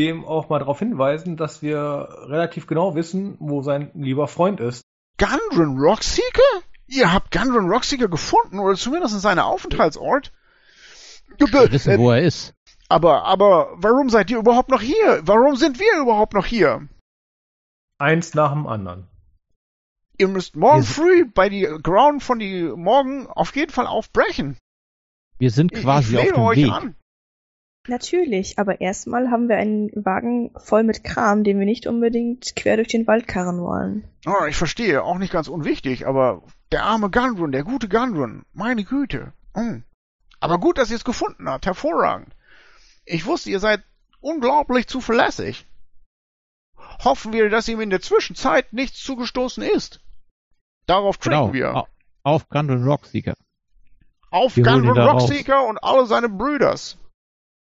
dem 0.00 0.24
auch 0.24 0.48
mal 0.48 0.58
darauf 0.58 0.78
hinweisen, 0.78 1.36
dass 1.36 1.60
wir 1.60 2.08
relativ 2.28 2.66
genau 2.66 2.94
wissen, 2.94 3.36
wo 3.40 3.60
sein 3.60 3.90
lieber 3.92 4.26
Freund 4.26 4.58
ist. 4.58 4.80
Gundren 5.18 5.78
Rockseeker? 5.78 6.62
Ihr 6.86 7.12
habt 7.12 7.30
Gundren 7.30 7.68
Rockseeker 7.68 8.08
gefunden 8.08 8.58
oder 8.58 8.76
zumindest 8.76 9.20
seinen 9.20 9.40
Aufenthaltsort? 9.40 10.32
Wir 11.36 11.72
wissen, 11.72 11.98
wo 11.98 12.10
er 12.10 12.22
ist. 12.22 12.54
Aber, 12.88 13.24
aber, 13.24 13.68
warum 13.74 14.08
seid 14.08 14.30
ihr 14.30 14.38
überhaupt 14.38 14.70
noch 14.70 14.80
hier? 14.80 15.20
Warum 15.24 15.56
sind 15.56 15.78
wir 15.78 16.00
überhaupt 16.00 16.32
noch 16.32 16.46
hier? 16.46 16.88
Eins 18.02 18.34
nach 18.34 18.52
dem 18.52 18.66
anderen. 18.66 19.06
Ihr 20.18 20.26
müsst 20.28 20.56
morgen 20.56 20.82
früh 20.82 21.24
bei 21.24 21.48
die 21.48 21.62
Ground 21.82 22.22
von 22.22 22.38
die 22.40 22.64
Morgen 22.64 23.26
auf 23.28 23.54
jeden 23.54 23.70
Fall 23.72 23.86
aufbrechen. 23.86 24.56
Wir 25.38 25.50
sind 25.50 25.72
Ich- 25.72 25.82
quasi 25.82 26.12
ich 26.14 26.18
auf 26.18 26.22
flehe 26.24 26.34
dem 26.34 26.42
euch 26.42 26.56
Weg. 26.58 26.72
an. 26.72 26.96
Natürlich, 27.88 28.58
aber 28.58 28.80
erstmal 28.80 29.30
haben 29.30 29.48
wir 29.48 29.56
einen 29.56 29.90
Wagen 29.94 30.52
voll 30.56 30.84
mit 30.84 31.02
Kram, 31.02 31.42
den 31.42 31.58
wir 31.58 31.64
nicht 31.66 31.86
unbedingt 31.86 32.54
quer 32.54 32.76
durch 32.76 32.88
den 32.88 33.06
Wald 33.08 33.26
karren 33.26 33.60
wollen. 33.60 34.04
Oh, 34.26 34.44
ich 34.46 34.56
verstehe, 34.56 35.02
auch 35.02 35.18
nicht 35.18 35.32
ganz 35.32 35.48
unwichtig, 35.48 36.06
aber 36.06 36.42
der 36.70 36.84
arme 36.84 37.10
Gundren, 37.10 37.50
der 37.50 37.64
gute 37.64 37.88
Gundren, 37.88 38.44
meine 38.52 38.84
Güte. 38.84 39.32
Hm. 39.54 39.82
Aber 40.40 40.58
gut, 40.58 40.78
dass 40.78 40.90
ihr 40.90 40.96
es 40.96 41.04
gefunden 41.04 41.48
habt, 41.48 41.66
hervorragend. 41.66 42.34
Ich 43.04 43.26
wusste, 43.26 43.50
ihr 43.50 43.58
seid 43.60 43.82
unglaublich 44.20 44.86
zuverlässig. 44.86 45.66
Hoffen 47.04 47.32
wir, 47.32 47.48
dass 47.50 47.68
ihm 47.68 47.80
in 47.80 47.90
der 47.90 48.00
Zwischenzeit 48.00 48.72
nichts 48.72 49.02
zugestoßen 49.02 49.62
ist. 49.62 50.00
Darauf 50.86 51.16
tracken 51.18 51.52
Genau. 51.52 51.52
wir. 51.52 51.76
Au- 51.76 51.88
Auf 52.24 52.48
Gun 52.48 52.70
und 52.70 52.84
Rockseeker. 52.86 53.34
Auf 54.30 54.56
Wir 54.56 54.64
holen 54.64 54.74
Gun 54.74 54.84
ihn 54.84 54.90
und 54.90 54.96
da 54.96 55.06
raus. 55.06 55.22
Rockseeker 55.22 55.66
und 55.66 55.78
alle 55.82 56.06
seine 56.06 56.28
Brüders. 56.28 56.96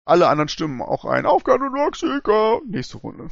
Alle 0.05 0.29
anderen 0.29 0.49
stimmen 0.49 0.83
auch 0.83 1.05
ein. 1.05 1.27
Auf 1.27 1.45
Gun 1.45 1.63
und 1.63 1.75
Rockseeker. 1.79 2.61
Nächste 2.67 2.99
Runde. 2.99 3.29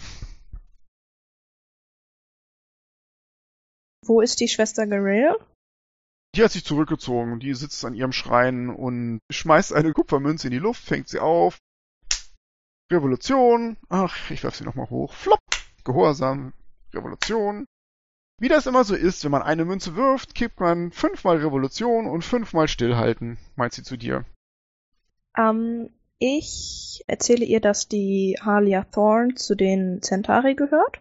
Wo 4.06 4.20
ist 4.20 4.40
die 4.40 4.48
Schwester 4.48 4.86
Guerrero? 4.86 5.36
Die 6.34 6.44
hat 6.44 6.52
sich 6.52 6.64
zurückgezogen. 6.64 7.40
Die 7.40 7.54
sitzt 7.54 7.84
an 7.84 7.94
ihrem 7.94 8.12
Schrein 8.12 8.70
und 8.70 9.20
schmeißt 9.30 9.72
eine 9.72 9.92
Kupfermünze 9.92 10.46
in 10.46 10.52
die 10.52 10.58
Luft, 10.58 10.82
fängt 10.82 11.08
sie 11.08 11.18
auf. 11.18 11.58
Revolution. 12.92 13.76
Ach, 13.88 14.30
ich 14.30 14.42
werf 14.42 14.54
sie 14.54 14.64
nochmal 14.64 14.88
hoch. 14.90 15.12
Flop. 15.12 15.38
Gehorsam. 15.84 16.52
Revolution. 16.94 17.66
Wie 18.38 18.48
das 18.48 18.66
immer 18.66 18.84
so 18.84 18.94
ist, 18.94 19.22
wenn 19.22 19.30
man 19.30 19.42
eine 19.42 19.64
Münze 19.64 19.96
wirft, 19.96 20.34
kippt 20.34 20.60
man 20.60 20.92
fünfmal 20.92 21.36
Revolution 21.36 22.06
und 22.06 22.22
fünfmal 22.22 22.68
Stillhalten, 22.68 23.36
meint 23.54 23.74
sie 23.74 23.82
zu 23.82 23.96
dir. 23.96 24.24
Ähm, 25.36 25.90
ich 26.18 27.04
erzähle 27.06 27.44
ihr, 27.44 27.60
dass 27.60 27.88
die 27.88 28.38
Halia 28.40 28.84
Thorn 28.84 29.36
zu 29.36 29.54
den 29.54 30.00
Centauri 30.02 30.54
gehört. 30.54 31.00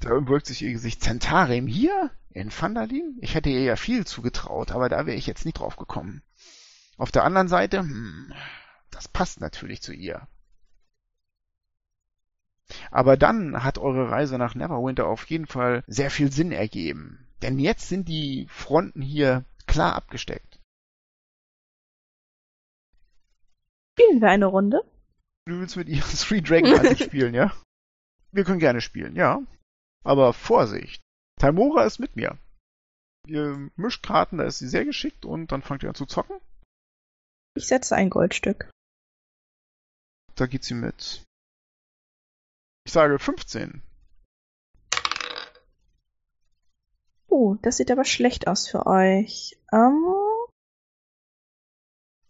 Da 0.00 0.10
wölbt 0.28 0.46
sich 0.46 0.62
ihr 0.62 0.72
Gesicht. 0.72 1.02
Zentarim 1.02 1.66
hier? 1.66 2.10
In 2.30 2.50
Vandalin? 2.50 3.18
Ich 3.20 3.34
hätte 3.34 3.50
ihr 3.50 3.62
ja 3.62 3.76
viel 3.76 4.06
zugetraut, 4.06 4.72
aber 4.72 4.88
da 4.88 5.06
wäre 5.06 5.16
ich 5.16 5.26
jetzt 5.26 5.44
nicht 5.44 5.58
drauf 5.58 5.76
gekommen. 5.76 6.22
Auf 6.96 7.12
der 7.12 7.24
anderen 7.24 7.48
Seite, 7.48 7.80
hm, 7.80 8.32
das 8.90 9.08
passt 9.08 9.40
natürlich 9.40 9.82
zu 9.82 9.92
ihr. 9.92 10.26
Aber 12.90 13.16
dann 13.16 13.64
hat 13.64 13.78
eure 13.78 14.10
Reise 14.10 14.38
nach 14.38 14.54
Neverwinter 14.54 15.06
auf 15.06 15.26
jeden 15.26 15.46
Fall 15.46 15.84
sehr 15.86 16.10
viel 16.10 16.30
Sinn 16.32 16.52
ergeben. 16.52 17.26
Denn 17.42 17.58
jetzt 17.58 17.88
sind 17.88 18.08
die 18.08 18.46
Fronten 18.48 19.02
hier 19.02 19.44
klar 19.66 19.94
abgesteckt. 19.94 20.60
Spielen 23.94 24.20
wir 24.20 24.28
eine 24.28 24.46
Runde? 24.46 24.80
Du 25.46 25.58
willst 25.58 25.76
mit 25.76 25.88
ihr 25.88 26.02
Three 26.02 26.40
Dragon 26.40 26.72
Isaac 26.72 26.98
spielen, 27.08 27.34
ja? 27.34 27.52
Wir 28.30 28.44
können 28.44 28.60
gerne 28.60 28.80
spielen, 28.80 29.16
ja. 29.16 29.42
Aber 30.04 30.32
Vorsicht. 30.32 31.02
Taimora 31.38 31.84
ist 31.84 31.98
mit 31.98 32.16
mir. 32.16 32.38
Ihr 33.26 33.70
mischt 33.76 34.04
Karten, 34.04 34.38
da 34.38 34.44
ist 34.44 34.58
sie 34.58 34.68
sehr 34.68 34.84
geschickt 34.84 35.24
und 35.24 35.52
dann 35.52 35.62
fangt 35.62 35.82
ihr 35.82 35.88
an 35.88 35.94
zu 35.94 36.06
zocken. 36.06 36.40
Ich 37.54 37.66
setze 37.66 37.94
ein 37.94 38.10
Goldstück. 38.10 38.70
Da 40.34 40.46
geht 40.46 40.64
sie 40.64 40.74
mit. 40.74 41.22
Ich 42.84 42.92
sage 42.92 43.18
15. 43.18 43.82
Oh, 47.28 47.56
das 47.62 47.76
sieht 47.78 47.90
aber 47.90 48.04
schlecht 48.04 48.46
aus 48.48 48.68
für 48.68 48.86
euch. 48.86 49.58
Ähm, 49.72 50.04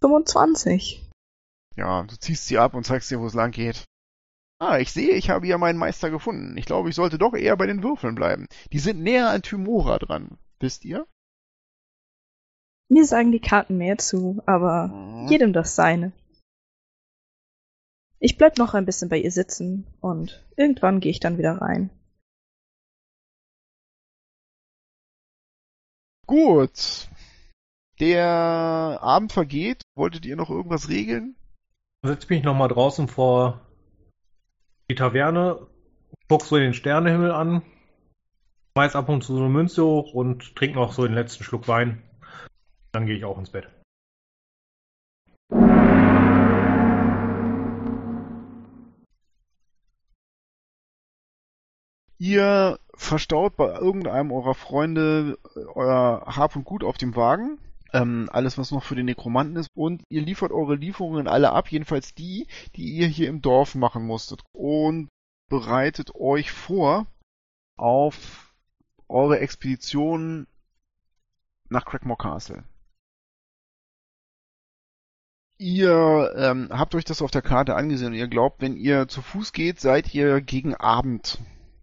25. 0.01 1.11
Ja, 1.77 2.03
du 2.05 2.17
ziehst 2.17 2.47
sie 2.47 2.59
ab 2.59 2.75
und 2.75 2.85
zeigst 2.85 3.11
ihr, 3.11 3.21
wo 3.21 3.27
es 3.27 3.35
lang 3.35 3.51
geht. 3.51 3.85
Ah, 4.61 4.79
ich 4.79 4.93
sehe, 4.93 5.13
ich 5.15 5.31
habe 5.31 5.47
ja 5.47 5.59
meinen 5.59 5.79
Meister 5.79 6.11
gefunden. 6.11 6.57
Ich 6.57 6.67
glaube, 6.67 6.89
ich 6.91 6.95
sollte 6.95 7.19
doch 7.19 7.35
eher 7.35 7.57
bei 7.57 7.67
den 7.67 7.83
Würfeln 7.83 8.15
bleiben. 8.15 8.47
Die 8.73 8.79
sind 8.79 9.01
näher 9.03 9.29
an 9.31 9.43
Tymora 9.43 9.99
dran. 9.99 10.39
Wisst 10.61 10.85
ihr? 10.85 11.07
Mir 12.89 13.05
sagen 13.07 13.33
die 13.33 13.41
Karten 13.41 13.79
mehr 13.79 13.99
zu, 13.99 14.41
aber 14.47 14.89
Mhm. 14.89 15.29
jedem 15.29 15.53
das 15.53 15.75
seine. 15.75 16.13
Ich 18.25 18.39
bleib 18.39 18.57
noch 18.57 18.75
ein 18.75 18.87
bisschen 18.87 19.09
bei 19.09 19.19
ihr 19.19 19.33
sitzen 19.33 19.85
und 20.01 20.47
irgendwann 20.57 21.01
gehe 21.01 21.11
ich 21.11 21.19
dann 21.19 21.39
wieder 21.39 21.61
rein. 21.61 21.91
Gut. 26.29 27.09
Der 27.99 28.23
Abend 29.03 29.33
vergeht. 29.33 29.83
Wolltet 29.97 30.25
ihr 30.25 30.37
noch 30.37 30.51
irgendwas 30.51 30.89
regeln? 30.89 31.35
Setz 32.05 32.29
mich 32.29 32.45
nochmal 32.45 32.69
draußen 32.69 33.09
vor 33.09 33.67
die 34.89 34.95
Taverne, 34.95 35.67
guck 36.29 36.43
so 36.43 36.57
den 36.59 36.75
Sternenhimmel 36.75 37.33
an, 37.33 37.63
schmeiß 38.73 38.95
ab 38.95 39.09
und 39.09 39.25
zu 39.25 39.35
so 39.35 39.41
eine 39.41 39.49
Münze 39.49 39.85
hoch 39.85 40.15
und 40.15 40.55
trink 40.55 40.77
noch 40.77 40.93
so 40.93 41.05
den 41.05 41.17
letzten 41.17 41.43
Schluck 41.43 41.67
Wein. 41.67 42.05
Dann 42.93 43.07
gehe 43.07 43.17
ich 43.17 43.25
auch 43.25 43.39
ins 43.39 43.51
Bett. 43.51 43.69
Ihr 52.23 52.79
verstaut 52.95 53.57
bei 53.57 53.67
irgendeinem 53.81 54.31
eurer 54.31 54.55
Freunde 54.55 55.41
äh, 55.57 55.59
euer 55.75 56.23
Hab 56.25 56.55
und 56.55 56.63
Gut 56.63 56.85
auf 56.85 56.97
dem 56.97 57.17
Wagen. 57.17 57.59
Ähm, 57.93 58.29
alles, 58.31 58.57
was 58.59 58.71
noch 58.71 58.85
für 58.85 58.95
den 58.95 59.07
Nekromanten 59.07 59.57
ist. 59.57 59.67
Und 59.75 60.05
ihr 60.09 60.23
liefert 60.23 60.53
eure 60.53 60.77
Lieferungen 60.77 61.27
alle 61.27 61.51
ab, 61.51 61.73
jedenfalls 61.73 62.15
die, 62.15 62.47
die 62.77 62.93
ihr 62.93 63.09
hier 63.09 63.29
im 63.29 63.43
Dorf 63.43 63.75
machen 63.75 64.07
musstet. 64.07 64.41
Und 64.53 65.09
bereitet 65.49 66.15
euch 66.15 66.53
vor 66.53 67.09
auf 67.77 68.55
eure 69.09 69.41
Expedition 69.41 70.47
nach 71.71 71.85
Crackmore 71.85 72.19
Castle. 72.19 72.63
Ihr 75.59 76.33
ähm, 76.37 76.69
habt 76.71 76.95
euch 76.95 77.05
das 77.05 77.21
auf 77.21 77.33
der 77.33 77.43
Karte 77.43 77.75
angesehen 77.75 78.13
und 78.13 78.19
ihr 78.19 78.29
glaubt, 78.29 78.61
wenn 78.61 78.77
ihr 78.77 79.09
zu 79.09 79.23
Fuß 79.23 79.53
geht, 79.53 79.81
seid 79.81 80.15
ihr 80.15 80.41
gegen 80.41 80.77
Abend 80.77 81.41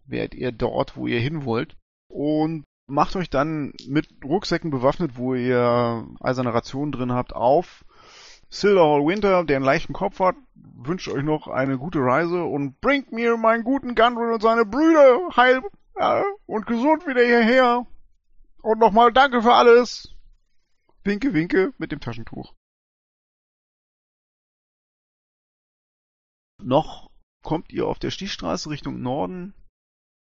wärt 0.10 0.34
ihr 0.34 0.51
dort, 0.51 0.95
wo 0.95 1.07
ihr 1.07 1.20
hin 1.20 1.45
wollt. 1.45 1.78
Und 2.07 2.64
macht 2.88 3.16
euch 3.16 3.30
dann 3.30 3.74
mit 3.88 4.07
Rucksäcken 4.24 4.72
bewaffnet, 4.72 5.18
wo 5.18 5.36
ihr 5.36 6.07
eiserne 6.20 6.53
Rationen 6.53 6.91
drin 6.91 7.14
habt, 7.14 7.34
auf. 7.34 7.86
Silverhall 8.49 9.05
Winter, 9.05 9.43
der 9.43 9.57
einen 9.57 9.66
leichten 9.66 9.93
Kopf 9.93 10.20
hat, 10.20 10.36
wünscht 10.55 11.07
euch 11.07 11.24
noch 11.24 11.47
eine 11.47 11.78
gute 11.78 11.99
Reise 11.99 12.43
und 12.43 12.82
bringt 12.82 13.12
mir 13.12 13.38
meinen 13.38 13.64
guten 13.64 13.93
Gundren 13.93 14.34
und 14.34 14.41
seine 14.41 14.66
Brüder 14.66 15.30
heil 15.36 15.62
äh, 15.95 16.24
und 16.47 16.66
gesund 16.66 17.05
wieder 17.05 17.24
hierher. 17.24 17.86
Und 18.62 18.80
nochmal 18.80 19.14
danke 19.14 19.41
für 19.41 19.53
alles. 19.53 20.16
Winke, 21.03 21.34
winke 21.34 21.74
mit 21.78 21.91
dem 21.91 21.99
Taschentuch. 21.99 22.53
Noch 26.62 27.10
kommt 27.43 27.72
ihr 27.72 27.88
auf 27.88 27.99
der 27.99 28.12
Stichstraße 28.12 28.70
Richtung 28.70 29.01
Norden 29.01 29.53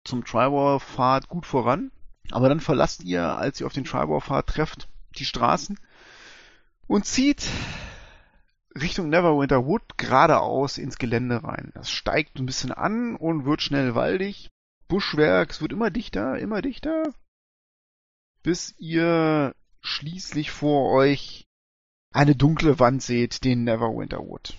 zum 0.05 0.25
Tribor 0.25 0.81
fahrt 0.81 1.29
gut 1.29 1.47
voran, 1.47 1.91
aber 2.31 2.49
dann 2.49 2.61
verlasst 2.61 3.05
ihr, 3.05 3.37
als 3.37 3.61
ihr 3.61 3.67
auf 3.67 3.73
den 3.73 3.85
Tribor 3.85 4.21
fahrt, 4.21 4.49
trefft 4.49 4.89
die 5.17 5.25
Straßen 5.25 5.79
und 6.87 7.07
zieht 7.07 7.47
Richtung 8.75 9.09
Neverwinter 9.09 9.67
Wood 9.67 9.97
geradeaus 9.97 10.79
ins 10.79 10.99
Gelände 10.99 11.45
rein. 11.45 11.71
Das 11.75 11.91
steigt 11.91 12.39
ein 12.39 12.47
bisschen 12.47 12.73
an 12.73 13.17
und 13.17 13.45
wird 13.45 13.63
schnell 13.63 13.95
waldig. 13.95 14.51
Buschwerk, 14.89 15.51
es 15.51 15.61
wird 15.61 15.73
immer 15.73 15.91
dichter, 15.91 16.39
immer 16.39 16.61
dichter, 16.61 17.15
bis 18.43 18.75
ihr 18.79 19.55
schließlich 19.81 20.51
vor 20.51 20.93
euch 20.93 21.47
eine 22.13 22.37
dunkle 22.37 22.79
Wand 22.79 23.03
seht, 23.03 23.45
den 23.45 23.65
Neverwinter 23.65 24.19
Wood. 24.19 24.55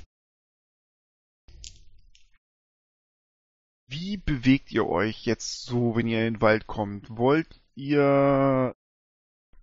Wie 3.97 4.17
bewegt 4.17 4.73
ihr 4.73 4.87
euch 4.89 5.25
jetzt 5.25 5.63
so, 5.63 5.95
wenn 5.95 6.05
ihr 6.05 6.27
in 6.27 6.33
den 6.33 6.41
Wald 6.41 6.67
kommt? 6.67 7.17
Wollt 7.17 7.61
ihr 7.75 8.75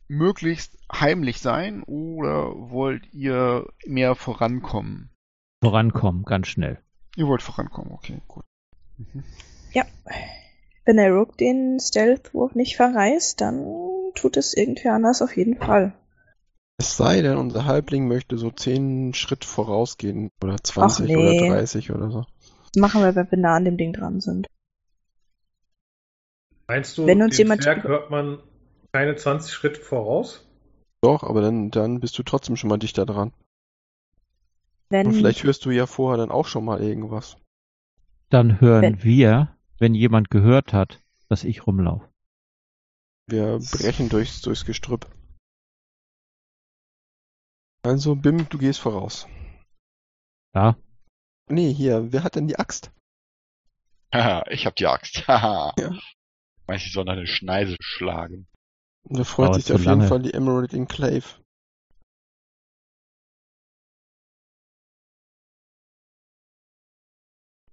möglichst 0.09 0.79
heimlich 0.91 1.41
sein 1.41 1.83
oder 1.83 2.55
wollt 2.71 3.13
ihr 3.13 3.67
mehr 3.85 4.15
vorankommen? 4.15 5.11
Vorankommen, 5.63 6.23
ganz 6.23 6.47
schnell. 6.49 6.79
Ihr 7.15 7.27
wollt 7.27 7.43
vorankommen, 7.43 7.93
okay, 7.93 8.23
gut. 8.27 8.45
Mhm. 8.97 9.23
Ja. 9.73 9.85
Wenn 10.87 10.97
der 10.97 11.13
Rook 11.13 11.37
den 11.37 11.79
Stealth-Wurf 11.79 12.55
nicht 12.55 12.77
verreißt, 12.77 13.39
dann 13.39 13.63
tut 14.15 14.39
es 14.39 14.55
irgendwer 14.55 14.95
anders 14.95 15.21
auf 15.21 15.37
jeden 15.37 15.59
Fall. 15.59 15.93
Es 16.79 16.97
sei 16.97 17.21
denn, 17.21 17.37
unser 17.37 17.67
Halbling 17.67 18.09
möchte 18.09 18.39
so 18.39 18.51
10 18.51 19.13
Schritt 19.13 19.45
vorausgehen 19.45 20.31
oder 20.43 20.57
20 20.57 21.07
nee. 21.07 21.17
oder 21.17 21.55
30 21.55 21.93
oder 21.93 22.11
so. 22.11 22.25
Das 22.73 22.81
machen 22.81 23.03
wir, 23.03 23.15
wenn 23.15 23.31
wir 23.31 23.39
nah 23.39 23.57
an 23.57 23.65
dem 23.65 23.77
Ding 23.77 23.93
dran 23.93 24.21
sind. 24.21 24.47
Meinst 26.69 26.97
du, 26.97 27.07
Wenn 27.07 27.23
uns 27.23 27.37
jemand- 27.37 27.63
Zwerg 27.63 27.85
hört 27.85 28.11
man 28.11 28.43
keine 28.93 29.17
20 29.17 29.53
Schritt 29.53 29.77
voraus? 29.79 30.47
Doch, 31.03 31.23
aber 31.23 31.41
dann, 31.43 31.71
dann 31.71 32.01
bist 32.01 32.17
du 32.19 32.23
trotzdem 32.23 32.57
schon 32.57 32.69
mal 32.71 32.79
dichter 32.79 33.05
dran. 33.05 33.33
Wenn, 34.89 35.07
Und 35.09 35.15
vielleicht 35.15 35.43
hörst 35.43 35.65
du 35.65 35.71
ja 35.71 35.87
vorher 35.87 36.19
dann 36.19 36.31
auch 36.31 36.47
schon 36.47 36.65
mal 36.65 36.81
irgendwas. 36.83 37.37
Dann 38.31 38.61
hören 38.61 38.83
Wenn- 38.83 39.03
wir, 39.03 39.57
wenn 39.79 39.95
jemand 39.95 40.31
gehört 40.31 40.73
hat, 40.73 41.03
dass 41.29 41.45
ich 41.45 41.67
rumlaufe. 41.67 42.09
Wir 43.27 43.59
brechen 43.59 44.09
durchs, 44.09 44.41
durchs 44.43 44.65
Gestrüpp. 44.65 45.07
Also, 47.85 48.15
Bim, 48.15 48.49
du 48.49 48.59
gehst 48.59 48.81
voraus. 48.81 49.27
Ja, 50.55 50.77
Nee, 51.49 51.73
hier, 51.73 52.13
wer 52.13 52.25
hat 52.25 52.37
denn 52.37 52.49
die 52.49 52.59
Axt? 52.59 52.91
Haha, 54.15 54.45
ich 54.51 54.67
hab 54.67 54.77
die 54.77 54.87
Axt. 54.87 55.27
Haha. 55.29 55.75
Ja. 55.79 55.91
Meinst 56.67 56.85
du, 56.85 56.89
ich 56.89 56.93
soll 56.93 57.09
eine 57.09 57.27
Schneise 57.27 57.77
schlagen? 57.81 58.47
Da 59.05 59.25
freut 59.25 59.49
Dauert 59.49 59.63
sich 59.63 59.73
auf 59.73 59.81
jeden 59.81 59.91
lange. 59.99 60.09
Fall 60.09 60.23
die 60.23 60.33
Emerald 60.33 60.73
Enclave. 60.73 61.25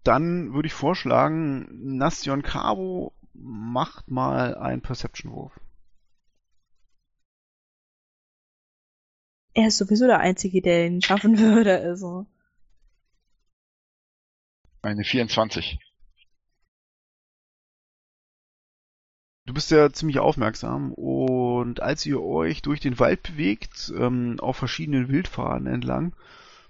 Dann 0.03 0.53
würde 0.53 0.67
ich 0.67 0.73
vorschlagen, 0.73 1.97
Nastion 1.97 2.41
Cabo 2.41 3.13
macht 3.33 4.09
mal 4.09 4.55
einen 4.55 4.81
Perception-Wurf. 4.81 5.59
Er 9.53 9.67
ist 9.67 9.77
sowieso 9.77 10.07
der 10.07 10.19
Einzige, 10.19 10.61
der 10.61 10.87
ihn 10.87 11.01
schaffen 11.01 11.37
würde, 11.39 11.79
also. 11.79 12.25
Eine 14.81 15.03
24. 15.03 15.79
Du 19.45 19.53
bist 19.53 19.71
ja 19.71 19.91
ziemlich 19.91 20.19
aufmerksam 20.19 20.93
und 20.93 21.81
als 21.81 22.05
ihr 22.05 22.21
euch 22.21 22.61
durch 22.61 22.79
den 22.79 22.99
Wald 22.99 23.23
bewegt, 23.23 23.91
ähm, 23.97 24.39
auf 24.39 24.57
verschiedenen 24.57 25.09
Wildpfaden 25.09 25.65
entlang, 25.65 26.15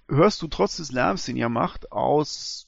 hörst 0.07 0.41
du 0.41 0.47
trotz 0.47 0.77
des 0.77 0.91
Lärms, 0.91 1.25
den 1.25 1.35
ihr 1.35 1.49
macht, 1.49 1.91
aus 1.91 2.67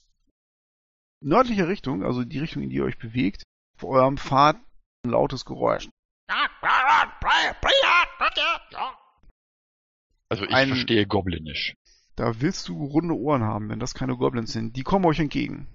nördlicher 1.24 1.66
Richtung, 1.66 2.04
also 2.04 2.24
die 2.24 2.38
Richtung, 2.40 2.62
in 2.62 2.68
die 2.70 2.76
ihr 2.76 2.84
euch 2.84 2.98
bewegt, 2.98 3.42
vor 3.78 3.90
eurem 3.90 4.18
Pfad 4.18 4.56
ein 5.04 5.10
lautes 5.10 5.44
Geräusch. 5.46 5.88
Also 10.28 10.44
ich 10.44 10.50
Ein- 10.54 10.68
verstehe 10.68 11.06
Goblinisch. 11.06 11.74
Da 12.16 12.40
willst 12.40 12.68
du 12.68 12.84
runde 12.84 13.14
Ohren 13.14 13.42
haben, 13.42 13.68
wenn 13.68 13.80
das 13.80 13.94
keine 13.94 14.16
Goblins 14.16 14.52
sind. 14.52 14.76
Die 14.76 14.82
kommen 14.82 15.06
euch 15.06 15.18
entgegen. 15.18 15.66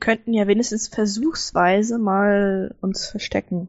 Könnten 0.00 0.32
ja 0.32 0.46
wenigstens 0.46 0.88
versuchsweise 0.88 1.98
mal 1.98 2.74
uns 2.80 3.06
verstecken. 3.06 3.68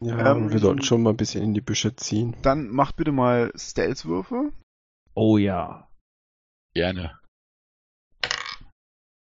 Ja, 0.00 0.32
Ähm, 0.32 0.50
wir 0.50 0.58
sollten 0.58 0.82
schon 0.82 1.02
mal 1.02 1.10
ein 1.10 1.16
bisschen 1.16 1.42
in 1.42 1.54
die 1.54 1.60
Büsche 1.60 1.96
ziehen. 1.96 2.36
Dann 2.42 2.68
macht 2.68 2.96
bitte 2.96 3.12
mal 3.12 3.52
Stealth-Würfe. 3.56 4.52
Oh 5.14 5.38
ja. 5.38 5.88
Gerne. 6.74 7.18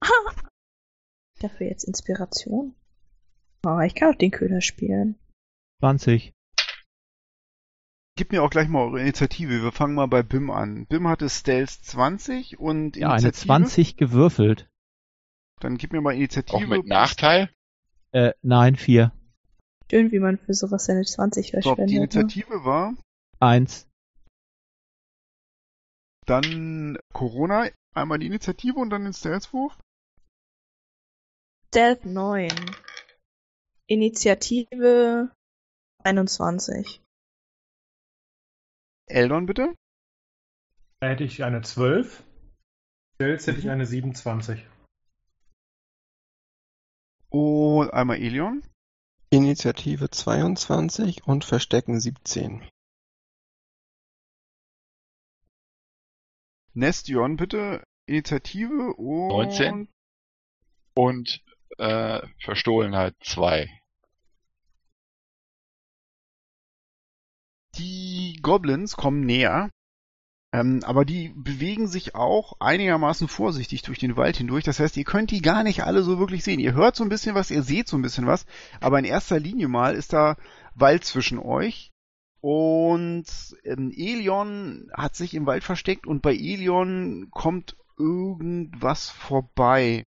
Dafür 1.40 1.68
jetzt 1.68 1.84
Inspiration. 1.84 2.76
Ah, 3.66 3.84
ich 3.84 3.96
kann 3.96 4.14
auch 4.14 4.18
den 4.18 4.32
Köder 4.32 4.62
spielen. 4.62 5.20
20. 5.80 6.32
Gib 8.18 8.32
mir 8.32 8.42
auch 8.44 8.50
gleich 8.50 8.68
mal 8.68 8.82
eure 8.84 9.00
Initiative. 9.00 9.62
Wir 9.62 9.72
fangen 9.72 9.94
mal 9.94 10.08
bei 10.08 10.24
Bim 10.24 10.50
an. 10.50 10.88
Bim 10.88 11.08
hatte 11.08 11.30
Stealth 11.30 11.70
20 11.70 12.60
und 12.60 12.96
Ja, 12.98 13.10
eine 13.12 13.20
Initiative. 13.22 13.46
20 13.46 13.96
gewürfelt. 13.98 14.68
Dann 15.62 15.78
gib 15.78 15.92
mir 15.94 16.02
mal 16.02 16.16
Initiative. 16.16 16.58
Auch 16.58 16.68
mit 16.68 16.86
Nachteil? 16.88 17.50
Äh, 18.12 18.34
nein, 18.42 18.76
4. 18.76 19.12
Schön, 19.92 20.12
wie 20.12 20.20
man 20.20 20.38
für 20.40 20.54
sowas 20.54 20.86
seine 20.86 21.04
20 21.04 21.46
So, 21.46 21.50
die 21.50 21.62
verschwendet. 21.62 21.90
ne? 21.90 21.96
Initiative 21.96 22.66
war 22.66 22.96
1. 23.40 23.88
dann 26.26 26.98
Corona. 27.14 27.70
Einmal 27.96 28.20
die 28.20 28.28
Initiative 28.28 28.76
und 28.80 28.90
dann 28.90 29.04
den 29.06 29.14
Stealth-Wurf. 29.14 29.78
Stealth 31.70 32.06
9. 32.06 32.50
Initiative 33.88 35.32
21. 36.04 37.02
Eldon 39.08 39.46
bitte. 39.46 39.74
Da 41.00 41.10
hätte 41.10 41.24
ich 41.24 41.44
eine 41.44 41.62
12. 41.62 42.24
Stealth 43.16 43.48
hätte 43.48 43.60
ich 43.60 43.70
eine 43.70 43.86
27. 43.86 44.66
Und 47.30 47.90
einmal 47.92 48.18
Elion. 48.18 48.64
Initiative 49.30 50.10
22 50.10 51.26
und 51.26 51.44
Verstecken 51.44 52.00
17. 52.00 52.70
Nestion 56.74 57.38
bitte. 57.38 57.84
Initiative 58.06 58.94
und 58.94 59.28
19. 59.30 59.90
Und 60.96 61.44
äh, 61.78 62.26
Verstohlenheit 62.40 63.16
2. 63.22 63.70
Die 67.78 68.40
Goblins 68.42 68.96
kommen 68.96 69.22
näher. 69.22 69.70
Ähm, 70.54 70.82
aber 70.86 71.04
die 71.04 71.34
bewegen 71.36 71.88
sich 71.88 72.16
auch 72.16 72.54
einigermaßen 72.60 73.28
vorsichtig 73.28 73.82
durch 73.82 74.00
den 74.00 74.16
Wald 74.16 74.38
hindurch. 74.38 74.64
Das 74.64 74.80
heißt, 74.80 74.96
ihr 74.98 75.04
könnt 75.04 75.32
die 75.32 75.42
gar 75.42 75.64
nicht 75.64 75.84
alle 75.84 76.04
so 76.04 76.20
wirklich 76.20 76.44
sehen. 76.44 76.60
Ihr 76.60 76.74
hört 76.74 76.96
so 76.96 77.04
ein 77.04 77.10
bisschen 77.10 77.36
was, 77.36 77.52
ihr 77.52 77.64
seht 77.64 77.88
so 77.88 77.98
ein 77.98 78.02
bisschen 78.02 78.28
was. 78.28 78.46
Aber 78.80 78.98
in 78.98 79.06
erster 79.06 79.40
Linie 79.40 79.68
mal 79.68 79.96
ist 79.96 80.14
da 80.14 80.38
Wald 80.74 81.04
zwischen 81.04 81.40
euch. 81.40 81.92
Und 82.40 83.26
ähm, 83.64 83.92
Elion 83.94 84.90
hat 84.94 85.16
sich 85.16 85.34
im 85.34 85.46
Wald 85.46 85.64
versteckt 85.64 86.08
und 86.08 86.22
bei 86.22 86.34
Elion 86.34 87.28
kommt 87.32 87.76
irgendwas 87.98 89.10
vorbei. 89.10 90.04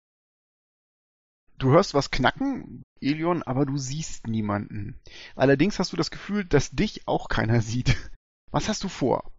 Du 1.59 1.71
hörst 1.71 1.95
was 1.95 2.11
knacken, 2.11 2.83
Elion, 3.01 3.43
aber 3.43 3.65
du 3.65 3.79
siehst 3.79 4.27
niemanden. 4.27 5.01
Allerdings 5.37 5.79
hast 5.79 5.93
du 5.93 5.97
das 5.97 6.11
Gefühl, 6.11 6.45
dass 6.45 6.71
dich 6.71 7.07
auch 7.07 7.29
keiner 7.29 7.61
sieht. 7.61 7.97
Was 8.51 8.69
hast 8.69 8.85
du 8.85 8.89
vor? 8.89 9.33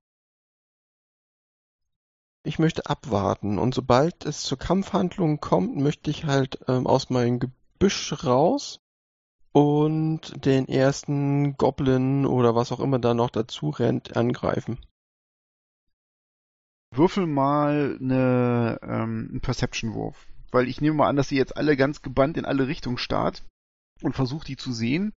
Ich 2.43 2.59
möchte 2.59 2.85
abwarten 2.85 3.57
und 3.57 3.73
sobald 3.73 4.25
es 4.25 4.43
zur 4.43 4.59
Kampfhandlung 4.59 5.39
kommt, 5.39 5.77
möchte 5.77 6.11
ich 6.11 6.25
halt 6.25 6.59
ähm, 6.67 6.85
aus 6.85 7.09
meinem 7.09 7.39
Gebüsch 7.39 8.25
raus 8.25 8.81
und 9.51 10.45
den 10.45 10.67
ersten 10.67 11.55
Goblin 11.55 12.25
oder 12.25 12.53
was 12.53 12.73
auch 12.73 12.81
immer 12.81 12.99
da 12.99 13.13
noch 13.13 13.29
dazu 13.29 13.69
rennt, 13.69 14.15
angreifen. 14.17 14.77
Würfel 16.91 17.25
mal 17.25 17.97
eine, 17.99 18.79
ähm, 18.83 19.27
einen 19.31 19.41
Perception-Wurf. 19.41 20.27
Weil 20.55 20.69
ich 20.69 20.79
nehme 20.79 20.95
mal 20.95 21.09
an, 21.09 21.17
dass 21.17 21.33
ihr 21.33 21.37
jetzt 21.37 21.57
alle 21.57 21.75
ganz 21.75 22.01
gebannt 22.01 22.37
in 22.37 22.45
alle 22.45 22.69
Richtungen 22.69 22.97
starrt 22.97 23.43
und 24.01 24.15
versucht, 24.15 24.47
die 24.47 24.55
zu 24.55 24.71
sehen. 24.71 25.11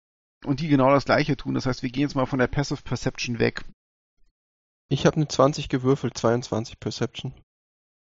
Und 0.43 0.61
die 0.61 0.67
genau 0.67 0.89
das 0.89 1.05
gleiche 1.05 1.37
tun. 1.37 1.53
Das 1.53 1.67
heißt, 1.67 1.83
wir 1.83 1.91
gehen 1.91 2.01
jetzt 2.01 2.15
mal 2.15 2.25
von 2.25 2.39
der 2.39 2.47
Passive 2.47 2.81
Perception 2.81 3.37
weg. 3.37 3.63
Ich 4.89 5.05
habe 5.05 5.17
eine 5.17 5.27
20 5.27 5.69
gewürfelt, 5.69 6.17
22 6.17 6.79
Perception. 6.79 7.35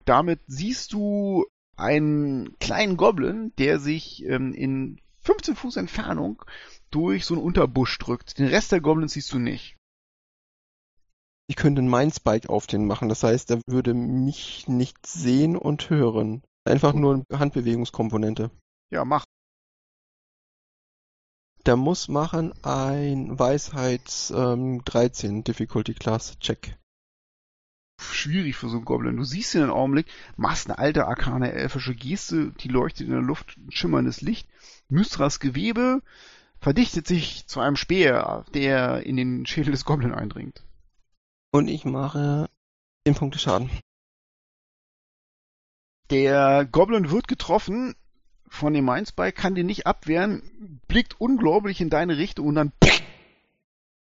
Damit 0.05 0.41
siehst 0.49 0.93
du 0.93 1.47
einen 1.77 2.59
kleinen 2.59 2.97
Goblin, 2.97 3.53
der 3.57 3.79
sich 3.79 4.25
ähm, 4.25 4.53
in 4.53 5.01
15 5.21 5.55
Fuß 5.55 5.77
Entfernung 5.77 6.43
durch 6.91 7.25
so 7.25 7.35
einen 7.35 7.45
Unterbusch 7.45 7.97
drückt. 8.01 8.37
Den 8.41 8.49
Rest 8.49 8.73
der 8.73 8.81
Goblins 8.81 9.13
siehst 9.13 9.33
du 9.33 9.39
nicht. 9.39 9.77
Ich 11.47 11.55
könnte 11.55 11.83
einen 11.83 11.91
Mindspike 11.91 12.49
auf 12.49 12.67
den 12.67 12.85
machen, 12.85 13.09
das 13.09 13.23
heißt, 13.23 13.53
er 13.53 13.61
würde 13.69 13.95
mich 13.95 14.67
nicht 14.67 15.07
sehen 15.07 15.57
und 15.57 15.89
hören. 15.89 16.43
Einfach 16.65 16.93
nur 16.93 17.25
eine 17.29 17.39
Handbewegungskomponente. 17.39 18.51
Ja, 18.91 19.05
mach. 19.05 19.25
Der 21.67 21.77
muss 21.77 22.09
machen 22.09 22.53
ein 22.65 23.39
Weisheits 23.39 24.31
ähm, 24.31 24.85
13 24.85 25.45
Difficulty 25.45 25.95
Class 25.95 26.39
Check. 26.39 26.77
schwierig 28.01 28.57
für 28.57 28.69
so 28.69 28.77
einen 28.77 28.85
Goblin. 28.85 29.17
Du 29.17 29.25
siehst 29.25 29.55
ihn 29.55 29.63
einen 29.63 29.71
Augenblick, 29.71 30.07
machst 30.37 30.69
eine 30.69 30.79
alte 30.79 31.07
arkane 31.07 31.53
elfische 31.53 31.95
Geste, 31.95 32.53
die 32.61 32.69
leuchtet 32.69 33.07
in 33.07 33.13
der 33.13 33.23
Luft, 33.23 33.57
ein 33.57 33.71
schimmerndes 33.71 34.21
Licht. 34.21 34.49
Mystras 34.89 35.39
Gewebe 35.41 36.03
verdichtet 36.61 37.07
sich 37.07 37.47
zu 37.47 37.61
einem 37.61 37.77
Speer, 37.77 38.45
der 38.55 39.05
in 39.05 39.17
den 39.17 39.47
Schädel 39.47 39.73
des 39.73 39.85
Goblin 39.85 40.15
eindringt. 40.15 40.65
Und 41.53 41.69
ich 41.69 41.85
mache 41.85 42.49
10 43.07 43.15
Punkte 43.15 43.39
Schaden. 43.39 43.71
Der 46.13 46.69
Goblin 46.71 47.11
wird 47.11 47.27
getroffen 47.27 47.97
von 48.47 48.75
dem 48.75 48.85
Mindspike, 48.85 49.33
kann 49.33 49.55
den 49.55 49.65
nicht 49.65 49.87
abwehren, 49.87 50.79
blickt 50.87 51.19
unglaublich 51.19 51.81
in 51.81 51.89
deine 51.89 52.19
Richtung 52.19 52.49
und 52.49 52.55
dann 52.55 52.73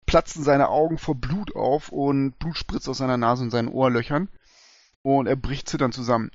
platzen 0.08 0.44
seine 0.44 0.70
Augen 0.70 0.98
vor 0.98 1.14
Blut 1.14 1.56
auf 1.56 1.90
und 1.90 2.40
Blut 2.40 2.58
spritzt 2.58 2.90
aus 2.90 2.98
seiner 2.98 3.18
Nase 3.18 3.44
und 3.44 3.52
seinen 3.52 3.68
Ohrlöchern 3.68 4.30
und 5.04 5.28
er 5.28 5.36
bricht 5.36 5.70
zitternd 5.70 5.94
zusammen. 5.94 6.32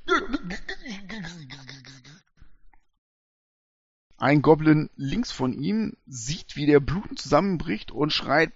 Ein 4.18 4.42
Goblin 4.42 4.88
links 4.94 5.32
von 5.32 5.52
ihm 5.52 5.96
sieht, 6.06 6.54
wie 6.54 6.66
der 6.66 6.78
Blut 6.78 7.18
zusammenbricht 7.18 7.90
und 7.90 8.12
schreit! 8.12 8.52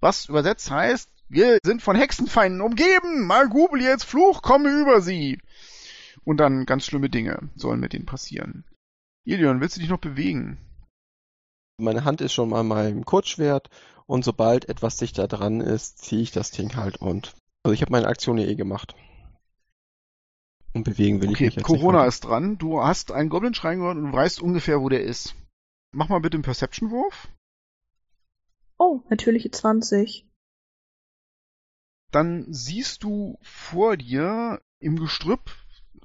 Was 0.00 0.24
übersetzt 0.24 0.70
heißt, 0.70 1.10
wir 1.30 1.58
sind 1.64 1.80
von 1.80 1.96
Hexenfeinden 1.96 2.60
umgeben, 2.60 3.26
Maguliets 3.26 4.04
Fluch 4.04 4.42
komme 4.42 4.68
über 4.80 5.00
sie. 5.00 5.40
Und 6.24 6.36
dann 6.38 6.66
ganz 6.66 6.84
schlimme 6.84 7.08
Dinge 7.08 7.48
sollen 7.56 7.80
mit 7.80 7.92
denen 7.92 8.04
passieren. 8.06 8.64
Ilion, 9.24 9.60
willst 9.60 9.76
du 9.76 9.80
dich 9.80 9.88
noch 9.90 9.98
bewegen? 10.00 10.58
Meine 11.78 12.04
Hand 12.04 12.20
ist 12.20 12.32
schon 12.34 12.50
mal 12.50 12.62
meinem 12.64 13.04
Kurzschwert 13.04 13.70
und 14.06 14.24
sobald 14.24 14.68
etwas 14.68 14.96
dichter 14.96 15.28
dran 15.28 15.60
ist, 15.60 15.98
ziehe 15.98 16.20
ich 16.22 16.30
das 16.32 16.50
Ding 16.50 16.76
halt 16.76 16.98
und 16.98 17.34
Also 17.62 17.72
ich 17.74 17.80
habe 17.82 17.92
meine 17.92 18.08
Aktion 18.08 18.38
ja 18.38 18.46
eh 18.46 18.54
gemacht. 18.56 18.94
Und 20.72 20.84
bewegen 20.84 21.20
will 21.22 21.30
ich 21.30 21.36
Okay, 21.36 21.46
mich 21.46 21.56
jetzt 21.56 21.64
Corona 21.64 22.00
nicht. 22.00 22.08
ist 22.08 22.20
dran. 22.20 22.58
Du 22.58 22.82
hast 22.82 23.12
einen 23.12 23.28
Goblin-Schrein 23.28 23.78
gehört 23.78 23.96
und 23.96 24.10
du 24.10 24.12
weißt 24.12 24.40
ungefähr, 24.42 24.80
wo 24.80 24.88
der 24.88 25.02
ist. 25.04 25.34
Mach 25.92 26.08
mal 26.08 26.20
bitte 26.20 26.36
einen 26.36 26.44
Perception-Wurf. 26.44 27.28
Oh, 28.78 29.00
natürliche 29.08 29.50
20. 29.50 30.26
Dann 32.10 32.46
siehst 32.48 33.04
du 33.04 33.38
vor 33.42 33.96
dir 33.96 34.60
im 34.80 34.98
Gestrüpp 34.98 35.50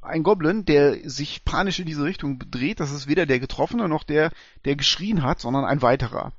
einen 0.01 0.23
Goblin, 0.23 0.65
der 0.65 1.09
sich 1.09 1.43
panisch 1.45 1.79
in 1.79 1.85
diese 1.85 2.03
Richtung 2.03 2.39
dreht. 2.51 2.79
Das 2.79 2.91
ist 2.91 3.07
weder 3.07 3.25
der 3.25 3.39
Getroffene 3.39 3.89
noch 3.89 4.03
der, 4.03 4.31
der 4.65 4.75
geschrien 4.75 5.23
hat, 5.23 5.39
sondern 5.39 5.65
ein 5.65 5.81
weiterer. 5.81 6.31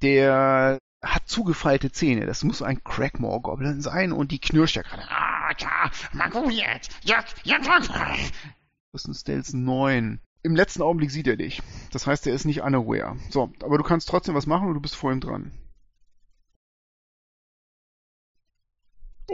Der 0.00 0.78
hat 1.02 1.28
zugefeilte 1.28 1.92
Zähne. 1.92 2.26
Das 2.26 2.44
muss 2.44 2.62
ein 2.62 2.82
Crackmore-Goblin 2.82 3.80
sein 3.80 4.12
und 4.12 4.30
die 4.30 4.38
knirscht 4.38 4.76
ja 4.76 4.82
gerade. 4.82 5.02
Ah, 5.08 5.52
ja, 5.58 5.90
Magoyet, 6.12 6.88
ja, 7.02 7.24
ja, 7.44 7.58
Das 8.92 9.02
ist 9.02 9.08
ein 9.08 9.14
Stealth 9.14 9.52
9. 9.52 10.20
Im 10.44 10.56
letzten 10.56 10.82
Augenblick 10.82 11.10
sieht 11.10 11.26
er 11.26 11.36
dich. 11.36 11.62
Das 11.92 12.06
heißt, 12.06 12.26
er 12.26 12.34
ist 12.34 12.44
nicht 12.44 12.62
unaware. 12.62 13.16
So, 13.30 13.52
aber 13.62 13.78
du 13.78 13.84
kannst 13.84 14.08
trotzdem 14.08 14.34
was 14.34 14.46
machen 14.46 14.68
und 14.68 14.74
du 14.74 14.80
bist 14.80 14.96
vor 14.96 15.12
ihm 15.12 15.20
dran. 15.20 15.52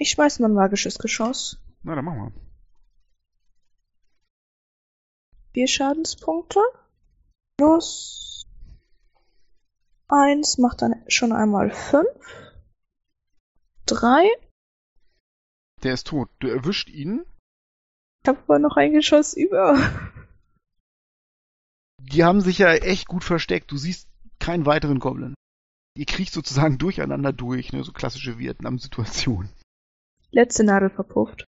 Ich 0.01 0.11
schmeiß 0.11 0.39
mal 0.39 0.49
ein 0.49 0.55
magisches 0.55 0.99
Geschoss. 0.99 1.59
Na, 1.83 1.97
dann 1.97 2.05
machen 2.05 2.19
wir. 2.19 2.33
Vier 5.53 5.67
Schadenspunkte. 5.67 6.61
Plus 7.57 8.47
eins 10.07 10.59
macht 10.59 10.83
dann 10.83 11.03
schon 11.09 11.33
einmal 11.33 11.71
fünf. 11.73 12.07
Drei. 13.87 14.29
Der 15.83 15.95
ist 15.95 16.07
tot. 16.07 16.31
Du 16.39 16.47
erwischt 16.47 16.89
ihn. 16.89 17.25
Ich 18.23 18.29
habe 18.29 18.39
aber 18.45 18.61
noch 18.61 18.77
ein 18.77 18.93
Geschoss 18.93 19.35
über. 19.35 19.77
Die 21.99 22.23
haben 22.23 22.41
sich 22.41 22.59
ja 22.59 22.73
echt 22.73 23.09
gut 23.09 23.25
versteckt. 23.25 23.73
Du 23.73 23.77
siehst 23.77 24.09
keinen 24.39 24.65
weiteren 24.65 25.01
Goblin. 25.01 25.35
Ihr 25.97 26.07
kriecht 26.07 26.33
sozusagen 26.33 26.79
durcheinander 26.79 27.33
durch, 27.33 27.73
ne? 27.73 27.83
so 27.83 27.93
klassische 27.93 28.39
Vietnam-Situation. 28.39 29.51
Letzte 30.31 30.65
Nadel 30.65 30.91
verpufft. 30.91 31.45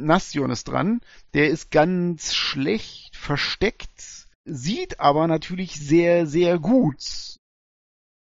Nastion 0.00 0.50
ist 0.50 0.68
dran. 0.68 1.00
Der 1.34 1.48
ist 1.48 1.70
ganz 1.70 2.34
schlecht 2.34 3.16
versteckt, 3.16 4.28
sieht 4.44 5.00
aber 5.00 5.26
natürlich 5.26 5.74
sehr, 5.74 6.26
sehr 6.26 6.58
gut. 6.58 7.36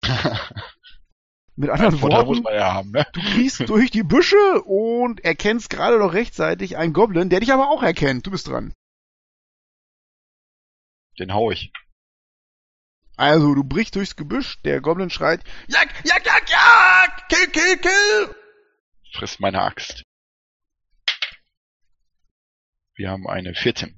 Mit 1.56 1.72
anderen 1.72 2.00
muss 2.00 2.02
Worten, 2.04 2.44
man 2.44 2.54
ja 2.54 2.74
haben, 2.74 2.92
ne? 2.92 3.08
du 3.14 3.20
kriegst 3.20 3.68
durch 3.68 3.90
die 3.90 4.04
Büsche 4.04 4.62
und 4.64 5.26
erkennst 5.26 5.72
gerade 5.72 5.98
noch 5.98 6.14
rechtzeitig 6.14 6.78
einen 6.78 6.94
Goblin, 6.94 7.30
der 7.30 7.40
dich 7.40 7.52
aber 7.52 7.72
auch 7.72 7.82
erkennt. 7.82 8.28
Du 8.28 8.32
bist 8.32 8.48
dran. 8.48 8.74
Den 11.18 11.34
hau 11.34 11.50
ich. 11.50 11.74
Also, 13.18 13.54
du 13.56 13.64
brichst 13.64 13.96
durchs 13.96 14.16
Gebüsch, 14.16 14.62
der 14.62 14.80
Goblin 14.80 15.10
schreit, 15.10 15.44
Jak, 15.68 15.90
Jak, 16.06 16.26
Jak, 16.26 16.50
Jak, 16.50 17.28
kill, 17.30 17.48
kill, 17.48 17.78
kill. 17.78 18.36
Frisst 19.14 19.40
meine 19.40 19.62
Axt. 19.62 20.04
Wir 22.96 23.10
haben 23.10 23.28
eine 23.28 23.54
14. 23.54 23.96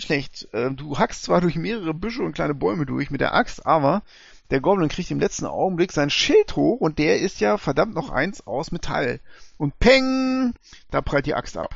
Schlecht. 0.00 0.48
Äh, 0.52 0.70
Du 0.72 0.98
hackst 0.98 1.22
zwar 1.22 1.40
durch 1.40 1.56
mehrere 1.56 1.94
Büsche 1.94 2.22
und 2.22 2.32
kleine 2.34 2.54
Bäume 2.54 2.86
durch 2.86 3.10
mit 3.10 3.20
der 3.20 3.34
Axt, 3.34 3.64
aber 3.66 4.02
der 4.50 4.60
Goblin 4.60 4.88
kriegt 4.88 5.10
im 5.10 5.20
letzten 5.20 5.46
Augenblick 5.46 5.92
sein 5.92 6.10
Schild 6.10 6.54
hoch 6.54 6.80
und 6.80 6.98
der 6.98 7.18
ist 7.20 7.40
ja 7.40 7.56
verdammt 7.58 7.94
noch 7.94 8.10
eins 8.10 8.46
aus 8.46 8.70
Metall. 8.72 9.20
Und 9.58 9.78
peng, 9.78 10.54
da 10.90 11.02
prallt 11.02 11.26
die 11.26 11.34
Axt 11.34 11.56
ab. 11.56 11.74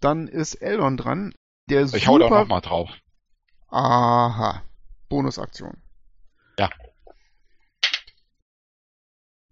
Dann 0.00 0.26
ist 0.26 0.54
Eldon 0.56 0.96
dran, 0.96 1.34
der 1.70 1.84
Ich 1.84 2.06
hau 2.08 2.18
da 2.18 2.26
super... 2.26 2.40
noch 2.40 2.48
mal 2.48 2.60
drauf. 2.60 2.90
Aha. 3.72 4.62
Bonusaktion. 5.08 5.82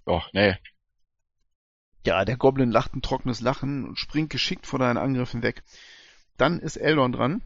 Doch, 0.05 0.31
nee. 0.33 0.57
Ja, 2.07 2.25
der 2.25 2.37
Goblin 2.37 2.71
lacht 2.71 2.95
ein 2.95 3.03
trockenes 3.03 3.41
Lachen 3.41 3.87
und 3.87 3.99
springt 3.99 4.31
geschickt 4.31 4.67
vor 4.67 4.79
deinen 4.79 4.99
Angriffen 4.99 5.43
weg. 5.43 5.63
Dann 6.37 6.61
ist 6.61 6.77
Eldon 6.77 7.13
dran, 7.13 7.43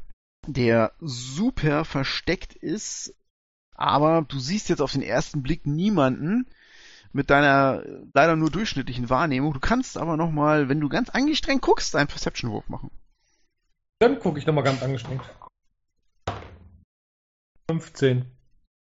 der 0.46 0.92
super 1.00 1.84
versteckt 1.84 2.54
ist, 2.54 3.14
aber 3.74 4.22
du 4.22 4.38
siehst 4.38 4.68
jetzt 4.68 4.80
auf 4.80 4.92
den 4.92 5.02
ersten 5.02 5.42
Blick 5.42 5.66
niemanden 5.66 6.46
mit 7.12 7.30
deiner 7.30 7.84
leider 8.12 8.34
nur 8.34 8.50
durchschnittlichen 8.50 9.10
Wahrnehmung. 9.10 9.52
Du 9.52 9.60
kannst 9.60 9.96
aber 9.96 10.16
nochmal, 10.16 10.68
wenn 10.68 10.80
du 10.80 10.88
ganz 10.88 11.08
angestrengt 11.10 11.62
guckst, 11.62 11.94
einen 11.94 12.08
Perception-Wurf 12.08 12.68
machen. 12.68 12.90
Dann 14.00 14.18
gucke 14.18 14.38
ich 14.38 14.46
nochmal 14.46 14.64
ganz 14.64 14.82
angestrengt. 14.82 15.22
15. 17.68 18.26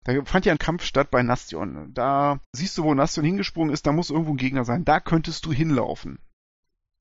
Da 0.03 0.23
fand 0.25 0.45
ja 0.45 0.53
ein 0.53 0.59
Kampf 0.59 0.83
statt 0.83 1.11
bei 1.11 1.23
Nastion. 1.23 1.93
Da 1.93 2.39
siehst 2.53 2.77
du, 2.77 2.83
wo 2.83 2.93
Nastion 2.93 3.25
hingesprungen 3.25 3.73
ist, 3.73 3.85
da 3.85 3.91
muss 3.91 4.09
irgendwo 4.09 4.31
ein 4.31 4.37
Gegner 4.37 4.65
sein. 4.65 4.85
Da 4.85 4.99
könntest 4.99 5.45
du 5.45 5.51
hinlaufen. 5.51 6.19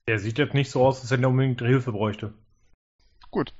Der 0.06 0.18
sieht 0.18 0.38
jetzt 0.38 0.54
nicht 0.54 0.70
so 0.70 0.84
aus, 0.84 1.00
als 1.00 1.10
wenn 1.10 1.22
er 1.22 1.28
unbedingt 1.28 1.60
Hilfe 1.60 1.92
bräuchte. 1.92 2.34
Gut. 3.30 3.54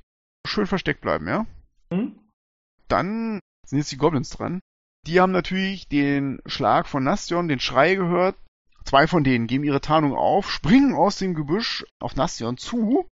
Schön 0.47 0.67
versteckt 0.67 1.03
bleiben, 1.03 1.29
ja? 1.29 1.47
Hm? 1.93 2.19
Dann 2.89 3.41
sind 3.67 3.79
jetzt 3.79 3.93
die 3.93 3.99
Goblins 3.99 4.31
dran. 4.31 4.61
Die 5.07 5.21
haben 5.21 5.33
natürlich 5.33 5.89
den 5.89 6.41
Schlag 6.47 6.89
von 6.89 7.05
Nastion, 7.05 7.49
den 7.49 7.61
Schrei 7.61 7.95
gehört. 7.95 8.37
Zwei 8.85 9.07
von 9.07 9.25
denen 9.25 9.47
geben 9.47 9.65
ihre 9.65 9.83
Tarnung 9.83 10.15
auf, 10.15 10.51
springen 10.51 10.95
aus 10.95 11.17
dem 11.17 11.35
Gebüsch 11.35 11.85
auf 12.01 12.17
Nastion 12.17 12.57
zu. 12.57 13.07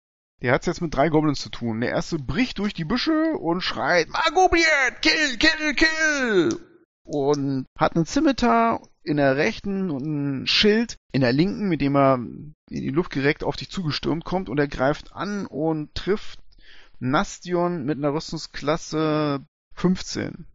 Der 0.44 0.52
hat's 0.52 0.66
jetzt 0.66 0.82
mit 0.82 0.94
drei 0.94 1.08
Goblins 1.08 1.40
zu 1.40 1.48
tun. 1.48 1.80
Der 1.80 1.88
erste 1.88 2.18
bricht 2.18 2.58
durch 2.58 2.74
die 2.74 2.84
Büsche 2.84 3.32
und 3.38 3.62
schreit, 3.62 4.10
Magobliet, 4.10 5.00
kill, 5.00 5.38
kill, 5.38 5.74
kill! 5.74 6.60
Und 7.02 7.64
hat 7.78 7.96
einen 7.96 8.04
Scimitar 8.04 8.86
in 9.02 9.16
der 9.16 9.38
rechten 9.38 9.90
und 9.90 10.04
ein 10.42 10.46
Schild 10.46 10.98
in 11.12 11.22
der 11.22 11.32
linken, 11.32 11.66
mit 11.70 11.80
dem 11.80 11.96
er 11.96 12.16
in 12.16 12.54
die 12.68 12.90
Luft 12.90 13.10
gereckt 13.10 13.42
auf 13.42 13.56
dich 13.56 13.70
zugestürmt 13.70 14.26
kommt 14.26 14.50
und 14.50 14.58
er 14.58 14.68
greift 14.68 15.14
an 15.14 15.46
und 15.46 15.94
trifft 15.94 16.40
Nastion 16.98 17.86
mit 17.86 17.96
einer 17.96 18.12
Rüstungsklasse 18.12 19.46
15. 19.76 20.46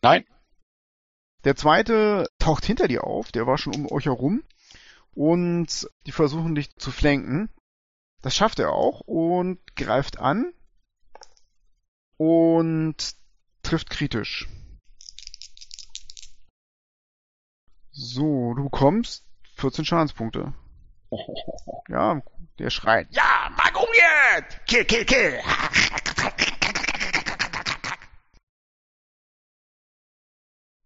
Nein. 0.00 0.24
Der 1.44 1.56
zweite 1.56 2.26
taucht 2.38 2.64
hinter 2.64 2.88
dir 2.88 3.04
auf, 3.04 3.32
der 3.32 3.46
war 3.46 3.58
schon 3.58 3.74
um 3.74 3.92
euch 3.92 4.06
herum 4.06 4.42
und 5.12 5.90
die 6.06 6.12
versuchen 6.12 6.54
dich 6.54 6.74
zu 6.76 6.90
flanken. 6.90 7.50
Das 8.24 8.34
schafft 8.34 8.58
er 8.58 8.72
auch 8.72 9.00
und 9.00 9.58
greift 9.76 10.18
an 10.18 10.54
und 12.16 13.16
trifft 13.62 13.90
kritisch. 13.90 14.48
So, 17.90 18.54
du 18.54 18.64
bekommst 18.64 19.26
14 19.56 19.84
Schadenspunkte. 19.84 20.54
Ja, 21.88 22.22
der 22.58 22.70
schreit. 22.70 23.08
Ja, 23.10 23.50
Magomiet! 23.58 24.66
Kill, 24.66 24.86
kill, 24.86 25.04
kill! 25.04 25.38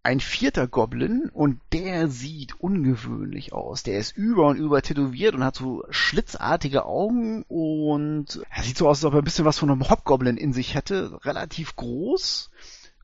Ein 0.09 0.21
vierter 0.21 0.67
Goblin 0.67 1.29
und 1.31 1.61
der 1.71 2.07
sieht 2.07 2.59
ungewöhnlich 2.59 3.53
aus. 3.53 3.83
Der 3.83 3.99
ist 3.99 4.17
über 4.17 4.47
und 4.47 4.57
über 4.57 4.81
tätowiert 4.81 5.35
und 5.35 5.43
hat 5.43 5.55
so 5.55 5.85
schlitzartige 5.91 6.85
Augen 6.85 7.45
und 7.47 8.41
er 8.49 8.63
sieht 8.63 8.75
so 8.75 8.89
aus, 8.89 8.97
als 8.97 9.05
ob 9.05 9.13
er 9.13 9.21
ein 9.21 9.23
bisschen 9.23 9.45
was 9.45 9.59
von 9.59 9.69
einem 9.69 9.87
Hobgoblin 9.87 10.35
in 10.35 10.51
sich 10.51 10.73
hätte. 10.73 11.23
Relativ 11.25 11.75
groß, 11.75 12.49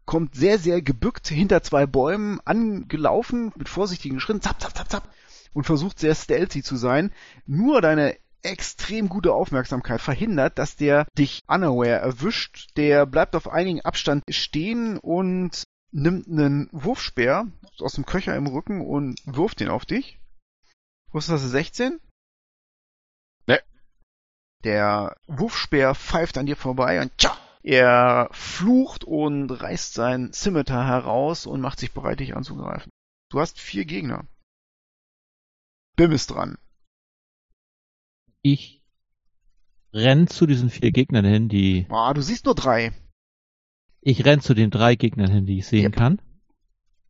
kommt 0.05 0.33
sehr, 0.33 0.57
sehr 0.57 0.81
gebückt 0.81 1.27
hinter 1.27 1.61
zwei 1.61 1.85
Bäumen 1.85 2.39
angelaufen 2.43 3.53
mit 3.55 3.69
vorsichtigen 3.69 4.19
Schritten, 4.19 4.41
zap, 4.41 4.59
zap, 4.59 4.75
zap, 4.75 4.89
zap 4.89 5.09
und 5.53 5.65
versucht 5.65 5.99
sehr 5.99 6.15
stealthy 6.15 6.63
zu 6.63 6.75
sein. 6.75 7.11
Nur 7.45 7.81
deine 7.81 8.15
extrem 8.41 9.09
gute 9.09 9.31
Aufmerksamkeit 9.31 10.01
verhindert, 10.01 10.57
dass 10.57 10.75
der 10.75 11.05
dich 11.15 11.43
unaware 11.45 11.99
erwischt. 11.99 12.69
Der 12.77 13.05
bleibt 13.05 13.35
auf 13.35 13.47
einigen 13.47 13.81
Abstand 13.81 14.23
stehen 14.27 14.97
und 14.97 15.65
nimmt 15.95 16.27
einen 16.27 16.67
Wurfspeer 16.73 17.47
aus 17.79 17.93
dem 17.93 18.05
Köcher 18.05 18.35
im 18.35 18.47
Rücken 18.47 18.81
und 18.81 19.19
wirft 19.25 19.61
den 19.61 19.69
auf 19.69 19.85
dich. 19.85 20.19
Was 21.11 21.25
ist 21.25 21.31
das, 21.31 21.49
16? 21.49 22.01
Ne. 23.47 23.61
Der 24.65 25.15
Wurfspeer 25.27 25.95
pfeift 25.95 26.37
an 26.37 26.45
dir 26.45 26.57
vorbei 26.57 27.01
und 27.01 27.17
tja, 27.17 27.37
er 27.63 28.27
flucht 28.31 29.05
und 29.05 29.49
reißt 29.49 29.93
sein 29.93 30.33
Scimitar 30.33 30.85
heraus 30.85 31.45
und 31.45 31.61
macht 31.61 31.79
sich 31.79 31.93
bereit, 31.93 32.19
dich 32.19 32.35
anzugreifen. 32.35 32.91
Du 33.31 33.39
hast 33.39 33.57
vier 33.59 33.85
Gegner. 33.85 34.27
Bim 35.95 36.11
ist 36.11 36.27
dran. 36.27 36.57
Ich 38.41 38.83
renn 39.93 40.27
zu 40.27 40.45
diesen 40.45 40.69
vier 40.69 40.91
Gegnern 40.91 41.25
hin, 41.25 41.47
die. 41.47 41.87
Ah, 41.89 42.13
du 42.13 42.21
siehst 42.21 42.45
nur 42.45 42.53
drei. 42.53 42.91
Ich 44.07 44.23
renn 44.23 44.39
zu 44.39 44.53
den 44.53 44.69
drei 44.69 44.95
Gegnern 44.95 45.31
hin, 45.31 45.45
die 45.47 45.57
ich 45.57 45.65
sehen 45.67 45.85
Yep. 45.85 45.95
kann. 45.95 46.21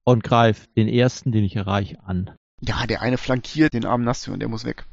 und 0.07 0.23
greife 0.23 0.67
den 0.77 0.87
ersten, 0.87 1.31
den 1.31 1.43
ich 1.43 1.55
erreiche, 1.55 1.99
an. 2.03 2.35
Ja, 2.61 2.85
der 2.85 3.01
eine 3.01 3.17
flankiert 3.17 3.73
den 3.73 3.85
armen 3.85 4.05
Nastion, 4.05 4.39
der 4.39 4.47
muss 4.47 4.63
weg. 4.63 4.85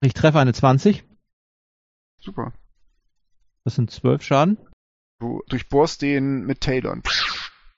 Ich 0.00 0.14
treffe 0.14 0.38
eine 0.38 0.52
20. 0.54 1.04
Super. 2.20 2.52
Das 3.64 3.74
sind 3.74 3.90
12 3.90 4.22
Schaden. 4.22 4.58
Du 5.18 5.42
durchbohrst 5.48 6.00
den 6.02 6.46
mit 6.46 6.60
Talon. 6.60 7.02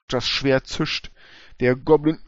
Das 0.07 0.27
Schwert 0.27 0.67
zischt. 0.67 1.11
Der 1.59 1.75
Goblin 1.75 2.19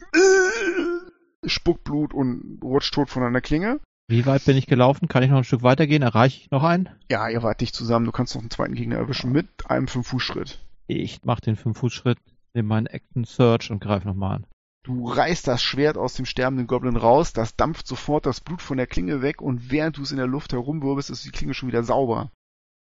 spuckt 1.45 1.83
Blut 1.83 2.13
und 2.13 2.59
rutscht 2.63 2.95
tot 2.95 3.09
von 3.09 3.21
einer 3.23 3.41
Klinge. 3.41 3.79
Wie 4.07 4.25
weit 4.25 4.45
bin 4.45 4.57
ich 4.57 4.67
gelaufen? 4.67 5.07
Kann 5.07 5.23
ich 5.23 5.29
noch 5.29 5.37
ein 5.37 5.43
Stück 5.43 5.63
weitergehen? 5.63 6.01
Erreiche 6.01 6.41
ich 6.41 6.51
noch 6.51 6.63
einen? 6.63 6.89
Ja, 7.09 7.29
ihr 7.29 7.41
wart 7.41 7.61
dicht 7.61 7.73
zusammen. 7.73 8.05
Du 8.05 8.11
kannst 8.11 8.35
noch 8.35 8.41
einen 8.41 8.51
zweiten 8.51 8.75
Gegner 8.75 8.97
erwischen 8.97 9.31
mit 9.31 9.47
einem 9.69 9.85
5-Fuß-Schritt. 9.85 10.59
Ich 10.87 11.23
mache 11.23 11.41
den 11.41 11.55
5-Fuß-Schritt, 11.55 12.19
nehme 12.53 12.67
meinen 12.67 12.87
Action 12.87 13.23
Search 13.23 13.71
und 13.71 13.79
greife 13.79 14.07
nochmal 14.07 14.37
an. 14.37 14.47
Du 14.83 15.07
reißt 15.07 15.47
das 15.47 15.63
Schwert 15.63 15.97
aus 15.97 16.15
dem 16.15 16.25
sterbenden 16.25 16.67
Goblin 16.67 16.97
raus, 16.97 17.31
das 17.31 17.55
dampft 17.55 17.87
sofort 17.87 18.25
das 18.25 18.41
Blut 18.41 18.61
von 18.61 18.75
der 18.75 18.87
Klinge 18.87 19.21
weg 19.21 19.41
und 19.41 19.71
während 19.71 19.97
du 19.97 20.01
es 20.01 20.11
in 20.11 20.17
der 20.17 20.27
Luft 20.27 20.51
herumwirbelst, 20.51 21.09
ist 21.09 21.23
die 21.23 21.31
Klinge 21.31 21.53
schon 21.53 21.69
wieder 21.69 21.83
sauber. 21.83 22.31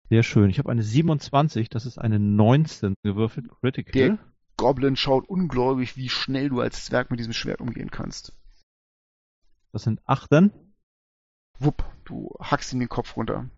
Sehr 0.09 0.23
schön. 0.23 0.49
Ich 0.49 0.57
habe 0.57 0.71
eine 0.71 0.81
27, 0.81 1.69
das 1.69 1.85
ist 1.85 1.99
eine 1.99 2.19
19 2.19 2.95
gewürfelt, 3.03 3.49
Critical. 3.61 3.93
Der 3.93 4.17
Goblin 4.57 4.95
schaut 4.95 5.29
ungläubig, 5.29 5.95
wie 5.95 6.09
schnell 6.09 6.49
du 6.49 6.59
als 6.59 6.85
Zwerg 6.85 7.11
mit 7.11 7.19
diesem 7.19 7.33
Schwert 7.33 7.61
umgehen 7.61 7.91
kannst. 7.91 8.33
Das 9.71 9.83
sind 9.83 10.01
8 10.05 10.31
dann. 10.31 10.51
Wupp, 11.59 11.83
du 12.05 12.33
hackst 12.39 12.73
ihm 12.73 12.79
den 12.79 12.89
Kopf 12.89 13.15
runter. 13.17 13.49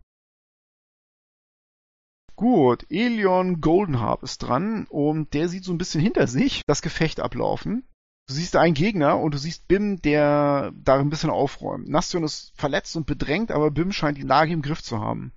Gut, 2.36 2.86
Elion 2.91 3.62
Goldenharp 3.62 4.22
ist 4.22 4.39
dran 4.39 4.86
und 4.89 5.34
der 5.34 5.50
sieht 5.50 5.64
so 5.64 5.72
ein 5.74 5.80
bisschen 5.80 6.02
hinter 6.02 6.28
sich 6.28 6.62
das 6.68 6.84
Gefecht 6.84 7.20
ablaufen. 7.20 7.88
Du 8.28 8.34
siehst 8.34 8.54
da 8.56 8.62
einen 8.62 8.76
Gegner 8.76 9.18
und 9.20 9.34
du 9.34 9.38
siehst 9.39 9.68
Bim, 9.68 10.02
der 10.02 10.72
da 10.76 11.00
ein 11.00 11.10
bisschen 11.10 11.30
aufräumt. 11.32 11.88
Nastion 11.88 12.24
ist 12.24 12.52
verletzt 12.56 12.95
und 12.95 13.08
bedrängt, 13.08 13.52
aber 13.52 13.72
Bim 13.72 13.91
scheint 13.91 14.18
die 14.18 14.24
Lage 14.24 14.54
im 14.54 14.62
Griff 14.62 14.84
zu 14.84 15.00
haben. 15.00 15.32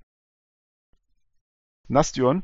Nastion, 1.88 2.42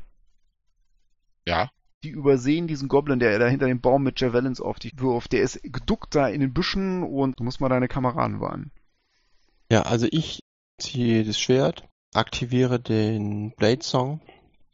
Ja. 1.45 1.69
die 2.03 2.09
übersehen 2.09 2.67
diesen 2.67 2.87
Goblin, 2.87 3.19
der 3.19 3.37
da 3.39 3.47
hinter 3.47 3.67
dem 3.67 3.81
Baum 3.81 4.03
mit 4.03 4.19
Javelins 4.19 4.59
auf 4.61 4.79
dich 4.79 4.97
wirft. 4.99 5.33
Der 5.33 5.41
ist 5.41 5.61
geduckt 5.63 6.15
da 6.15 6.27
in 6.29 6.41
den 6.41 6.53
Büschen 6.53 7.03
und 7.03 7.39
du 7.39 7.43
musst 7.43 7.61
mal 7.61 7.69
deine 7.69 7.87
Kameraden 7.87 8.39
warnen. 8.39 8.71
Ja, 9.71 9.83
also 9.83 10.07
ich 10.09 10.43
ziehe 10.79 11.23
das 11.23 11.39
Schwert, 11.39 11.83
aktiviere 12.13 12.79
den 12.79 13.51
Blade 13.51 13.83
Song 13.83 14.21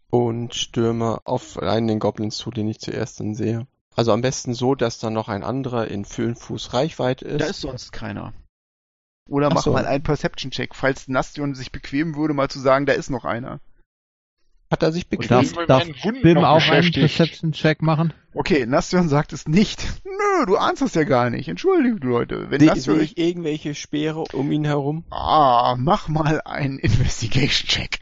und 0.10 0.54
stürme 0.54 1.20
auf 1.26 1.58
einen 1.58 1.88
den 1.88 2.00
Goblins 2.00 2.38
zu, 2.38 2.52
den 2.52 2.68
ich 2.68 2.80
zuerst 2.80 3.20
dann 3.20 3.34
sehe. 3.34 3.68
Also 3.96 4.12
am 4.12 4.22
besten 4.22 4.54
so, 4.54 4.76
dass 4.76 5.00
dann 5.00 5.14
noch 5.14 5.30
ein 5.30 5.44
anderer 5.44 5.88
in 5.88 6.06
5 6.06 6.40
Fuß 6.40 6.74
Reichweite 6.74 7.26
ist. 7.26 7.42
Da 7.42 7.46
ist 7.48 7.62
sonst 7.62 7.92
keiner. 7.92 8.34
Oder 9.30 9.48
Ach 9.48 9.54
mach 9.56 9.62
so. 9.64 9.72
mal 9.72 9.86
einen 9.86 10.04
Perception-Check, 10.04 10.76
falls 10.76 11.08
Nastion 11.08 11.56
sich 11.56 11.72
bequemen 11.72 12.16
würde, 12.16 12.34
mal 12.34 12.50
zu 12.50 12.60
sagen, 12.60 12.86
da 12.86 12.94
ist 12.94 13.10
noch 13.10 13.26
einer. 13.26 13.60
Hat 14.74 14.82
er 14.82 14.92
sich 14.92 15.06
sind 15.08 15.30
wir 15.56 15.68
darf 15.68 15.86
Bim 16.24 16.40
auch 16.40 16.68
einen. 16.68 16.92
Perception-Check 16.92 17.84
machen? 17.84 18.12
Okay, 18.34 18.66
Nastion 18.66 19.08
sagt 19.08 19.32
es 19.32 19.48
nicht. 19.48 19.86
Nö, 20.04 20.48
du 20.48 20.58
ahnst 20.58 20.82
das 20.82 20.96
ja 20.96 21.04
gar 21.04 21.30
nicht. 21.30 21.48
Entschuldigt, 21.48 22.04
Leute. 22.04 22.50
Wenn 22.50 22.60
Sehe 22.60 22.70
Nastion 22.70 23.00
ich 23.00 23.20
irgendwelche 23.20 23.76
Speere 23.76 24.24
um 24.34 24.52
ihn 24.52 24.66
herum? 24.66 25.06
Ah, 25.12 25.76
mach 25.78 26.08
mal 26.08 26.42
einen 26.42 26.80
Investigation-Check. 26.80 28.00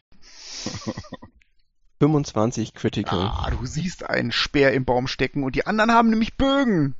25 2.00 2.72
Critical. 2.72 3.20
Ah, 3.20 3.50
du 3.50 3.66
siehst 3.66 4.08
einen 4.08 4.32
Speer 4.32 4.72
im 4.72 4.86
Baum 4.86 5.08
stecken 5.08 5.44
und 5.44 5.54
die 5.54 5.66
anderen 5.66 5.92
haben 5.92 6.08
nämlich 6.08 6.38
Bögen. 6.38 6.94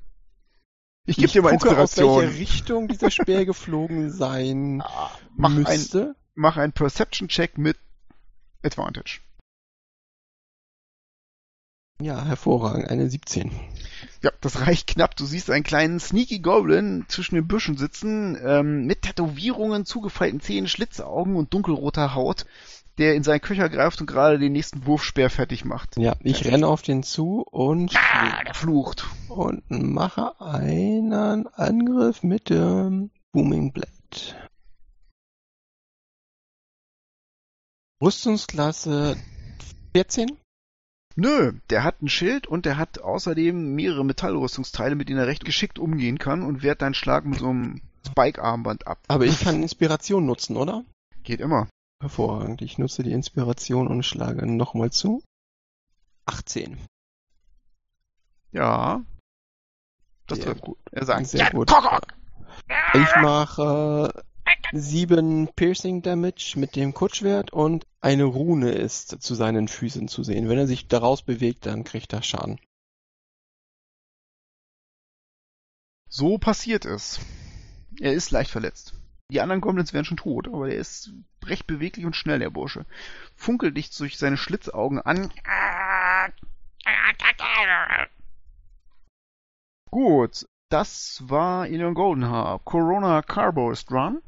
Ich 1.07 1.17
gebe 1.17 1.29
dir 1.33 1.41
mal 1.41 1.53
gucke, 1.57 1.71
aus 1.79 1.97
Inspiration. 1.97 2.25
welche 2.25 2.39
Richtung 2.41 2.89
dieser 2.89 3.11
Speer 3.11 3.47
geflogen 3.47 4.11
sein 4.11 4.83
Ah, 4.87 5.11
mach, 5.35 5.49
ein, 5.49 5.63
müsste. 5.63 6.15
mach 6.35 6.59
einen 6.59 6.75
Perception-Check 6.75 7.57
mit 7.57 7.79
Advantage. 8.63 9.21
Ja, 12.03 12.25
hervorragend. 12.25 12.89
Eine 12.89 13.09
17. 13.09 13.53
Ja, 14.23 14.31
das 14.41 14.61
reicht 14.67 14.89
knapp. 14.89 15.15
Du 15.17 15.25
siehst 15.25 15.51
einen 15.51 15.63
kleinen 15.63 16.01
Sneaky 16.01 16.41
Goblin 16.41 17.05
zwischen 17.09 17.37
den 17.37 17.47
Büschen 17.47 17.77
sitzen, 17.77 18.37
ähm, 18.45 18.87
mit 18.87 19.03
Tätowierungen, 19.03 19.85
zugefeilten 19.85 20.41
Zähnen, 20.41 20.67
Schlitzaugen 20.69 21.37
und 21.37 21.55
dunkelroter 21.55 22.15
Haut, 22.15 22.45
der 22.99 23.15
in 23.15 23.23
seinen 23.23 23.41
Köcher 23.41 23.69
greift 23.69 24.01
und 24.01 24.07
gerade 24.09 24.39
den 24.41 24.53
nächsten 24.53 24.85
Wurfspeer 24.85 25.31
fertig 25.31 25.65
macht. 25.65 25.97
Ja, 25.97 26.17
ich 26.21 26.45
renne 26.45 26.67
auf 26.67 26.83
den 26.83 27.03
zu 27.05 27.43
und, 27.43 27.95
Ah, 27.97 28.43
der 28.45 28.55
flucht. 28.55 29.07
und 29.29 29.63
mache 29.71 30.41
einen 30.41 31.13
Angriff 31.47 32.23
mit 32.25 32.51
dem 32.51 33.11
Booming 33.33 33.73
Blade. 33.73 33.89
Rüstungsklasse 38.03 39.17
14? 39.95 40.37
Nö, 41.17 41.53
der 41.71 41.85
hat 41.85 42.01
ein 42.03 42.09
Schild 42.09 42.47
und 42.47 42.65
der 42.65 42.79
hat 42.79 43.01
außerdem 43.01 43.75
mehrere 43.75 44.05
Metallrüstungsteile, 44.05 44.95
mit 44.95 45.09
denen 45.09 45.19
er 45.19 45.27
recht 45.27 45.45
geschickt 45.45 45.79
umgehen 45.79 46.19
kann 46.19 46.43
und 46.43 46.63
wehrt 46.63 46.83
deinen 46.83 46.95
Schlag 46.95 47.25
mit 47.25 47.41
so 47.41 47.49
einem 47.49 47.83
Spike-Armband 48.07 48.87
ab. 48.87 48.99
Aber 49.09 49.25
ich 49.25 49.41
kann 49.41 49.63
Inspiration 49.63 50.27
nutzen, 50.27 50.57
oder? 50.57 50.85
Geht 51.23 51.41
immer. 51.41 51.69
Hervorragend. 52.01 52.63
Ich 52.63 52.79
nutze 52.79 53.03
die 53.03 53.13
Inspiration 53.13 53.87
und 53.87 54.03
schlage 54.05 54.47
nochmal 54.47 54.91
zu. 54.91 55.23
18. 56.27 56.79
Ja. 58.53 59.03
Das 60.27 60.39
Sehr 60.39 60.47
trifft. 60.47 60.63
gut. 60.63 60.79
Er 60.91 61.05
sagt, 61.05 61.27
Sehr 61.27 61.41
ja, 61.41 61.51
gut. 61.51 61.69
Kokok! 61.69 62.07
Ich 62.95 63.17
mache 63.21 64.25
sieben 64.73 65.49
Piercing 65.55 66.03
Damage 66.03 66.55
mit 66.57 66.77
dem 66.77 66.95
Kurzschwert 66.95 67.53
und 67.53 67.87
eine 68.01 68.25
Rune 68.25 68.73
ist 68.73 69.23
zu 69.23 69.35
seinen 69.35 69.69
Füßen 69.69 70.09
zu 70.09 70.23
sehen. 70.23 70.49
Wenn 70.49 70.59
er 70.59 70.67
sich 70.67 70.89
daraus 70.89 71.23
bewegt, 71.23 71.67
dann 71.67 71.85
kriegt 71.85 72.13
er 72.13 72.23
Schaden. 72.23 72.59
So 76.09 76.39
passiert 76.39 76.85
es. 76.85 77.21
Er 78.01 78.13
ist 78.13 78.31
leicht 78.31 78.51
verletzt. 78.51 78.95
Die 79.31 79.41
anderen 79.41 79.63
Goblins 79.63 79.95
wären 79.95 80.05
schon 80.05 80.19
tot, 80.19 80.47
aber 80.49 80.69
er 80.69 80.77
ist 80.77 81.11
recht 81.45 81.67
beweglich 81.67 82.05
und 82.05 82.17
schnell, 82.17 82.39
der 82.39 82.51
Bursche. 82.51 82.85
Funkelt 83.35 83.77
dich 83.77 83.97
durch 83.97 84.19
seine 84.19 84.37
Schlitzaugen 84.37 85.01
an. 85.01 85.33
Gut, 89.91 90.47
das 90.69 91.23
war 91.27 91.67
Elion 91.67 91.95
Goldenhaar. 91.95 92.59
Corona 92.61 93.23
Carbo 93.23 93.71
ist 93.71 93.91
dran. 93.91 94.21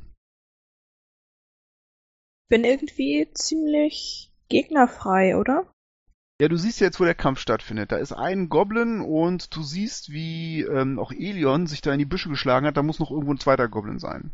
Bin 2.48 2.64
irgendwie 2.64 3.28
ziemlich 3.32 4.32
gegnerfrei, 4.48 5.36
oder? 5.36 5.70
Ja, 6.40 6.48
du 6.48 6.56
siehst 6.56 6.80
jetzt, 6.80 6.98
wo 6.98 7.04
der 7.04 7.14
Kampf 7.14 7.38
stattfindet. 7.38 7.92
Da 7.92 7.96
ist 7.96 8.12
ein 8.12 8.48
Goblin 8.48 9.00
und 9.00 9.54
du 9.54 9.62
siehst, 9.62 10.10
wie 10.10 10.62
ähm, 10.62 10.98
auch 10.98 11.12
Elion 11.12 11.66
sich 11.66 11.80
da 11.80 11.92
in 11.92 12.00
die 12.00 12.04
Büsche 12.04 12.28
geschlagen 12.28 12.66
hat. 12.66 12.76
Da 12.76 12.82
muss 12.82 12.98
noch 12.98 13.10
irgendwo 13.10 13.32
ein 13.32 13.38
zweiter 13.38 13.68
Goblin 13.68 13.98
sein. 13.98 14.32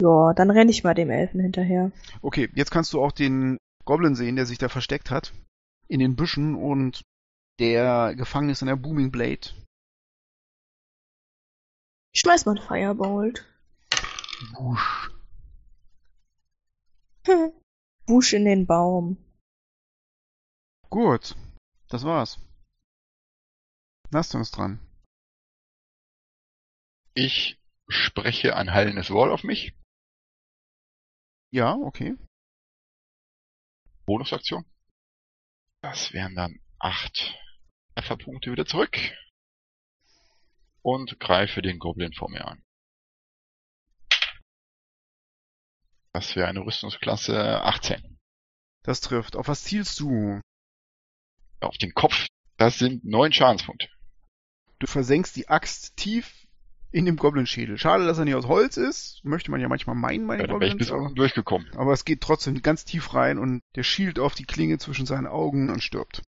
Ja, 0.00 0.32
dann 0.34 0.50
renne 0.50 0.70
ich 0.70 0.84
mal 0.84 0.94
dem 0.94 1.10
Elfen 1.10 1.40
hinterher. 1.40 1.92
Okay, 2.22 2.50
jetzt 2.54 2.70
kannst 2.70 2.92
du 2.92 3.02
auch 3.02 3.12
den 3.12 3.58
Goblin 3.84 4.14
sehen, 4.14 4.36
der 4.36 4.46
sich 4.46 4.58
da 4.58 4.68
versteckt 4.68 5.10
hat. 5.10 5.32
In 5.88 6.00
den 6.00 6.16
Büschen 6.16 6.54
und 6.54 7.02
der 7.58 8.14
gefangen 8.14 8.50
ist 8.50 8.62
in 8.62 8.68
der 8.68 8.76
Booming 8.76 9.10
Blade. 9.10 9.48
Ich 12.12 12.20
schmeiß 12.20 12.46
mal 12.46 12.56
ein 12.56 12.66
Firebolt. 12.66 13.46
Wusch. 14.54 15.10
Wusch 18.06 18.32
in 18.32 18.44
den 18.44 18.66
Baum. 18.66 19.16
Gut, 20.90 21.34
das 21.88 22.04
war's. 22.04 22.38
Naston 24.10 24.40
ist 24.40 24.56
dran. 24.56 24.78
Ich 27.14 27.58
spreche 27.88 28.56
ein 28.56 28.72
heilendes 28.72 29.10
Wort 29.10 29.30
auf 29.32 29.42
mich. 29.42 29.74
Ja, 31.50 31.74
okay. 31.74 32.16
Bonusaktion. 34.04 34.64
Das 35.80 36.12
wären 36.12 36.34
dann 36.34 36.60
acht 36.78 37.34
Trefferpunkte 37.94 38.52
wieder 38.52 38.66
zurück. 38.66 38.96
Und 40.82 41.18
greife 41.18 41.62
den 41.62 41.78
Goblin 41.78 42.12
vor 42.12 42.30
mir 42.30 42.46
an. 42.46 42.65
Das 46.16 46.34
wäre 46.34 46.48
eine 46.48 46.64
Rüstungsklasse 46.64 47.62
18. 47.62 48.16
Das 48.82 49.02
trifft. 49.02 49.36
Auf 49.36 49.48
was 49.48 49.64
zielst 49.64 50.00
du? 50.00 50.40
Auf 51.60 51.76
den 51.76 51.92
Kopf. 51.92 52.26
Das 52.56 52.78
sind 52.78 53.04
neun 53.04 53.34
Schadenspunkte. 53.34 53.86
Du 54.78 54.86
versenkst 54.86 55.36
die 55.36 55.48
Axt 55.48 55.94
tief 55.98 56.46
in 56.90 57.04
dem 57.04 57.16
Goblin-Schädel. 57.16 57.76
Schade, 57.76 58.06
dass 58.06 58.16
er 58.16 58.24
nicht 58.24 58.34
aus 58.34 58.46
Holz 58.46 58.78
ist. 58.78 59.20
Möchte 59.24 59.50
man 59.50 59.60
ja 59.60 59.68
manchmal 59.68 59.94
meinen 59.94 60.26
bei 60.26 60.38
Ja, 60.38 60.46
den 60.46 60.46
da 60.46 60.52
wäre 60.54 60.64
ich 60.68 60.72
Goblins. 60.72 60.88
bis 60.90 60.90
Aber, 60.90 61.12
durchgekommen. 61.14 61.68
aber 61.76 61.92
es 61.92 62.06
geht 62.06 62.22
trotzdem 62.22 62.62
ganz 62.62 62.86
tief 62.86 63.12
rein 63.12 63.36
und 63.36 63.60
der 63.74 63.82
schielt 63.82 64.18
auf 64.18 64.34
die 64.34 64.46
Klinge 64.46 64.78
zwischen 64.78 65.04
seinen 65.04 65.26
Augen 65.26 65.68
und 65.68 65.82
stirbt. 65.82 66.22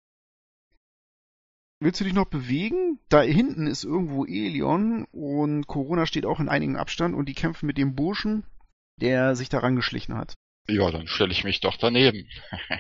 willst 1.81 1.99
du 2.01 2.05
dich 2.05 2.13
noch 2.13 2.27
bewegen? 2.27 2.99
Da 3.09 3.23
hinten 3.23 3.67
ist 3.67 3.85
irgendwo 3.85 4.27
Elion 4.27 5.07
und 5.13 5.67
Corona 5.67 6.05
steht 6.05 6.27
auch 6.27 6.41
in 6.41 6.51
einigem 6.51 6.77
Abstand 6.77 7.15
und 7.15 7.27
die 7.27 7.35
kämpfen 7.35 7.65
mit 7.67 7.79
dem 7.79 7.95
Burschen, 7.95 8.45
der 9.01 9.37
sich 9.37 9.49
daran 9.49 9.77
geschlichen 9.77 10.15
hat. 10.15 10.35
Ja, 10.69 10.91
dann 10.91 11.07
stelle 11.07 11.33
ich 11.33 11.45
mich 11.45 11.61
doch 11.61 11.77
daneben. 11.77 12.29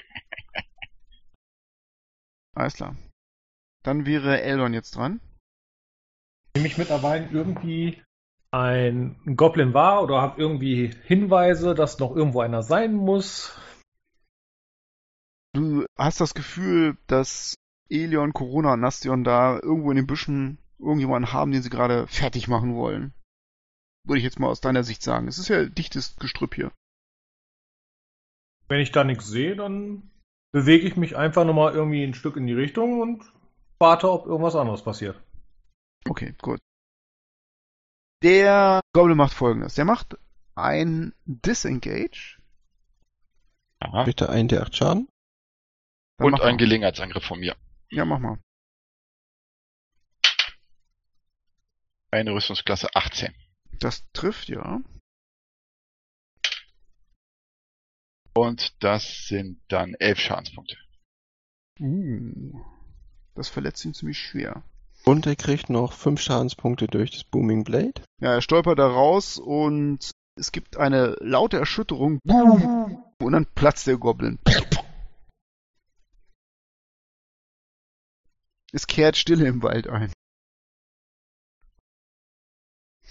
Alles 2.55 2.75
klar. 2.75 2.97
Dann 3.83 4.05
wäre 4.05 4.43
Eldon 4.43 4.75
jetzt 4.75 4.97
dran. 4.97 5.21
Nehme 6.55 6.67
ich 6.67 6.77
mittlerweile 6.77 7.29
irgendwie 7.31 8.03
ein 8.51 9.21
Goblin 9.37 9.75
wahr 9.75 10.03
oder 10.03 10.21
habe 10.21 10.41
irgendwie 10.41 10.91
Hinweise, 11.05 11.75
dass 11.75 11.99
noch 11.99 12.15
irgendwo 12.15 12.41
einer 12.41 12.63
sein 12.63 12.95
muss? 12.95 13.57
Du 15.55 15.87
hast 15.97 16.21
das 16.21 16.35
Gefühl, 16.35 16.97
dass 17.07 17.55
Elion, 17.89 18.33
Corona 18.33 18.75
und 18.75 18.81
Nastion 18.81 19.25
da 19.25 19.59
irgendwo 19.63 19.91
in 19.91 19.97
den 19.97 20.07
Büschen 20.07 20.59
irgendjemanden 20.79 21.33
haben, 21.33 21.53
den 21.53 21.63
sie 21.63 21.71
gerade 21.71 22.07
fertig 22.07 22.49
machen 22.49 22.75
wollen. 22.75 23.15
Würde 24.09 24.19
ich 24.19 24.25
jetzt 24.25 24.41
mal 24.41 24.49
aus 24.49 24.63
deiner 24.63 24.85
Sicht 24.85 25.03
sagen. 25.03 25.29
Es 25.29 25.39
ist 25.39 25.49
ja 25.49 25.67
dichtes 25.67 26.17
Gestrüpp 26.17 26.55
hier. 26.55 26.73
Wenn 28.69 28.81
ich 28.81 28.91
da 28.91 29.05
nichts 29.05 29.27
sehe, 29.27 29.55
dann 29.55 30.11
bewege 30.51 30.89
ich 30.89 30.97
mich 30.97 31.17
einfach 31.17 31.45
nochmal 31.45 31.75
irgendwie 31.75 32.03
ein 32.03 32.15
Stück 32.15 32.37
in 32.37 32.47
die 32.47 32.55
Richtung 32.55 33.01
und 33.01 33.23
warte, 33.79 34.11
ob 34.11 34.27
irgendwas 34.27 34.57
anderes 34.57 34.83
passiert. 34.83 35.21
Okay, 36.09 36.35
gut. 36.41 36.59
Der 38.23 38.81
Goblin 38.95 39.17
macht 39.17 39.35
folgendes. 39.35 39.75
Der 39.75 39.85
macht 39.85 40.17
ein 40.55 41.15
Disengage. 41.27 42.39
Aha. 43.81 44.05
Bitte 44.05 44.29
ein 44.29 44.49
der 44.49 44.63
8 44.63 44.75
Schaden. 44.75 45.09
Dann 46.17 46.27
Und 46.27 46.33
mach 46.33 46.41
ein 46.41 46.55
mal. 46.55 46.57
Gelegenheitsangriff 46.57 47.25
von 47.25 47.39
mir. 47.39 47.57
Ja, 47.91 48.05
mach 48.05 48.19
mal. 48.19 48.41
Eine 52.11 52.33
Rüstungsklasse 52.33 52.89
18. 52.95 53.35
Das 53.81 54.05
trifft, 54.13 54.49
ja. 54.49 54.81
Und 58.35 58.83
das 58.83 59.27
sind 59.27 59.61
dann 59.69 59.95
11 59.95 60.19
Schadenspunkte. 60.19 60.77
Uh. 61.81 62.61
Das 63.35 63.49
verletzt 63.49 63.85
ihn 63.85 63.95
ziemlich 63.95 64.19
schwer. 64.19 64.63
Und 65.05 65.27
er 65.27 65.37
kriegt 65.37 65.71
noch 65.71 65.93
5 65.93 66.21
Schadenspunkte 66.21 66.87
durch 66.87 67.13
das 67.13 67.25
Booming 67.25 67.65
Blade. 67.65 68.03
Ja, 68.21 68.35
er 68.35 68.43
stolpert 68.43 68.79
da 68.79 68.89
raus 68.89 69.39
und 69.39 70.11
es 70.35 70.53
gibt 70.53 70.77
eine 70.77 71.17
laute 71.21 71.57
Erschütterung. 71.57 72.19
Und 72.25 73.33
dann 73.33 73.47
platzt 73.55 73.87
der 73.87 73.97
Goblin. 73.97 74.39
Es 78.73 78.87
kehrt 78.87 79.17
Stille 79.17 79.47
im 79.47 79.63
Wald 79.63 79.89
ein. 79.89 80.13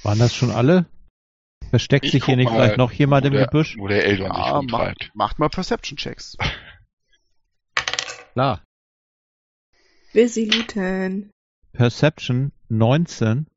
Waren 0.04 0.20
das 0.20 0.36
schon 0.36 0.52
alle? 0.52 0.86
Versteckt 1.70 2.06
Ich 2.06 2.12
sich 2.12 2.26
hier 2.26 2.38
nicht 2.38 2.50
mal, 2.50 2.56
vielleicht 2.56 2.78
noch 2.78 2.91
jemand 2.93 3.26
im 3.26 3.34
der, 3.34 3.45
Gebüsch? 3.45 3.78
Wo 3.78 3.88
der 3.88 4.06
Eldon 4.06 4.28
sich 4.32 4.38
Ja, 4.38 4.58
rumtreibt. 4.58 5.02
macht, 5.02 5.16
macht 5.16 5.39
mal 5.39 5.50
Perception-Checks. 5.50 6.38
Klar. 8.34 8.64
Busy 10.14 10.45
looten. 10.45 11.30
Perception 11.74 12.52
19. 12.70 13.48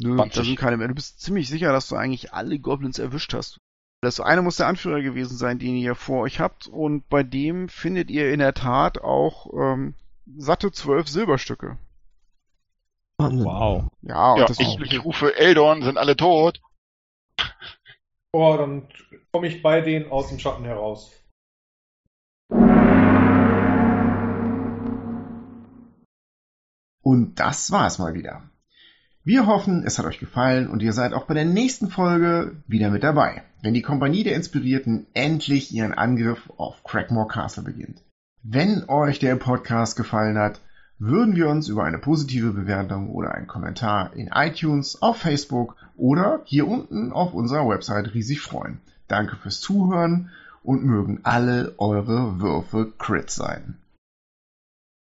Nö, 0.00 0.16
20. 0.16 0.34
da 0.34 0.44
sind 0.44 0.58
keine 0.58 0.76
mehr. 0.76 0.88
Du 0.88 0.94
bist 0.94 1.20
ziemlich 1.20 1.48
sicher, 1.48 1.72
dass 1.72 1.88
du 1.88 1.96
eigentlich 1.96 2.32
alle 2.32 2.58
Goblins 2.58 2.98
erwischt 2.98 3.32
hast. 3.34 3.58
Das 4.02 4.20
eine 4.20 4.42
muss 4.42 4.56
der 4.56 4.66
Anführer 4.66 5.00
gewesen 5.00 5.36
sein, 5.36 5.58
den 5.58 5.76
ihr 5.76 5.94
vor 5.94 6.22
euch 6.22 6.40
habt. 6.40 6.66
Und 6.66 7.08
bei 7.08 7.22
dem 7.22 7.68
findet 7.68 8.10
ihr 8.10 8.32
in 8.32 8.40
der 8.40 8.54
Tat 8.54 8.98
auch 8.98 9.46
ähm, 9.54 9.94
satte 10.36 10.72
zwölf 10.72 11.08
Silberstücke. 11.08 11.78
Wahnsinn. 13.18 13.44
Wow. 13.44 13.84
Ja, 14.02 14.32
und 14.32 14.40
Ja, 14.40 14.46
das 14.46 14.58
ich, 14.58 14.80
ich 14.80 15.04
rufe 15.04 15.36
Eldon, 15.36 15.82
sind 15.82 15.98
alle 15.98 16.16
tot. 16.16 16.60
Oh, 18.32 18.56
dann 18.56 18.88
komme 19.32 19.46
ich 19.46 19.62
bei 19.62 19.80
denen 19.80 20.10
aus 20.10 20.28
dem 20.28 20.38
Schatten 20.38 20.64
heraus. 20.64 21.12
Und 27.02 27.38
das 27.38 27.70
war's 27.70 27.98
mal 27.98 28.14
wieder. 28.14 28.42
Wir 29.22 29.46
hoffen, 29.46 29.84
es 29.86 29.98
hat 29.98 30.06
euch 30.06 30.18
gefallen 30.18 30.68
und 30.68 30.82
ihr 30.82 30.92
seid 30.92 31.12
auch 31.14 31.26
bei 31.26 31.34
der 31.34 31.44
nächsten 31.44 31.88
Folge 31.88 32.56
wieder 32.66 32.90
mit 32.90 33.02
dabei, 33.02 33.42
wenn 33.62 33.72
die 33.72 33.82
Kompanie 33.82 34.24
der 34.24 34.36
Inspirierten 34.36 35.06
endlich 35.14 35.72
ihren 35.72 35.94
Angriff 35.94 36.50
auf 36.56 36.82
Crackmore 36.84 37.28
Castle 37.28 37.62
beginnt. 37.62 38.02
Wenn 38.42 38.88
euch 38.88 39.20
der 39.20 39.36
Podcast 39.36 39.96
gefallen 39.96 40.36
hat, 40.36 40.60
würden 40.98 41.36
wir 41.36 41.48
uns 41.48 41.68
über 41.68 41.84
eine 41.84 41.98
positive 41.98 42.52
Bewertung 42.52 43.10
oder 43.10 43.34
einen 43.34 43.46
Kommentar 43.46 44.12
in 44.14 44.28
iTunes, 44.28 45.02
auf 45.02 45.18
Facebook 45.18 45.76
oder 45.96 46.40
hier 46.44 46.66
unten 46.66 47.12
auf 47.12 47.34
unserer 47.34 47.68
Website 47.68 48.14
riesig 48.14 48.40
freuen. 48.40 48.80
Danke 49.08 49.36
fürs 49.36 49.60
Zuhören 49.60 50.30
und 50.62 50.84
mögen 50.84 51.20
alle 51.24 51.74
eure 51.78 52.40
Würfe 52.40 52.92
Crit 52.98 53.30
sein. 53.30 53.76